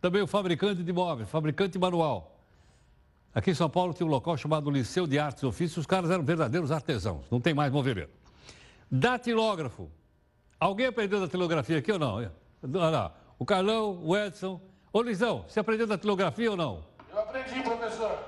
também 0.00 0.22
o 0.22 0.26
fabricante 0.26 0.82
de 0.82 0.92
móveis, 0.92 1.28
fabricante 1.28 1.78
manual. 1.78 2.36
Aqui 3.34 3.50
em 3.50 3.54
São 3.54 3.68
Paulo 3.68 3.92
tinha 3.92 4.06
um 4.06 4.10
local 4.10 4.36
chamado 4.36 4.70
Liceu 4.70 5.06
de 5.06 5.18
Artes 5.18 5.42
e 5.42 5.46
Ofícios, 5.46 5.78
os 5.78 5.86
caras 5.86 6.10
eram 6.10 6.24
verdadeiros 6.24 6.70
artesãos, 6.72 7.26
não 7.30 7.40
tem 7.40 7.54
mais 7.54 7.72
moveleiro. 7.72 8.10
Datilógrafo, 8.90 9.90
Alguém 10.60 10.86
aprendeu 10.86 11.20
datilografia 11.20 11.78
aqui 11.78 11.92
ou 11.92 11.98
não? 11.98 12.16
Olha 12.16 12.90
lá, 12.90 13.14
o 13.38 13.46
Carlão, 13.46 14.00
o 14.02 14.16
Edson. 14.16 14.60
Ô, 14.92 15.02
Lisão, 15.02 15.44
você 15.46 15.60
aprendeu 15.60 15.86
datilografia 15.86 16.50
ou 16.50 16.56
não? 16.56 16.84
Eu 17.12 17.20
aprendi, 17.20 17.62
professor. 17.62 18.18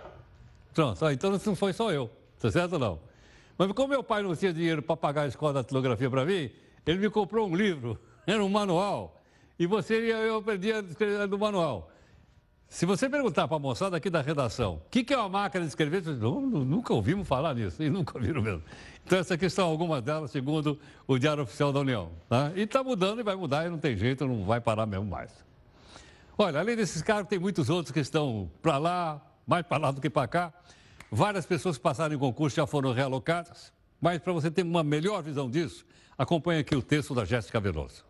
Pronto, 0.72 1.10
então 1.10 1.30
não 1.30 1.56
foi 1.56 1.72
só 1.72 1.90
eu, 1.90 2.08
tá 2.38 2.50
certo 2.50 2.74
ou 2.74 2.78
não? 2.78 3.00
Mas 3.58 3.72
como 3.72 3.88
meu 3.88 4.04
pai 4.04 4.22
não 4.22 4.36
tinha 4.36 4.52
dinheiro 4.52 4.80
para 4.80 4.96
pagar 4.96 5.22
a 5.22 5.26
escola 5.26 5.54
da 5.54 5.62
datilografia 5.62 6.08
para 6.08 6.24
mim, 6.24 6.50
ele 6.86 6.98
me 6.98 7.10
comprou 7.10 7.48
um 7.48 7.56
livro, 7.56 7.98
era 8.24 8.42
um 8.42 8.48
manual, 8.48 9.19
e 9.60 9.66
você 9.66 9.94
eu 9.94 10.38
aprendi 10.38 10.72
a 10.72 10.80
escrever 10.80 11.28
no 11.28 11.38
manual. 11.38 11.90
Se 12.66 12.86
você 12.86 13.10
perguntar 13.10 13.46
para 13.46 13.58
a 13.58 13.60
moçada 13.60 13.94
aqui 13.94 14.08
da 14.08 14.22
redação, 14.22 14.76
o 14.86 14.90
que, 14.90 15.04
que, 15.04 15.12
é 15.12 15.18
uma 15.18 15.28
máquina 15.28 15.64
de 15.64 15.68
escrever, 15.68 16.02
vocês 16.02 16.18
não, 16.18 16.40
nunca 16.40 16.94
ouvimos 16.94 17.28
falar 17.28 17.52
nisso, 17.52 17.82
e 17.82 17.90
nunca 17.90 18.16
ouviram 18.16 18.40
mesmo. 18.40 18.62
Então, 19.04 19.18
essas 19.18 19.32
aqui 19.32 19.50
são 19.50 19.68
algumas 19.68 20.02
delas, 20.02 20.30
segundo 20.30 20.78
o 21.06 21.18
Diário 21.18 21.42
Oficial 21.42 21.74
da 21.74 21.80
União. 21.80 22.10
Tá? 22.26 22.52
E 22.56 22.62
está 22.62 22.82
mudando 22.82 23.20
e 23.20 23.22
vai 23.22 23.36
mudar, 23.36 23.66
e 23.66 23.68
não 23.68 23.76
tem 23.76 23.94
jeito, 23.96 24.26
não 24.26 24.44
vai 24.46 24.62
parar 24.62 24.86
mesmo 24.86 25.04
mais. 25.04 25.30
Olha, 26.38 26.60
além 26.60 26.74
desses 26.74 27.02
caras, 27.02 27.28
tem 27.28 27.38
muitos 27.38 27.68
outros 27.68 27.92
que 27.92 28.00
estão 28.00 28.50
para 28.62 28.78
lá, 28.78 29.20
mais 29.46 29.66
para 29.66 29.76
lá 29.76 29.90
do 29.90 30.00
que 30.00 30.08
para 30.08 30.26
cá. 30.26 30.54
Várias 31.10 31.44
pessoas 31.44 31.76
que 31.76 31.82
passaram 31.82 32.14
em 32.14 32.18
concurso 32.18 32.56
já 32.56 32.66
foram 32.66 32.94
realocadas. 32.94 33.74
Mas 34.00 34.20
para 34.20 34.32
você 34.32 34.50
ter 34.50 34.62
uma 34.62 34.82
melhor 34.82 35.22
visão 35.22 35.50
disso, 35.50 35.84
acompanhe 36.16 36.60
aqui 36.60 36.74
o 36.74 36.80
texto 36.80 37.14
da 37.14 37.26
Jéssica 37.26 37.60
Veloso. 37.60 38.09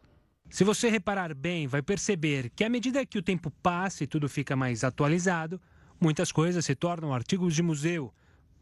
Se 0.50 0.64
você 0.64 0.90
reparar 0.90 1.32
bem, 1.32 1.68
vai 1.68 1.80
perceber 1.80 2.50
que 2.50 2.64
à 2.64 2.68
medida 2.68 3.06
que 3.06 3.16
o 3.16 3.22
tempo 3.22 3.52
passa 3.62 4.02
e 4.02 4.06
tudo 4.06 4.28
fica 4.28 4.56
mais 4.56 4.82
atualizado, 4.82 5.60
muitas 6.00 6.32
coisas 6.32 6.64
se 6.64 6.74
tornam 6.74 7.14
artigos 7.14 7.54
de 7.54 7.62
museu. 7.62 8.12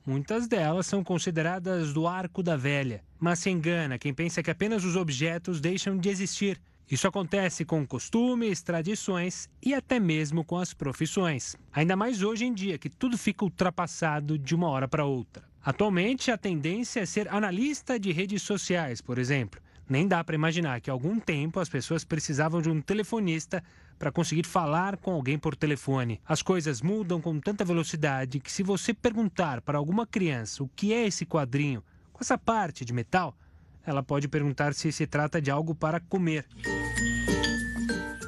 Muitas 0.05 0.47
delas 0.47 0.86
são 0.86 1.03
consideradas 1.03 1.95
do 1.95 2.07
arco 2.07 2.43
da 2.43 2.59
velha. 2.59 3.03
Mas 3.18 3.39
se 3.39 3.49
engana 3.49 3.99
quem 3.99 4.12
pensa 4.12 4.43
que 4.43 4.51
apenas 4.51 4.84
os 4.84 4.97
objetos 4.97 5.62
deixam 5.62 5.97
de 5.97 6.11
existir. 6.11 6.61
Isso 6.91 7.09
acontece 7.09 7.64
com 7.64 7.86
costumes, 7.86 8.62
tradições 8.62 9.49
e 9.62 9.74
até 9.74 9.99
mesmo 9.99 10.45
com 10.45 10.59
as 10.59 10.74
profissões. 10.74 11.57
Ainda 11.72 11.97
mais 11.97 12.22
hoje 12.22 12.45
em 12.45 12.53
dia, 12.53 12.78
que 12.78 12.91
tudo 12.91 13.16
fica 13.16 13.45
ultrapassado 13.45 14.39
de 14.39 14.55
uma 14.55 14.68
hora 14.68 14.86
para 14.86 15.07
outra. 15.07 15.43
Atualmente, 15.64 16.30
a 16.30 16.36
tendência 16.36 17.01
é 17.01 17.07
ser 17.07 17.28
analista 17.28 17.99
de 17.99 18.12
redes 18.12 18.43
sociais, 18.43 19.01
por 19.01 19.18
exemplo. 19.18 19.61
Nem 19.89 20.07
dá 20.07 20.22
para 20.22 20.34
imaginar 20.34 20.80
que 20.80 20.91
há 20.91 20.93
algum 20.93 21.18
tempo 21.18 21.59
as 21.59 21.68
pessoas 21.68 22.05
precisavam 22.05 22.61
de 22.61 22.68
um 22.68 22.80
telefonista 22.80 23.64
para 23.99 24.12
conseguir 24.12 24.45
falar 24.45 24.97
com 24.99 25.12
alguém 25.12 25.39
por 25.39 25.57
telefone. 25.57 26.20
As 26.26 26.43
coisas 26.43 26.82
mudam 26.82 27.20
com 27.20 27.41
tanta 27.41 27.64
velocidade 27.64 28.39
que, 28.39 28.53
se 28.53 28.62
você 28.62 28.93
perguntar 28.93 29.62
para 29.62 29.78
alguma 29.78 30.07
criança 30.07 30.62
o 30.62 30.68
que 30.68 30.93
é 30.93 31.07
esse 31.07 31.24
quadrinho 31.24 31.82
com 32.12 32.20
essa 32.20 32.36
parte 32.36 32.84
de 32.84 32.93
metal, 32.93 33.34
ela 33.84 34.03
pode 34.03 34.28
perguntar 34.28 34.74
se 34.74 34.93
se 34.93 35.07
trata 35.07 35.41
de 35.41 35.51
algo 35.51 35.74
para 35.74 35.99
comer. 35.99 36.47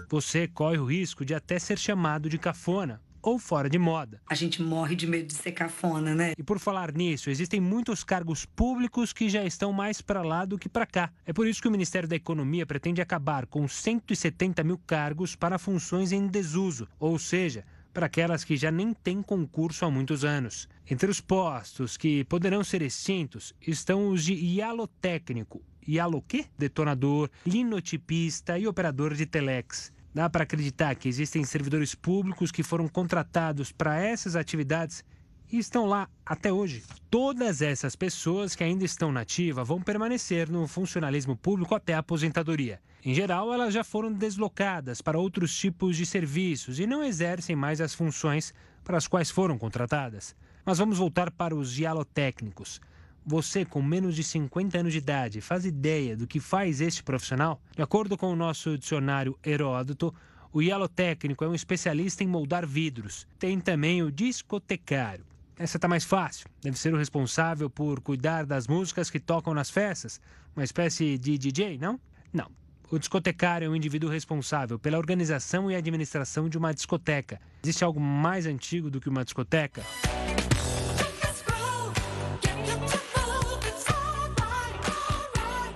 Você 0.08 0.48
corre 0.48 0.78
o 0.78 0.86
risco 0.86 1.24
de 1.24 1.34
até 1.34 1.58
ser 1.58 1.78
chamado 1.78 2.28
de 2.28 2.38
cafona 2.38 3.00
ou 3.23 3.39
fora 3.39 3.68
de 3.68 3.79
moda. 3.79 4.21
A 4.29 4.35
gente 4.35 4.62
morre 4.62 4.95
de 4.95 5.07
medo 5.07 5.27
de 5.27 5.35
ser 5.35 5.53
cafona, 5.53 6.14
né? 6.14 6.33
E 6.37 6.43
por 6.43 6.59
falar 6.59 6.93
nisso, 6.93 7.31
existem 7.31 7.61
muitos 7.61 8.05
cargos 8.05 8.45
públicos 8.45 9.12
que 9.12 9.29
já 9.29 9.45
estão 9.45 9.73
mais 9.73 10.01
para 10.01 10.23
lá 10.23 10.45
do 10.45 10.59
que 10.59 10.68
para 10.68 10.87
cá. 10.87 11.12
É 11.25 11.33
por 11.33 11.47
isso 11.47 11.61
que 11.61 11.68
o 11.68 11.71
Ministério 11.71 12.09
da 12.09 12.16
Economia 12.16 12.66
pretende 12.66 13.01
acabar 13.01 13.47
com 13.47 13.66
170 13.66 14.62
mil 14.64 14.79
cargos 14.79 15.37
para 15.37 15.59
funções 15.59 16.12
em 16.12 16.27
desuso, 16.27 16.89
ou 16.99 17.18
seja, 17.18 17.64
para 17.93 18.07
aquelas 18.07 18.45
que 18.45 18.57
já 18.57 18.71
nem 18.71 18.95
têm 18.95 19.23
concurso 19.23 19.85
há 19.85 19.91
muitos 19.91 20.25
anos. 20.25 20.68
Entre 20.89 21.11
os 21.11 21.21
postos 21.21 21.97
que 21.97 22.25
poderão 22.25 22.62
ser 22.64 22.83
extintos 22.83 23.53
estão 23.61 24.09
os 24.09 24.25
de 24.25 24.35
ialotécnico, 24.35 25.62
ialo 25.87 26.23
quê? 26.23 26.47
Detonador, 26.59 27.31
linotipista 27.47 28.59
e 28.59 28.66
operador 28.66 29.14
de 29.14 29.27
telex. 29.27 29.93
Dá 30.12 30.28
para 30.28 30.42
acreditar 30.42 30.94
que 30.96 31.08
existem 31.08 31.44
servidores 31.44 31.94
públicos 31.94 32.50
que 32.50 32.62
foram 32.62 32.88
contratados 32.88 33.70
para 33.70 34.00
essas 34.00 34.34
atividades 34.34 35.04
e 35.52 35.58
estão 35.58 35.86
lá 35.86 36.08
até 36.24 36.52
hoje. 36.52 36.82
Todas 37.08 37.62
essas 37.62 37.94
pessoas 37.94 38.54
que 38.54 38.64
ainda 38.64 38.84
estão 38.84 39.12
na 39.12 39.24
vão 39.64 39.80
permanecer 39.80 40.48
no 40.48 40.66
funcionalismo 40.66 41.36
público 41.36 41.74
até 41.74 41.94
a 41.94 41.98
aposentadoria. 41.98 42.80
Em 43.04 43.14
geral, 43.14 43.52
elas 43.52 43.72
já 43.72 43.82
foram 43.82 44.12
deslocadas 44.12 45.00
para 45.00 45.18
outros 45.18 45.56
tipos 45.56 45.96
de 45.96 46.04
serviços 46.04 46.78
e 46.78 46.86
não 46.86 47.02
exercem 47.02 47.56
mais 47.56 47.80
as 47.80 47.94
funções 47.94 48.52
para 48.84 48.96
as 48.96 49.06
quais 49.06 49.30
foram 49.30 49.56
contratadas. 49.56 50.34
Mas 50.64 50.78
vamos 50.78 50.98
voltar 50.98 51.30
para 51.30 51.54
os 51.54 51.72
dialotécnicos. 51.72 52.80
Você, 53.25 53.64
com 53.64 53.83
menos 53.83 54.16
de 54.16 54.25
50 54.25 54.79
anos 54.79 54.93
de 54.93 54.99
idade, 54.99 55.41
faz 55.41 55.64
ideia 55.64 56.16
do 56.16 56.27
que 56.27 56.41
faz 56.41 56.81
este 56.81 57.03
profissional? 57.03 57.61
De 57.77 57.83
acordo 57.83 58.16
com 58.16 58.33
o 58.33 58.37
nosso 58.37 58.79
dicionário 58.79 59.39
Heródoto, 59.45 60.14
o 60.53 60.61
hialotécnico 60.62 61.45
é 61.45 61.49
um 61.49 61.55
especialista 61.55 62.25
em 62.25 62.27
moldar 62.27 62.66
vidros. 62.66 63.27
Tem 63.39 63.61
também 63.61 64.03
o 64.03 64.11
discotecário. 64.11 65.25
Essa 65.57 65.77
está 65.77 65.87
mais 65.87 66.05
fácil. 66.05 66.49
Deve 66.62 66.79
ser 66.79 66.95
o 66.95 66.97
responsável 66.97 67.68
por 67.68 68.01
cuidar 68.01 68.47
das 68.47 68.66
músicas 68.66 69.11
que 69.11 69.21
tocam 69.21 69.53
nas 69.53 69.68
festas. 69.68 70.21
Uma 70.57 70.64
espécie 70.64 71.18
de 71.18 71.37
DJ, 71.37 71.79
não? 71.79 72.01
Não. 72.33 72.51
O 72.91 72.99
discotecário 72.99 73.66
é 73.66 73.68
um 73.68 73.77
indivíduo 73.77 74.11
responsável 74.11 74.79
pela 74.79 74.99
organização 74.99 75.71
e 75.71 75.77
administração 75.77 76.49
de 76.49 76.59
uma 76.59 76.73
discoteca. 76.73 77.41
Existe 77.62 77.85
algo 77.85 78.01
mais 78.01 78.47
antigo 78.47 78.91
do 78.91 79.01
que 79.01 79.09
uma 79.09 79.23
discoteca? 79.23 79.85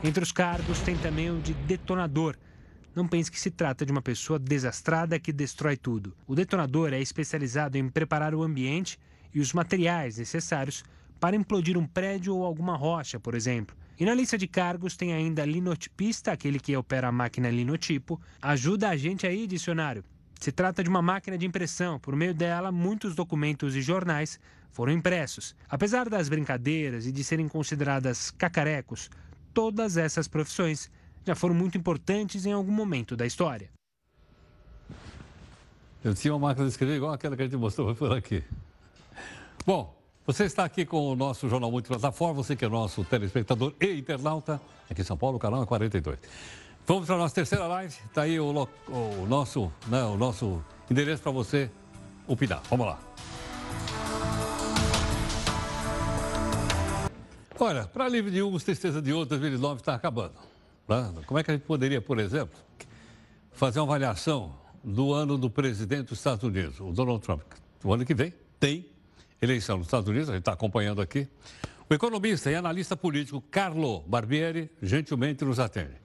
Entre 0.05 0.23
os 0.23 0.33
cargos 0.33 0.81
tem 0.81 0.99
também 0.99 1.31
o 1.31 1.41
de 1.41 1.55
detonador. 1.55 2.37
Não 2.95 3.09
pense 3.09 3.31
que 3.31 3.41
se 3.41 3.51
trata 3.51 3.87
de 3.87 3.91
uma 3.91 4.03
pessoa 4.03 4.39
desastrada 4.39 5.19
que 5.19 5.33
destrói 5.33 5.79
tudo. 5.79 6.15
O 6.27 6.35
detonador 6.35 6.93
é 6.93 7.01
especializado 7.01 7.79
em 7.79 7.89
preparar 7.89 8.35
o 8.35 8.43
ambiente 8.43 8.99
e 9.33 9.41
os 9.41 9.55
materiais 9.55 10.19
necessários 10.19 10.85
para 11.19 11.35
implodir 11.35 11.79
um 11.79 11.87
prédio 11.87 12.37
ou 12.37 12.45
alguma 12.45 12.77
rocha, 12.77 13.19
por 13.19 13.35
exemplo. 13.35 13.75
E 13.99 14.05
na 14.05 14.13
lista 14.13 14.37
de 14.37 14.47
cargos 14.47 14.95
tem 14.95 15.15
ainda 15.15 15.43
linotipista, 15.43 16.33
aquele 16.33 16.61
que 16.61 16.77
opera 16.77 17.09
a 17.09 17.13
máquina 17.13 17.49
linotipo. 17.49 18.21
Ajuda 18.43 18.91
a 18.91 18.97
gente 18.99 19.27
aí, 19.27 19.47
dicionário. 19.47 20.05
Se 20.39 20.53
trata 20.53 20.85
de 20.85 20.91
uma 20.91 21.01
máquina 21.01 21.39
de 21.39 21.47
impressão. 21.47 21.99
Por 21.99 22.15
meio 22.15 22.35
dela, 22.35 22.71
muitos 22.71 23.15
documentos 23.15 23.75
e 23.75 23.81
jornais 23.81 24.39
foram 24.71 24.93
impressos. 24.93 25.57
Apesar 25.67 26.11
das 26.11 26.29
brincadeiras 26.29 27.07
e 27.07 27.13
de 27.13 27.25
serem 27.25 27.49
consideradas 27.49 28.31
cacarecos, 28.31 29.09
todas 29.55 29.97
essas 29.97 30.29
profissões 30.29 30.91
já 31.25 31.35
foram 31.35 31.55
muito 31.55 31.79
importantes 31.79 32.45
em 32.45 32.53
algum 32.53 32.73
momento 32.73 33.17
da 33.17 33.25
história. 33.25 33.71
Eu 36.03 36.15
tinha 36.15 36.35
uma 36.35 36.49
máquina 36.49 36.67
de 36.67 36.73
escrever 36.73 36.97
igual 36.97 37.13
aquela 37.15 37.35
que 37.35 37.43
a 37.43 37.45
gente 37.47 37.57
mostrou 37.57 37.95
por 37.95 38.13
aqui. 38.13 38.45
Bom, 39.65 39.97
você 40.27 40.45
está 40.45 40.65
aqui 40.65 40.85
com 40.85 41.13
o 41.13 41.17
nosso 41.17 41.49
Jornal 41.49 41.71
Multiplataforma, 41.71 42.35
você 42.35 42.55
que 42.55 42.65
é 42.65 42.69
nosso 42.69 43.03
telespectador 43.05 43.73
e 43.81 43.99
internauta, 43.99 44.61
aqui 44.91 45.01
em 45.01 45.05
São 45.05 45.17
Paulo, 45.17 45.39
canal 45.39 45.63
é 45.63 45.67
42. 45.67 46.19
Vamos 46.87 47.07
para 47.07 47.15
a 47.15 47.19
nossa 47.19 47.35
terceira 47.35 47.67
live. 47.67 47.95
Está 48.07 48.23
aí 48.23 48.39
o, 48.39 48.69
o, 48.89 49.27
nosso, 49.27 49.73
né, 49.87 50.03
o 50.05 50.19
nosso 50.19 50.63
endereço 50.91 51.23
para 51.23 51.33
você 51.33 51.71
opinar. 52.27 52.63
Vamos 52.69 52.87
lá. 52.87 53.14
Olha, 57.65 57.87
para 57.87 58.05
alívio 58.05 58.31
de 58.31 58.43
uns, 58.43 58.63
tristeza 58.63 59.01
de 59.01 59.11
outros, 59.11 59.41
2009 59.41 59.81
está 59.81 59.95
acabando. 59.95 60.35
Né? 60.87 61.15
Como 61.25 61.41
é 61.41 61.43
que 61.43 61.51
a 61.51 61.55
gente 61.55 61.65
poderia, 61.65 61.99
por 61.99 62.19
exemplo, 62.19 62.59
fazer 63.53 63.81
uma 63.81 63.87
avaliação 63.87 64.55
do 64.85 65.15
ano 65.15 65.39
do 65.39 65.49
presidente 65.49 66.09
dos 66.09 66.19
Estados 66.19 66.45
Unidos, 66.45 66.79
o 66.79 66.93
Donald 66.93 67.25
Trump? 67.25 67.41
O 67.83 67.95
ano 67.95 68.05
que 68.05 68.13
vem 68.13 68.35
tem 68.61 68.85
eleição 69.41 69.79
nos 69.79 69.87
Estados 69.87 70.07
Unidos, 70.07 70.29
a 70.29 70.33
gente 70.33 70.43
está 70.43 70.53
acompanhando 70.53 71.01
aqui. 71.01 71.27
O 71.89 71.95
economista 71.95 72.51
e 72.51 72.55
analista 72.55 72.95
político 72.99 73.43
Carlo 73.51 74.01
Barbieri 74.01 74.71
gentilmente 74.83 75.43
nos 75.43 75.59
atende. 75.59 75.97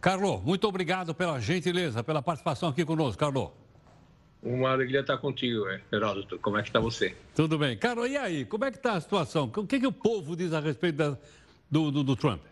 Carlo, 0.00 0.40
muito 0.40 0.68
obrigado 0.68 1.16
pela 1.16 1.40
gentileza, 1.40 2.04
pela 2.04 2.22
participação 2.22 2.68
aqui 2.68 2.84
conosco, 2.84 3.18
Carlo. 3.18 3.52
Uma 4.44 4.72
alegria 4.72 5.00
estar 5.00 5.16
contigo, 5.16 5.64
Heródoto. 5.90 6.38
Como 6.38 6.58
é 6.58 6.62
que 6.62 6.68
está 6.68 6.78
você? 6.78 7.16
Tudo 7.34 7.56
bem. 7.56 7.78
Carlos, 7.78 8.10
e 8.10 8.16
aí? 8.18 8.44
Como 8.44 8.62
é 8.66 8.70
que 8.70 8.76
está 8.76 8.92
a 8.92 9.00
situação? 9.00 9.50
O 9.56 9.66
que, 9.66 9.80
que 9.80 9.86
o 9.86 9.92
povo 9.92 10.36
diz 10.36 10.52
a 10.52 10.60
respeito 10.60 10.96
da, 10.96 11.16
do, 11.70 11.90
do, 11.90 12.04
do, 12.04 12.14
Trump? 12.14 12.42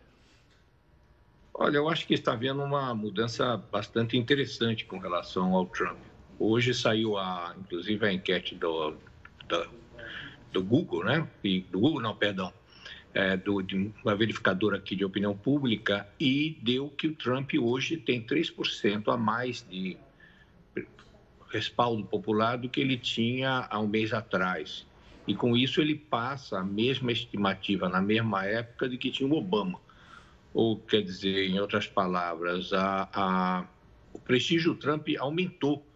Olha, 1.52 1.76
eu 1.76 1.90
acho 1.90 2.06
que 2.06 2.14
está 2.14 2.32
havendo 2.32 2.62
uma 2.62 2.94
mudança 2.94 3.58
bastante 3.70 4.16
interessante 4.16 4.86
com 4.86 4.96
relação 4.96 5.54
ao 5.54 5.66
Trump. 5.66 5.98
Hoje 6.38 6.72
saiu, 6.72 7.18
a, 7.18 7.54
inclusive, 7.60 8.06
a 8.06 8.10
enquete 8.10 8.54
do, 8.54 8.94
do, 9.46 9.68
do 10.50 10.64
Google, 10.64 11.04
né? 11.04 11.28
E, 11.44 11.60
do 11.60 11.78
Google, 11.78 12.00
não, 12.00 12.16
perdão. 12.16 12.50
É, 13.12 13.36
do, 13.36 13.60
de 13.60 13.92
uma 14.02 14.16
verificadora 14.16 14.78
aqui 14.78 14.96
de 14.96 15.04
opinião 15.04 15.36
pública 15.36 16.08
e 16.18 16.56
deu 16.62 16.88
que 16.88 17.08
o 17.08 17.14
Trump 17.14 17.50
hoje 17.60 17.98
tem 17.98 18.26
3% 18.26 19.12
a 19.12 19.16
mais 19.18 19.62
de 19.68 19.98
respaldo 21.52 22.02
popular 22.04 22.56
do 22.56 22.68
que 22.68 22.80
ele 22.80 22.96
tinha 22.96 23.68
há 23.70 23.78
um 23.78 23.86
mês 23.86 24.12
atrás. 24.12 24.86
E 25.26 25.34
com 25.34 25.56
isso 25.56 25.80
ele 25.80 25.94
passa 25.94 26.58
a 26.58 26.64
mesma 26.64 27.12
estimativa 27.12 27.88
na 27.88 28.00
mesma 28.00 28.44
época 28.44 28.88
de 28.88 28.96
que 28.96 29.10
tinha 29.10 29.28
o 29.28 29.36
Obama. 29.36 29.78
Ou, 30.52 30.78
quer 30.78 31.02
dizer, 31.02 31.48
em 31.48 31.60
outras 31.60 31.86
palavras, 31.86 32.72
a, 32.72 33.08
a, 33.12 33.66
o 34.12 34.18
prestígio 34.18 34.74
do 34.74 34.78
Trump 34.78 35.08
aumentou 35.18 35.86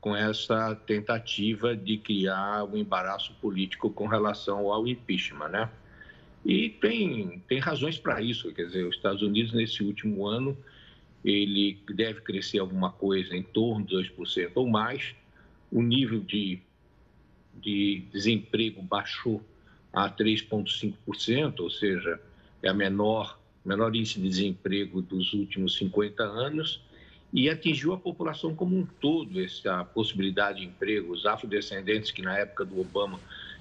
com 0.00 0.14
essa 0.14 0.74
tentativa 0.74 1.74
de 1.74 1.96
criar 1.96 2.64
um 2.64 2.76
embaraço 2.76 3.32
político 3.40 3.88
com 3.90 4.06
relação 4.06 4.70
ao 4.70 4.86
impeachment, 4.86 5.48
né? 5.48 5.70
E 6.44 6.68
tem, 6.68 7.42
tem 7.48 7.58
razões 7.58 7.96
para 7.96 8.20
isso, 8.20 8.52
quer 8.52 8.66
dizer, 8.66 8.86
os 8.86 8.96
Estados 8.96 9.22
Unidos 9.22 9.54
nesse 9.54 9.82
último 9.82 10.26
ano 10.26 10.54
ele 11.24 11.78
deve 11.94 12.20
crescer 12.20 12.58
alguma 12.58 12.92
coisa 12.92 13.34
em 13.34 13.42
torno 13.42 13.86
de 13.86 13.94
2% 13.94 14.50
ou 14.56 14.68
mais. 14.68 15.14
O 15.72 15.82
nível 15.82 16.20
de, 16.20 16.60
de 17.54 18.04
desemprego 18.12 18.82
baixou 18.82 19.42
a 19.92 20.10
3,5%, 20.10 21.60
ou 21.60 21.70
seja, 21.70 22.20
é 22.62 22.68
a 22.68 22.74
menor, 22.74 23.40
menor 23.64 23.94
índice 23.94 24.20
de 24.20 24.28
desemprego 24.28 25.00
dos 25.00 25.32
últimos 25.32 25.76
50 25.76 26.22
anos, 26.22 26.82
e 27.32 27.48
atingiu 27.48 27.92
a 27.92 27.98
população 27.98 28.54
como 28.54 28.76
um 28.76 28.86
todo 28.86 29.40
essa 29.40 29.84
possibilidade 29.84 30.60
de 30.60 30.66
emprego. 30.66 31.12
Os 31.12 31.26
afrodescendentes, 31.26 32.10
que 32.10 32.22
na 32.22 32.38
época 32.38 32.64
do 32.64 32.80
Obama 32.80 33.18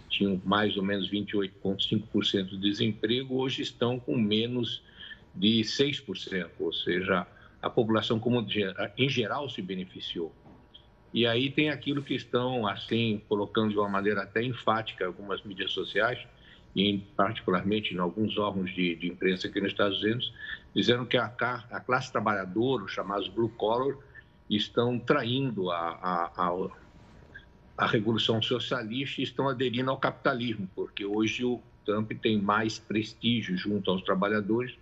tinham 0.09 0.39
mais 0.45 0.78
ou 0.78 0.84
menos 0.84 1.09
28,5% 1.09 2.49
de 2.49 2.57
desemprego, 2.57 3.36
hoje 3.36 3.64
estão 3.64 3.99
com 3.99 4.16
menos 4.16 4.84
de 5.34 5.61
6%, 5.61 6.49
ou 6.59 6.72
seja, 6.72 7.26
a 7.64 7.70
população 7.70 8.20
como 8.20 8.45
em 8.97 9.09
geral 9.09 9.49
se 9.49 9.61
beneficiou. 9.61 10.36
E 11.14 11.26
aí 11.26 11.49
tem 11.49 11.70
aquilo 11.70 12.03
que 12.03 12.14
estão 12.14 12.68
assim 12.68 13.22
colocando 13.30 13.70
de 13.70 13.78
uma 13.78 13.88
maneira 13.88 14.24
até 14.24 14.43
enfática 14.43 15.05
algumas 15.05 15.41
mídias 15.43 15.72
sociais 15.72 16.20
e 16.76 16.97
particularmente 17.16 17.93
em 17.93 17.99
alguns 17.99 18.38
órgãos 18.38 18.74
de, 18.74 18.95
de, 18.95 19.07
imprensa 19.07 19.47
aqui 19.47 19.61
nos 19.61 19.72
Estados 19.72 20.01
Unidos, 20.01 20.34
dizendo 20.76 21.05
que 21.05 21.16
a, 21.16 21.26
a 21.72 21.80
classe 21.80 22.11
trabalhadora, 22.11 22.84
os 22.84 22.91
chamados 22.91 23.30
blue 23.30 23.49
collar, 23.49 23.95
estão 24.49 24.99
traindo 24.99 25.72
a, 25.72 25.78
a, 25.78 26.32
a, 26.36 26.68
a 27.78 27.88
revolução 27.88 28.41
socialista 28.41 29.22
e 29.22 29.24
estão 29.24 29.47
aderindo 29.47 29.89
ao 29.89 29.97
capitalismo, 29.97 30.68
porque 30.76 31.05
hoje 31.05 31.45
o 31.45 31.61
Trump 31.86 32.11
tem 32.22 32.41
mais 32.41 32.78
prestígio 32.80 33.55
junto 33.55 33.89
aos 33.89 34.01
trabalhadores 34.01 34.76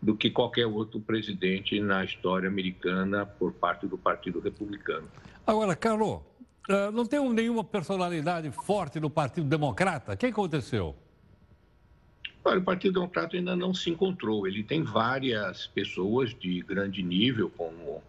do 0.00 0.16
que 0.16 0.30
qualquer 0.30 0.66
outro 0.66 1.00
presidente 1.00 1.80
na 1.80 2.04
história 2.04 2.48
americana 2.48 3.26
por 3.26 3.52
parte 3.52 3.86
do 3.86 3.98
Partido 3.98 4.40
Republicano. 4.40 5.08
Agora, 5.46 5.74
Carlos, 5.74 6.20
eh, 6.68 6.90
não 6.90 7.04
tem 7.04 7.26
nenhuma 7.30 7.64
personalidade 7.64 8.50
forte 8.50 9.00
no 9.00 9.10
Partido 9.10 9.48
Democrata? 9.48 10.12
O 10.12 10.16
que 10.16 10.26
aconteceu? 10.26 10.94
Olha, 12.44 12.60
o 12.60 12.62
Partido 12.62 12.94
Democrata 12.94 13.36
ainda 13.36 13.56
não 13.56 13.74
se 13.74 13.90
encontrou. 13.90 14.46
Ele 14.46 14.62
tem 14.62 14.82
várias 14.82 15.66
pessoas 15.66 16.34
de 16.34 16.60
grande 16.60 17.02
nível, 17.02 17.50
como 17.56 18.02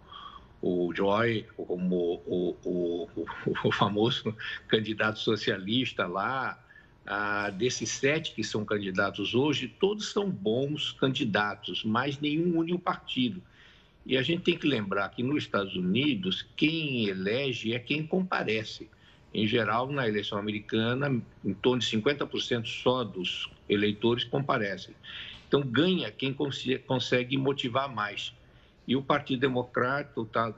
o 0.61 0.93
Joy, 0.93 1.45
como 1.55 2.21
o, 2.25 2.57
o, 2.63 3.07
o, 3.15 3.67
o 3.67 3.71
famoso 3.71 4.35
candidato 4.67 5.19
socialista 5.19 6.05
lá, 6.05 6.59
ah, 7.05 7.49
desses 7.49 7.89
sete 7.89 8.33
que 8.33 8.43
são 8.43 8.63
candidatos 8.63 9.33
hoje, 9.33 9.67
todos 9.67 10.11
são 10.11 10.29
bons 10.29 10.91
candidatos, 10.91 11.83
mas 11.83 12.19
nenhum 12.19 12.59
une 12.59 12.73
o 12.73 12.79
partido. 12.79 13.41
E 14.05 14.17
a 14.17 14.21
gente 14.21 14.43
tem 14.43 14.57
que 14.57 14.67
lembrar 14.67 15.09
que 15.09 15.21
nos 15.21 15.43
Estados 15.43 15.75
Unidos, 15.75 16.45
quem 16.55 17.07
elege 17.07 17.73
é 17.73 17.79
quem 17.79 18.05
comparece. 18.05 18.89
Em 19.33 19.45
geral, 19.45 19.91
na 19.91 20.07
eleição 20.07 20.37
americana, 20.39 21.21
em 21.45 21.53
torno 21.53 21.79
de 21.79 21.87
50% 21.87 22.65
só 22.65 23.03
dos 23.03 23.49
eleitores 23.67 24.23
comparecem. 24.23 24.95
Então, 25.47 25.61
ganha 25.61 26.11
quem 26.11 26.35
consegue 26.85 27.37
motivar 27.37 27.93
mais. 27.93 28.33
E 28.89 28.95
o 28.95 29.03
Partido 29.03 29.41
Democrático 29.41 30.23
está 30.23 30.51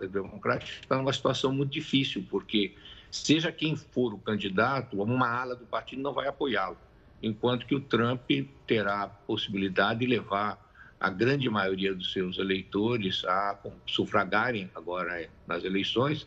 tá 0.87 0.95
numa 0.95 1.11
situação 1.11 1.51
muito 1.51 1.73
difícil, 1.73 2.25
porque 2.29 2.73
seja 3.11 3.51
quem 3.51 3.75
for 3.75 4.13
o 4.13 4.17
candidato, 4.17 5.03
uma 5.03 5.27
ala 5.27 5.53
do 5.53 5.65
partido 5.65 6.01
não 6.01 6.13
vai 6.13 6.29
apoiá-lo, 6.29 6.77
enquanto 7.21 7.65
que 7.65 7.75
o 7.75 7.81
Trump 7.81 8.21
terá 8.65 9.03
a 9.03 9.07
possibilidade 9.07 9.99
de 9.99 10.05
levar 10.05 10.65
a 10.97 11.09
grande 11.09 11.49
maioria 11.49 11.93
dos 11.93 12.13
seus 12.13 12.37
eleitores 12.37 13.25
a 13.25 13.59
sufragarem 13.85 14.71
agora 14.73 15.29
nas 15.45 15.65
eleições. 15.65 16.25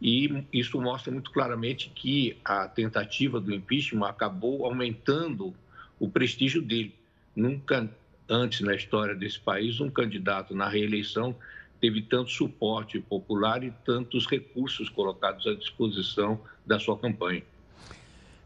E 0.00 0.44
isso 0.52 0.80
mostra 0.80 1.10
muito 1.10 1.32
claramente 1.32 1.90
que 1.92 2.38
a 2.44 2.68
tentativa 2.68 3.40
do 3.40 3.52
impeachment 3.52 4.06
acabou 4.06 4.64
aumentando 4.64 5.52
o 5.98 6.08
prestígio 6.08 6.62
dele. 6.62 6.94
Nunca 7.34 7.90
antes 8.32 8.60
na 8.60 8.74
história 8.74 9.14
desse 9.14 9.38
país 9.38 9.80
um 9.80 9.90
candidato 9.90 10.54
na 10.54 10.68
reeleição 10.68 11.36
teve 11.80 12.02
tanto 12.02 12.30
suporte 12.30 13.00
popular 13.00 13.62
e 13.62 13.72
tantos 13.84 14.26
recursos 14.26 14.88
colocados 14.88 15.46
à 15.46 15.54
disposição 15.54 16.40
da 16.64 16.78
sua 16.78 16.96
campanha. 16.96 17.42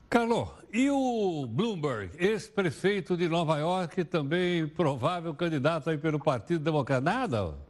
Carlos, 0.08 0.48
e 0.72 0.88
o 0.88 1.46
Bloomberg, 1.46 2.10
ex-prefeito 2.18 3.16
de 3.16 3.28
Nova 3.28 3.58
York, 3.58 4.04
também 4.04 4.66
provável 4.66 5.34
candidato 5.34 5.90
aí 5.90 5.98
pelo 5.98 6.18
Partido 6.18 6.64
Democrata? 6.64 7.00
Nada? 7.02 7.65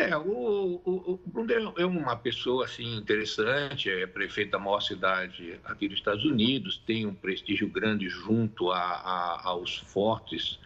É, 0.00 0.16
o, 0.16 0.80
o, 0.82 1.12
o 1.12 1.20
Bloomberg 1.26 1.74
é 1.76 1.84
uma 1.84 2.16
pessoa 2.16 2.64
assim 2.64 2.96
interessante, 2.96 3.90
é 3.90 4.06
prefeito 4.06 4.52
da 4.52 4.58
maior 4.58 4.80
cidade 4.80 5.60
aqui 5.62 5.86
dos 5.88 5.98
Estados 5.98 6.24
Unidos, 6.24 6.82
tem 6.86 7.04
um 7.04 7.14
prestígio 7.14 7.68
grande 7.68 8.08
junto 8.08 8.70
a, 8.70 8.80
a, 8.80 9.40
aos 9.44 9.76
fortes 9.76 10.58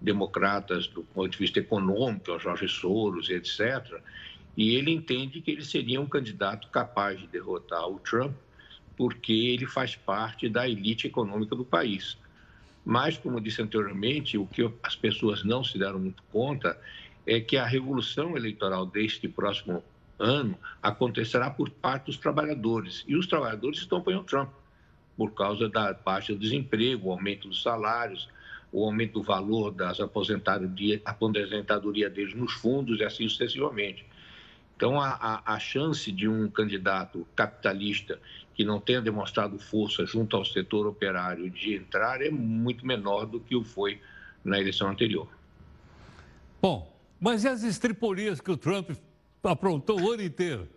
democratas 0.00 0.88
do 0.88 1.04
ponto 1.04 1.30
de 1.30 1.38
vista 1.38 1.60
econômico, 1.60 2.32
o 2.32 2.40
Jorge 2.40 2.66
Soros, 2.66 3.30
etc. 3.30 4.02
E 4.56 4.74
ele 4.74 4.90
entende 4.90 5.40
que 5.40 5.52
ele 5.52 5.64
seria 5.64 6.00
um 6.00 6.06
candidato 6.06 6.66
capaz 6.66 7.20
de 7.20 7.28
derrotar 7.28 7.88
o 7.88 8.00
Trump, 8.00 8.34
porque 8.96 9.32
ele 9.32 9.64
faz 9.64 9.94
parte 9.94 10.48
da 10.48 10.68
elite 10.68 11.06
econômica 11.06 11.54
do 11.54 11.64
país. 11.64 12.18
Mas, 12.84 13.16
como 13.16 13.40
disse 13.40 13.62
anteriormente, 13.62 14.36
o 14.36 14.44
que 14.44 14.68
as 14.82 14.96
pessoas 14.96 15.44
não 15.44 15.62
se 15.62 15.78
deram 15.78 16.00
muito 16.00 16.20
conta 16.32 16.76
é 17.26 17.40
que 17.40 17.56
a 17.56 17.64
revolução 17.64 18.36
eleitoral 18.36 18.86
deste 18.86 19.28
próximo 19.28 19.82
ano 20.18 20.56
acontecerá 20.82 21.50
por 21.50 21.70
parte 21.70 22.06
dos 22.06 22.16
trabalhadores. 22.16 23.04
E 23.06 23.16
os 23.16 23.26
trabalhadores 23.26 23.80
estão 23.80 23.98
apoiando 23.98 24.24
Trump 24.24 24.50
por 25.16 25.32
causa 25.32 25.68
da 25.68 25.92
baixa 25.92 26.32
do 26.32 26.38
desemprego, 26.38 27.08
o 27.08 27.12
aumento 27.12 27.48
dos 27.48 27.62
salários, 27.62 28.28
o 28.72 28.84
aumento 28.84 29.14
do 29.14 29.22
valor 29.22 29.70
das 29.70 30.00
aposentadorias 30.00 31.00
aposentadoria 31.04 32.08
deles 32.08 32.34
nos 32.34 32.52
fundos 32.52 33.00
e 33.00 33.04
assim 33.04 33.28
sucessivamente. 33.28 34.04
Então, 34.74 35.00
a, 35.00 35.10
a, 35.10 35.54
a, 35.54 35.58
chance 35.60 36.10
de 36.10 36.26
um 36.26 36.48
candidato 36.48 37.26
capitalista 37.36 38.18
que 38.54 38.64
não 38.64 38.80
tenha 38.80 39.00
demonstrado 39.00 39.58
força 39.58 40.04
junto 40.04 40.36
ao 40.36 40.44
setor 40.44 40.86
operário 40.86 41.48
de 41.50 41.74
entrar 41.76 42.20
é 42.20 42.30
muito 42.30 42.84
menor 42.84 43.26
do 43.26 43.38
que 43.38 43.54
o 43.54 43.62
foi 43.62 44.00
na 44.44 44.58
eleição 44.58 44.88
anterior. 44.88 45.28
Bom, 46.60 46.91
Mas 47.22 47.44
e 47.44 47.48
as 47.48 47.62
estripolias 47.62 48.40
que 48.40 48.50
o 48.50 48.56
Trump 48.56 48.90
aprontou 49.44 50.00
o 50.00 50.10
ano 50.10 50.24
inteiro? 50.24 50.68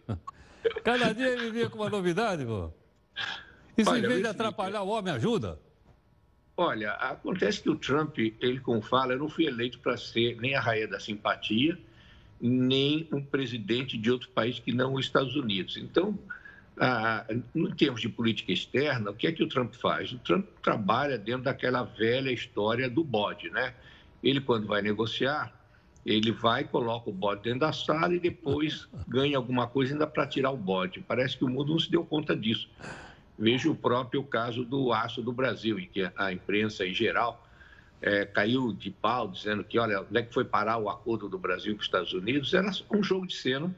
Cada 0.83 1.11
dia 1.11 1.29
ele 1.29 1.49
vinha 1.49 1.67
com 1.67 1.79
uma 1.79 1.89
novidade, 1.89 2.45
pô. 2.45 2.71
Isso 3.75 3.89
Olha, 3.89 4.05
em 4.05 4.07
vez 4.07 4.21
de 4.21 4.27
atrapalhar 4.27 4.83
o 4.83 4.89
homem, 4.89 5.11
ajuda? 5.11 5.59
Olha, 6.55 6.91
acontece 6.91 7.63
que 7.63 7.69
o 7.69 7.75
Trump, 7.75 8.19
ele 8.19 8.59
como 8.59 8.79
fala, 8.79 9.13
eu 9.13 9.17
não 9.17 9.27
fui 9.27 9.47
eleito 9.47 9.79
para 9.79 9.97
ser 9.97 10.39
nem 10.39 10.53
a 10.53 10.61
rainha 10.61 10.87
da 10.87 10.99
simpatia, 10.99 11.75
nem 12.39 13.09
um 13.11 13.25
presidente 13.25 13.97
de 13.97 14.11
outro 14.11 14.29
país 14.29 14.59
que 14.59 14.71
não 14.71 14.93
os 14.93 15.05
Estados 15.07 15.35
Unidos. 15.35 15.77
Então, 15.77 16.17
ah, 16.79 17.25
em 17.55 17.71
termos 17.71 18.01
de 18.01 18.07
política 18.07 18.51
externa, 18.51 19.09
o 19.09 19.15
que 19.15 19.25
é 19.25 19.31
que 19.31 19.41
o 19.41 19.49
Trump 19.49 19.73
faz? 19.73 20.11
O 20.11 20.19
Trump 20.19 20.45
trabalha 20.61 21.17
dentro 21.17 21.41
daquela 21.41 21.81
velha 21.81 22.29
história 22.29 22.87
do 22.87 23.03
bode, 23.03 23.49
né? 23.49 23.73
Ele, 24.21 24.39
quando 24.39 24.67
vai 24.67 24.83
negociar, 24.83 25.64
ele 26.05 26.31
vai, 26.31 26.63
coloca 26.63 27.09
o 27.09 27.13
bode 27.13 27.41
dentro 27.41 27.61
da 27.61 27.73
sala 27.73 28.13
e 28.13 28.19
depois 28.19 28.87
ganha 29.07 29.37
alguma 29.37 29.67
coisa 29.67 29.93
ainda 29.93 30.05
para 30.05 30.27
tirar 30.27 30.51
o 30.51 30.57
bode. 30.57 31.03
Parece 31.07 31.35
que 31.35 31.43
o 31.43 31.49
mundo 31.49 31.71
não 31.71 31.79
se 31.79 31.89
deu 31.89 32.05
conta 32.05 32.35
disso. 32.35 32.69
Veja 33.37 33.69
o 33.69 33.75
próprio 33.75 34.23
caso 34.23 34.63
do 34.63 34.93
aço 34.93 35.21
do 35.21 35.33
Brasil, 35.33 35.79
em 35.79 35.87
que 35.87 36.09
a 36.15 36.31
imprensa 36.31 36.85
em 36.85 36.93
geral 36.93 37.43
é, 38.01 38.23
caiu 38.23 38.71
de 38.71 38.91
pau, 38.91 39.27
dizendo 39.27 39.63
que, 39.63 39.79
olha, 39.79 40.01
onde 40.01 40.19
é 40.19 40.21
que 40.21 40.33
foi 40.33 40.45
parar 40.45 40.77
o 40.77 40.89
acordo 40.89 41.27
do 41.27 41.39
Brasil 41.39 41.73
com 41.73 41.79
os 41.79 41.87
Estados 41.87 42.13
Unidos? 42.13 42.53
Era 42.53 42.69
um 42.91 43.01
jogo 43.01 43.25
de 43.25 43.35
cena 43.35 43.75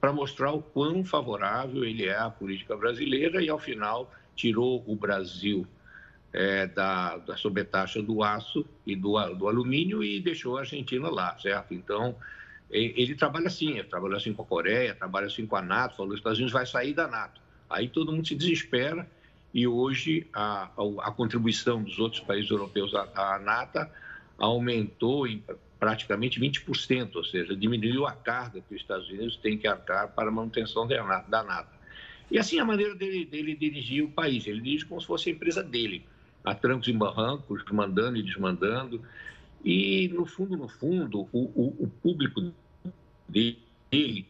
para 0.00 0.12
mostrar 0.12 0.52
o 0.52 0.62
quão 0.62 1.04
favorável 1.04 1.84
ele 1.84 2.06
é 2.06 2.16
à 2.16 2.30
política 2.30 2.74
brasileira 2.74 3.42
e, 3.42 3.50
ao 3.50 3.58
final, 3.58 4.10
tirou 4.34 4.82
o 4.86 4.96
Brasil 4.96 5.66
é, 6.36 6.66
da, 6.66 7.16
da 7.16 7.34
sobretaxa 7.34 8.02
do 8.02 8.22
aço 8.22 8.66
e 8.86 8.94
do, 8.94 9.18
do 9.34 9.48
alumínio 9.48 10.04
e 10.04 10.20
deixou 10.20 10.58
a 10.58 10.60
Argentina 10.60 11.08
lá, 11.08 11.34
certo? 11.38 11.72
Então, 11.72 12.14
ele 12.70 13.14
trabalha 13.14 13.46
assim, 13.46 13.78
ele 13.78 13.84
trabalha 13.84 14.16
assim 14.18 14.34
com 14.34 14.42
a 14.42 14.44
Coreia, 14.44 14.94
trabalha 14.94 15.28
assim 15.28 15.46
com 15.46 15.56
a 15.56 15.62
NATO, 15.62 15.96
falou 15.96 16.10
que 16.10 16.14
os 16.14 16.20
Estados 16.20 16.38
Unidos 16.38 16.52
vai 16.52 16.66
sair 16.66 16.92
da 16.92 17.08
NATO. 17.08 17.40
Aí 17.70 17.88
todo 17.88 18.12
mundo 18.12 18.28
se 18.28 18.34
desespera 18.34 19.08
e 19.54 19.66
hoje 19.66 20.26
a, 20.30 20.64
a, 20.76 21.08
a 21.08 21.10
contribuição 21.10 21.82
dos 21.82 21.98
outros 21.98 22.20
países 22.20 22.50
europeus 22.50 22.94
à, 22.94 23.08
à 23.14 23.38
NATO 23.38 23.90
aumentou 24.36 25.26
em 25.26 25.42
praticamente 25.80 26.38
20%, 26.38 27.16
ou 27.16 27.24
seja, 27.24 27.56
diminuiu 27.56 28.06
a 28.06 28.12
carga 28.12 28.60
que 28.60 28.74
os 28.74 28.80
Estados 28.82 29.08
Unidos 29.08 29.36
têm 29.36 29.56
que 29.56 29.66
arcar 29.66 30.08
para 30.08 30.28
a 30.28 30.32
manutenção 30.32 30.86
da 30.86 31.42
NATO. 31.42 31.70
E 32.30 32.38
assim 32.38 32.58
a 32.58 32.64
maneira 32.64 32.94
dele, 32.94 33.24
dele 33.24 33.54
dirigir 33.54 34.04
o 34.04 34.10
país, 34.10 34.46
ele 34.46 34.60
dirige 34.60 34.84
como 34.84 35.00
se 35.00 35.06
fosse 35.06 35.30
a 35.30 35.32
empresa 35.32 35.62
dele, 35.62 36.04
a 36.46 36.54
trancos 36.54 36.86
e 36.86 36.92
barrancos, 36.92 37.64
mandando 37.72 38.16
e 38.16 38.22
desmandando, 38.22 39.02
e 39.64 40.08
no 40.14 40.24
fundo, 40.24 40.56
no 40.56 40.68
fundo, 40.68 41.28
o, 41.32 41.38
o, 41.38 41.76
o 41.80 41.90
público 42.00 42.52
dele, 43.28 44.24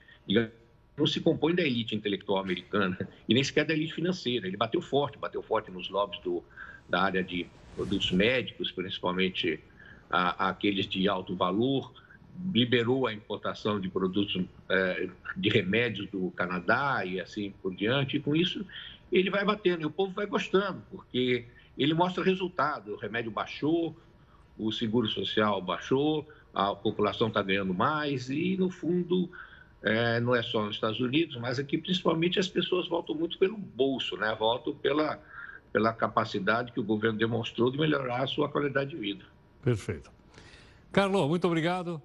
não 0.97 1.07
se 1.07 1.21
compõe 1.21 1.55
da 1.55 1.63
elite 1.63 1.95
intelectual 1.95 2.39
americana 2.39 2.99
e 3.29 3.35
nem 3.35 3.45
sequer 3.45 3.67
da 3.67 3.75
elite 3.75 3.93
financeira. 3.93 4.47
Ele 4.47 4.57
bateu 4.57 4.81
forte, 4.81 5.19
bateu 5.19 5.43
forte 5.43 5.71
nos 5.71 5.91
lobbies 5.91 6.23
do, 6.23 6.43
da 6.89 7.03
área 7.03 7.23
de 7.23 7.47
produtos 7.75 8.11
médicos, 8.11 8.73
principalmente 8.73 9.61
a, 10.09 10.49
aqueles 10.49 10.87
de 10.87 11.07
alto 11.07 11.37
valor, 11.37 11.93
liberou 12.51 13.07
a 13.07 13.13
importação 13.13 13.79
de 13.79 13.91
produtos 13.91 14.43
é, 14.71 15.11
de 15.37 15.51
remédios 15.51 16.09
do 16.09 16.31
Canadá 16.31 17.05
e 17.05 17.21
assim 17.21 17.53
por 17.63 17.75
diante. 17.75 18.17
E 18.17 18.21
com 18.21 18.35
isso 18.35 18.65
ele 19.13 19.29
vai 19.29 19.45
batendo 19.45 19.83
e 19.83 19.85
o 19.85 19.91
povo 19.91 20.15
vai 20.15 20.25
gostando, 20.25 20.83
porque 20.91 21.45
ele 21.77 21.95
mostra 21.95 22.23
resultado. 22.23 22.95
O 22.95 22.97
remédio 22.97 23.31
baixou, 23.31 23.97
o 24.59 24.73
seguro 24.73 25.09
social 25.09 25.61
baixou, 25.61 26.27
a 26.55 26.75
população 26.75 27.29
está 27.29 27.43
ganhando 27.43 27.75
mais 27.75 28.31
e, 28.31 28.57
no 28.57 28.71
fundo, 28.71 29.31
é, 29.83 30.19
não 30.21 30.35
é 30.35 30.43
só 30.43 30.65
nos 30.65 30.77
Estados 30.77 31.01
Unidos, 31.01 31.37
mas 31.37 31.59
aqui 31.59 31.77
principalmente 31.77 32.39
as 32.39 32.49
pessoas 32.49 32.89
voltam 32.89 33.15
muito 33.15 33.39
pelo 33.39 33.57
bolso, 33.57 34.17
né? 34.17 34.35
Voltam 34.39 34.75
pela, 34.75 35.21
pela 35.73 35.93
capacidade 35.93 36.73
que 36.73 36.81
o 36.81 36.85
governo 36.85 37.19
demonstrou 37.19 37.71
de 37.71 37.79
melhorar 37.79 38.23
a 38.23 38.27
sua 38.27 38.49
qualidade 38.49 38.91
de 38.91 38.97
vida. 38.97 39.25
Perfeito. 39.63 40.11
Carlos, 40.91 41.29
muito 41.29 41.47
obrigado. 41.47 42.01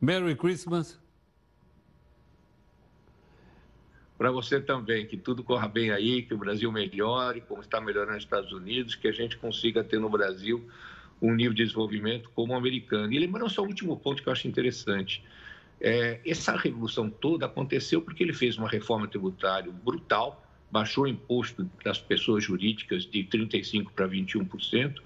Merry 0.00 0.34
Christmas. 0.34 0.98
Para 4.16 4.30
você 4.30 4.60
também, 4.60 5.06
que 5.06 5.16
tudo 5.16 5.44
corra 5.44 5.68
bem 5.68 5.90
aí, 5.90 6.22
que 6.22 6.32
o 6.32 6.38
Brasil 6.38 6.72
melhore, 6.72 7.42
como 7.42 7.60
está 7.60 7.80
melhorando 7.80 8.14
nos 8.14 8.24
Estados 8.24 8.50
Unidos, 8.52 8.94
que 8.94 9.08
a 9.08 9.12
gente 9.12 9.36
consiga 9.36 9.84
ter 9.84 10.00
no 10.00 10.08
Brasil 10.08 10.66
um 11.20 11.34
nível 11.34 11.52
de 11.52 11.64
desenvolvimento 11.64 12.30
como 12.34 12.52
o 12.52 12.56
americano. 12.56 13.12
E 13.12 13.18
lembrando 13.18 13.50
só 13.50 13.62
o 13.62 13.66
último 13.66 13.96
ponto 13.98 14.22
que 14.22 14.28
eu 14.28 14.32
acho 14.32 14.48
interessante. 14.48 15.22
É, 15.78 16.20
essa 16.24 16.56
revolução 16.56 17.10
toda 17.10 17.44
aconteceu 17.44 18.00
porque 18.00 18.22
ele 18.22 18.32
fez 18.32 18.56
uma 18.56 18.68
reforma 18.68 19.06
tributária 19.06 19.70
brutal, 19.70 20.42
baixou 20.70 21.04
o 21.04 21.06
imposto 21.06 21.68
das 21.84 21.98
pessoas 21.98 22.42
jurídicas 22.42 23.04
de 23.04 23.22
35% 23.24 23.88
para 23.94 24.08
21% 24.08 25.00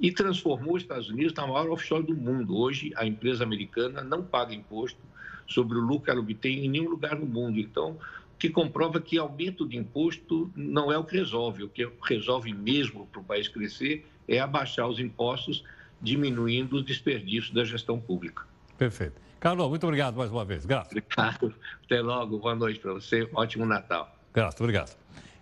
e 0.00 0.10
transformou 0.10 0.76
os 0.76 0.82
Estados 0.82 1.08
Unidos 1.08 1.34
na 1.34 1.46
maior 1.46 1.68
offshore 1.70 2.06
do 2.06 2.14
mundo. 2.14 2.56
Hoje, 2.56 2.92
a 2.96 3.06
empresa 3.06 3.44
americana 3.44 4.02
não 4.02 4.22
paga 4.22 4.54
imposto 4.54 4.98
sobre 5.46 5.78
o 5.78 5.80
lucro 5.80 6.04
que 6.04 6.10
ela 6.10 6.20
obtém 6.20 6.64
em 6.64 6.68
nenhum 6.68 6.90
lugar 6.90 7.18
no 7.18 7.26
mundo. 7.26 7.58
Então, 7.58 7.98
que 8.38 8.50
comprova 8.50 9.00
que 9.00 9.18
aumento 9.18 9.66
de 9.66 9.76
imposto 9.76 10.50
não 10.54 10.92
é 10.92 10.98
o 10.98 11.04
que 11.04 11.16
resolve. 11.16 11.64
O 11.64 11.68
que 11.68 11.88
resolve 12.04 12.52
mesmo 12.52 13.06
para 13.06 13.20
o 13.20 13.24
país 13.24 13.48
crescer 13.48 14.06
é 14.28 14.38
abaixar 14.38 14.88
os 14.88 14.98
impostos, 14.98 15.64
diminuindo 16.00 16.76
os 16.76 16.84
desperdícios 16.84 17.52
da 17.52 17.64
gestão 17.64 17.98
pública. 17.98 18.44
Perfeito. 18.76 19.20
Carlos, 19.40 19.68
muito 19.68 19.84
obrigado 19.84 20.16
mais 20.16 20.30
uma 20.30 20.44
vez. 20.44 20.66
Graças. 20.66 20.92
Obrigado. 20.92 21.54
Até 21.84 22.00
logo. 22.00 22.38
Boa 22.38 22.54
noite 22.54 22.80
para 22.80 22.92
você. 22.92 23.28
Ótimo 23.32 23.64
Natal. 23.64 24.14
Graças. 24.34 24.60
Obrigado. 24.60 24.96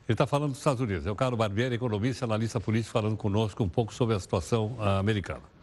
Ele 0.06 0.14
está 0.14 0.26
falando 0.26 0.50
dos 0.50 0.58
Estados 0.58 0.80
Unidos. 0.80 1.06
É 1.06 1.10
o 1.10 1.16
Carlos 1.16 1.38
Barbieri, 1.38 1.74
economista, 1.74 2.26
analista 2.26 2.60
político, 2.60 2.92
falando 2.92 3.16
conosco 3.16 3.64
um 3.64 3.68
pouco 3.68 3.92
sobre 3.94 4.14
a 4.14 4.20
situação 4.20 4.76
uh, 4.78 4.98
americana. 4.98 5.53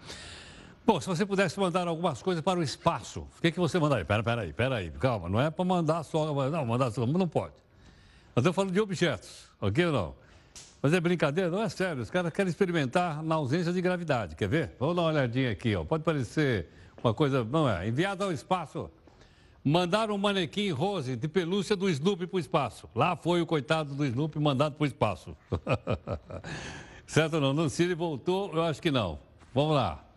Bom, 0.83 0.99
se 0.99 1.07
você 1.07 1.25
pudesse 1.25 1.59
mandar 1.59 1.87
algumas 1.87 2.21
coisas 2.21 2.43
para 2.43 2.59
o 2.59 2.63
espaço, 2.63 3.21
o 3.37 3.41
que, 3.41 3.51
que 3.51 3.59
você 3.59 3.77
mandaria? 3.77 4.03
Pera, 4.03 4.23
pera 4.23 4.41
aí, 4.41 4.51
pera 4.51 4.75
aí, 4.77 4.89
calma, 4.89 5.29
não 5.29 5.39
é 5.39 5.51
para 5.51 5.63
mandar 5.63 6.03
só, 6.03 6.25
não, 6.25 6.65
mandar 6.65 6.91
só, 6.91 7.05
não 7.05 7.27
pode. 7.27 7.53
Nós 8.35 8.37
estamos 8.37 8.55
falando 8.55 8.73
de 8.73 8.81
objetos, 8.81 9.49
ok 9.61 9.85
ou 9.85 9.91
não? 9.91 10.15
Mas 10.81 10.93
é 10.93 10.99
brincadeira? 10.99 11.51
Não 11.51 11.61
é 11.61 11.69
sério, 11.69 12.01
os 12.01 12.09
caras 12.09 12.33
querem 12.33 12.49
experimentar 12.49 13.21
na 13.21 13.35
ausência 13.35 13.71
de 13.71 13.79
gravidade, 13.79 14.35
quer 14.35 14.49
ver? 14.49 14.75
Vamos 14.79 14.95
dar 14.95 15.03
uma 15.03 15.09
olhadinha 15.09 15.51
aqui, 15.51 15.75
ó. 15.75 15.83
pode 15.83 16.03
parecer 16.03 16.67
uma 17.03 17.13
coisa, 17.13 17.43
não 17.43 17.69
é, 17.69 17.87
enviado 17.87 18.23
ao 18.23 18.31
espaço. 18.31 18.89
Mandaram 19.63 20.15
um 20.15 20.17
manequim 20.17 20.71
rose 20.71 21.15
de 21.15 21.27
pelúcia 21.27 21.75
do 21.75 21.87
Snoopy 21.87 22.25
para 22.25 22.37
o 22.37 22.39
espaço. 22.39 22.89
Lá 22.95 23.15
foi 23.15 23.43
o 23.43 23.45
coitado 23.45 23.93
do 23.93 24.03
Snoopy 24.03 24.39
mandado 24.39 24.73
para 24.73 24.83
o 24.83 24.87
espaço. 24.87 25.37
certo 27.05 27.35
ou 27.35 27.53
não? 27.53 27.69
Se 27.69 27.83
ele 27.83 27.93
voltou, 27.93 28.51
eu 28.51 28.63
acho 28.63 28.81
que 28.81 28.89
não. 28.89 29.19
Vamos 29.53 29.75
lá. 29.75 30.10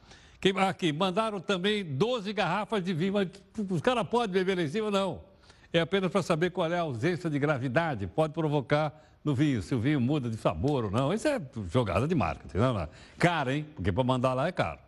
Aqui, 0.66 0.92
mandaram 0.92 1.40
também 1.40 1.84
12 1.84 2.32
garrafas 2.32 2.82
de 2.82 2.92
vinho. 2.92 3.14
Mas 3.14 3.28
os 3.70 3.80
caras 3.80 4.06
podem 4.06 4.32
beber 4.32 4.56
lá 4.56 4.62
em 4.62 4.68
cima? 4.68 4.90
Não. 4.90 5.20
É 5.72 5.80
apenas 5.80 6.10
para 6.10 6.22
saber 6.22 6.50
qual 6.50 6.70
é 6.72 6.78
a 6.78 6.82
ausência 6.82 7.28
de 7.28 7.38
gravidade. 7.38 8.06
Pode 8.06 8.32
provocar 8.32 9.02
no 9.24 9.34
vinho, 9.34 9.62
se 9.62 9.74
o 9.74 9.80
vinho 9.80 10.00
muda 10.00 10.28
de 10.28 10.36
sabor 10.36 10.84
ou 10.84 10.90
não. 10.90 11.12
Isso 11.12 11.26
é 11.26 11.40
jogada 11.70 12.06
de 12.06 12.14
marketing. 12.14 12.58
Não, 12.58 12.74
não. 12.74 12.88
Caro, 13.18 13.50
hein? 13.50 13.66
Porque 13.74 13.90
para 13.90 14.04
mandar 14.04 14.34
lá 14.34 14.46
é 14.46 14.52
caro 14.52 14.78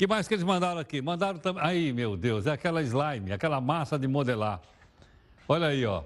que 0.00 0.06
mais 0.06 0.26
que 0.26 0.32
eles 0.32 0.44
mandaram 0.44 0.80
aqui? 0.80 1.02
Mandaram 1.02 1.38
também. 1.38 1.62
Aí, 1.62 1.92
meu 1.92 2.16
Deus, 2.16 2.46
é 2.46 2.52
aquela 2.52 2.80
slime, 2.80 3.32
aquela 3.32 3.60
massa 3.60 3.98
de 3.98 4.08
modelar. 4.08 4.58
Olha 5.46 5.66
aí, 5.66 5.84
ó. 5.84 6.04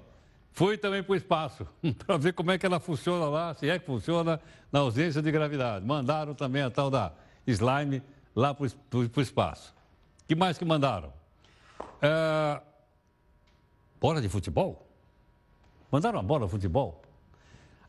Fui 0.51 0.77
também 0.77 1.01
para 1.01 1.13
o 1.13 1.15
espaço, 1.15 1.65
para 2.05 2.17
ver 2.17 2.33
como 2.33 2.51
é 2.51 2.57
que 2.57 2.65
ela 2.65 2.77
funciona 2.77 3.23
lá, 3.29 3.53
se 3.53 3.69
é 3.69 3.79
que 3.79 3.85
funciona 3.85 4.37
na 4.69 4.79
ausência 4.79 5.21
de 5.21 5.31
gravidade. 5.31 5.85
Mandaram 5.85 6.33
também 6.33 6.61
a 6.61 6.69
tal 6.69 6.91
da 6.91 7.13
slime 7.47 8.03
lá 8.35 8.53
para 8.53 8.65
o 8.65 9.21
espaço. 9.21 9.73
que 10.27 10.35
mais 10.35 10.57
que 10.57 10.65
mandaram? 10.65 11.13
É... 12.01 12.61
Bola 13.99 14.21
de 14.21 14.29
futebol? 14.29 14.85
Mandaram 15.91 16.19
uma 16.19 16.23
bola 16.23 16.45
de 16.45 16.51
futebol? 16.51 17.01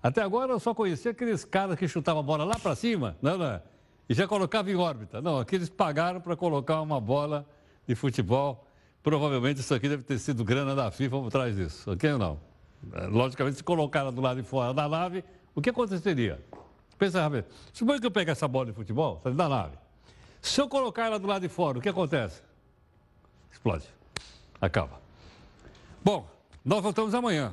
Até 0.02 0.22
agora 0.22 0.52
eu 0.52 0.60
só 0.60 0.72
conhecia 0.72 1.10
aqueles 1.10 1.44
caras 1.44 1.76
que 1.76 1.88
chutavam 1.88 2.20
a 2.20 2.22
bola 2.22 2.44
lá 2.44 2.58
para 2.58 2.76
cima, 2.76 3.16
não, 3.20 3.36
não 3.36 3.46
é? 3.46 3.62
e 4.08 4.14
já 4.14 4.26
colocava 4.26 4.70
em 4.70 4.76
órbita. 4.76 5.20
Não, 5.20 5.38
aqui 5.38 5.56
eles 5.56 5.68
pagaram 5.68 6.20
para 6.20 6.36
colocar 6.36 6.80
uma 6.80 7.00
bola 7.00 7.46
de 7.86 7.94
futebol. 7.94 8.66
Provavelmente 9.02 9.60
isso 9.60 9.74
aqui 9.74 9.88
deve 9.88 10.02
ter 10.02 10.18
sido 10.18 10.44
grana 10.44 10.74
da 10.74 10.90
FIFA 10.90 11.20
por 11.20 11.30
trás 11.30 11.56
disso, 11.56 11.90
ok 11.90 12.12
ou 12.12 12.18
não? 12.18 12.40
É, 12.92 13.06
logicamente, 13.06 13.56
se 13.56 13.64
colocar 13.64 14.08
do 14.10 14.20
lado 14.20 14.40
de 14.40 14.46
fora 14.46 14.72
da 14.72 14.88
nave, 14.88 15.24
o 15.54 15.60
que 15.60 15.70
aconteceria? 15.70 16.40
Pensa 16.98 17.20
rápido. 17.20 17.46
Suponha 17.72 18.00
que 18.00 18.06
eu 18.06 18.10
pegue 18.10 18.30
essa 18.30 18.46
bola 18.48 18.66
de 18.66 18.72
futebol, 18.72 19.16
tá 19.16 19.30
da 19.30 19.48
nave. 19.48 19.76
Se 20.46 20.60
eu 20.60 20.68
colocar 20.68 21.06
ela 21.06 21.18
do 21.18 21.26
lado 21.26 21.42
de 21.42 21.48
fora, 21.48 21.78
o 21.78 21.82
que 21.82 21.88
acontece? 21.88 22.42
Explode. 23.50 23.84
Acaba. 24.60 25.00
Bom, 26.04 26.28
nós 26.64 26.82
voltamos 26.82 27.14
amanhã. 27.14 27.52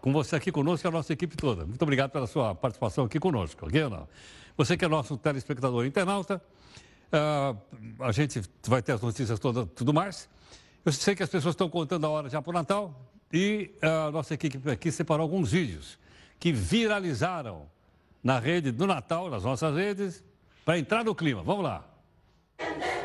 Com 0.00 0.12
você 0.12 0.36
aqui 0.36 0.52
conosco 0.52 0.86
e 0.86 0.88
a 0.88 0.92
nossa 0.92 1.12
equipe 1.12 1.36
toda. 1.36 1.66
Muito 1.66 1.82
obrigado 1.82 2.10
pela 2.10 2.26
sua 2.26 2.54
participação 2.54 3.06
aqui 3.06 3.18
conosco, 3.18 3.66
ok 3.66 3.88
não? 3.88 4.06
Você 4.56 4.76
que 4.76 4.84
é 4.84 4.88
nosso 4.88 5.16
telespectador 5.16 5.84
internauta, 5.84 6.40
Uh, 7.06 8.02
a 8.02 8.10
gente 8.10 8.42
vai 8.66 8.82
ter 8.82 8.92
as 8.92 9.00
notícias 9.00 9.38
todas, 9.38 9.66
tudo 9.74 9.94
mais. 9.94 10.28
Eu 10.84 10.92
sei 10.92 11.14
que 11.14 11.22
as 11.22 11.28
pessoas 11.28 11.52
estão 11.52 11.68
contando 11.68 12.04
a 12.04 12.08
hora 12.08 12.28
já 12.28 12.42
para 12.42 12.50
o 12.50 12.52
Natal 12.52 13.00
e 13.32 13.70
a 13.80 14.10
nossa 14.10 14.34
equipe 14.34 14.70
aqui 14.70 14.90
separou 14.90 15.22
alguns 15.22 15.52
vídeos 15.52 15.98
que 16.38 16.52
viralizaram 16.52 17.68
na 18.22 18.38
rede 18.38 18.72
do 18.72 18.86
Natal, 18.86 19.30
nas 19.30 19.44
nossas 19.44 19.74
redes, 19.74 20.22
para 20.64 20.78
entrar 20.78 21.04
no 21.04 21.14
clima. 21.14 21.42
Vamos 21.42 21.64
lá. 21.64 21.84
And 22.58 22.80
then 22.80 22.95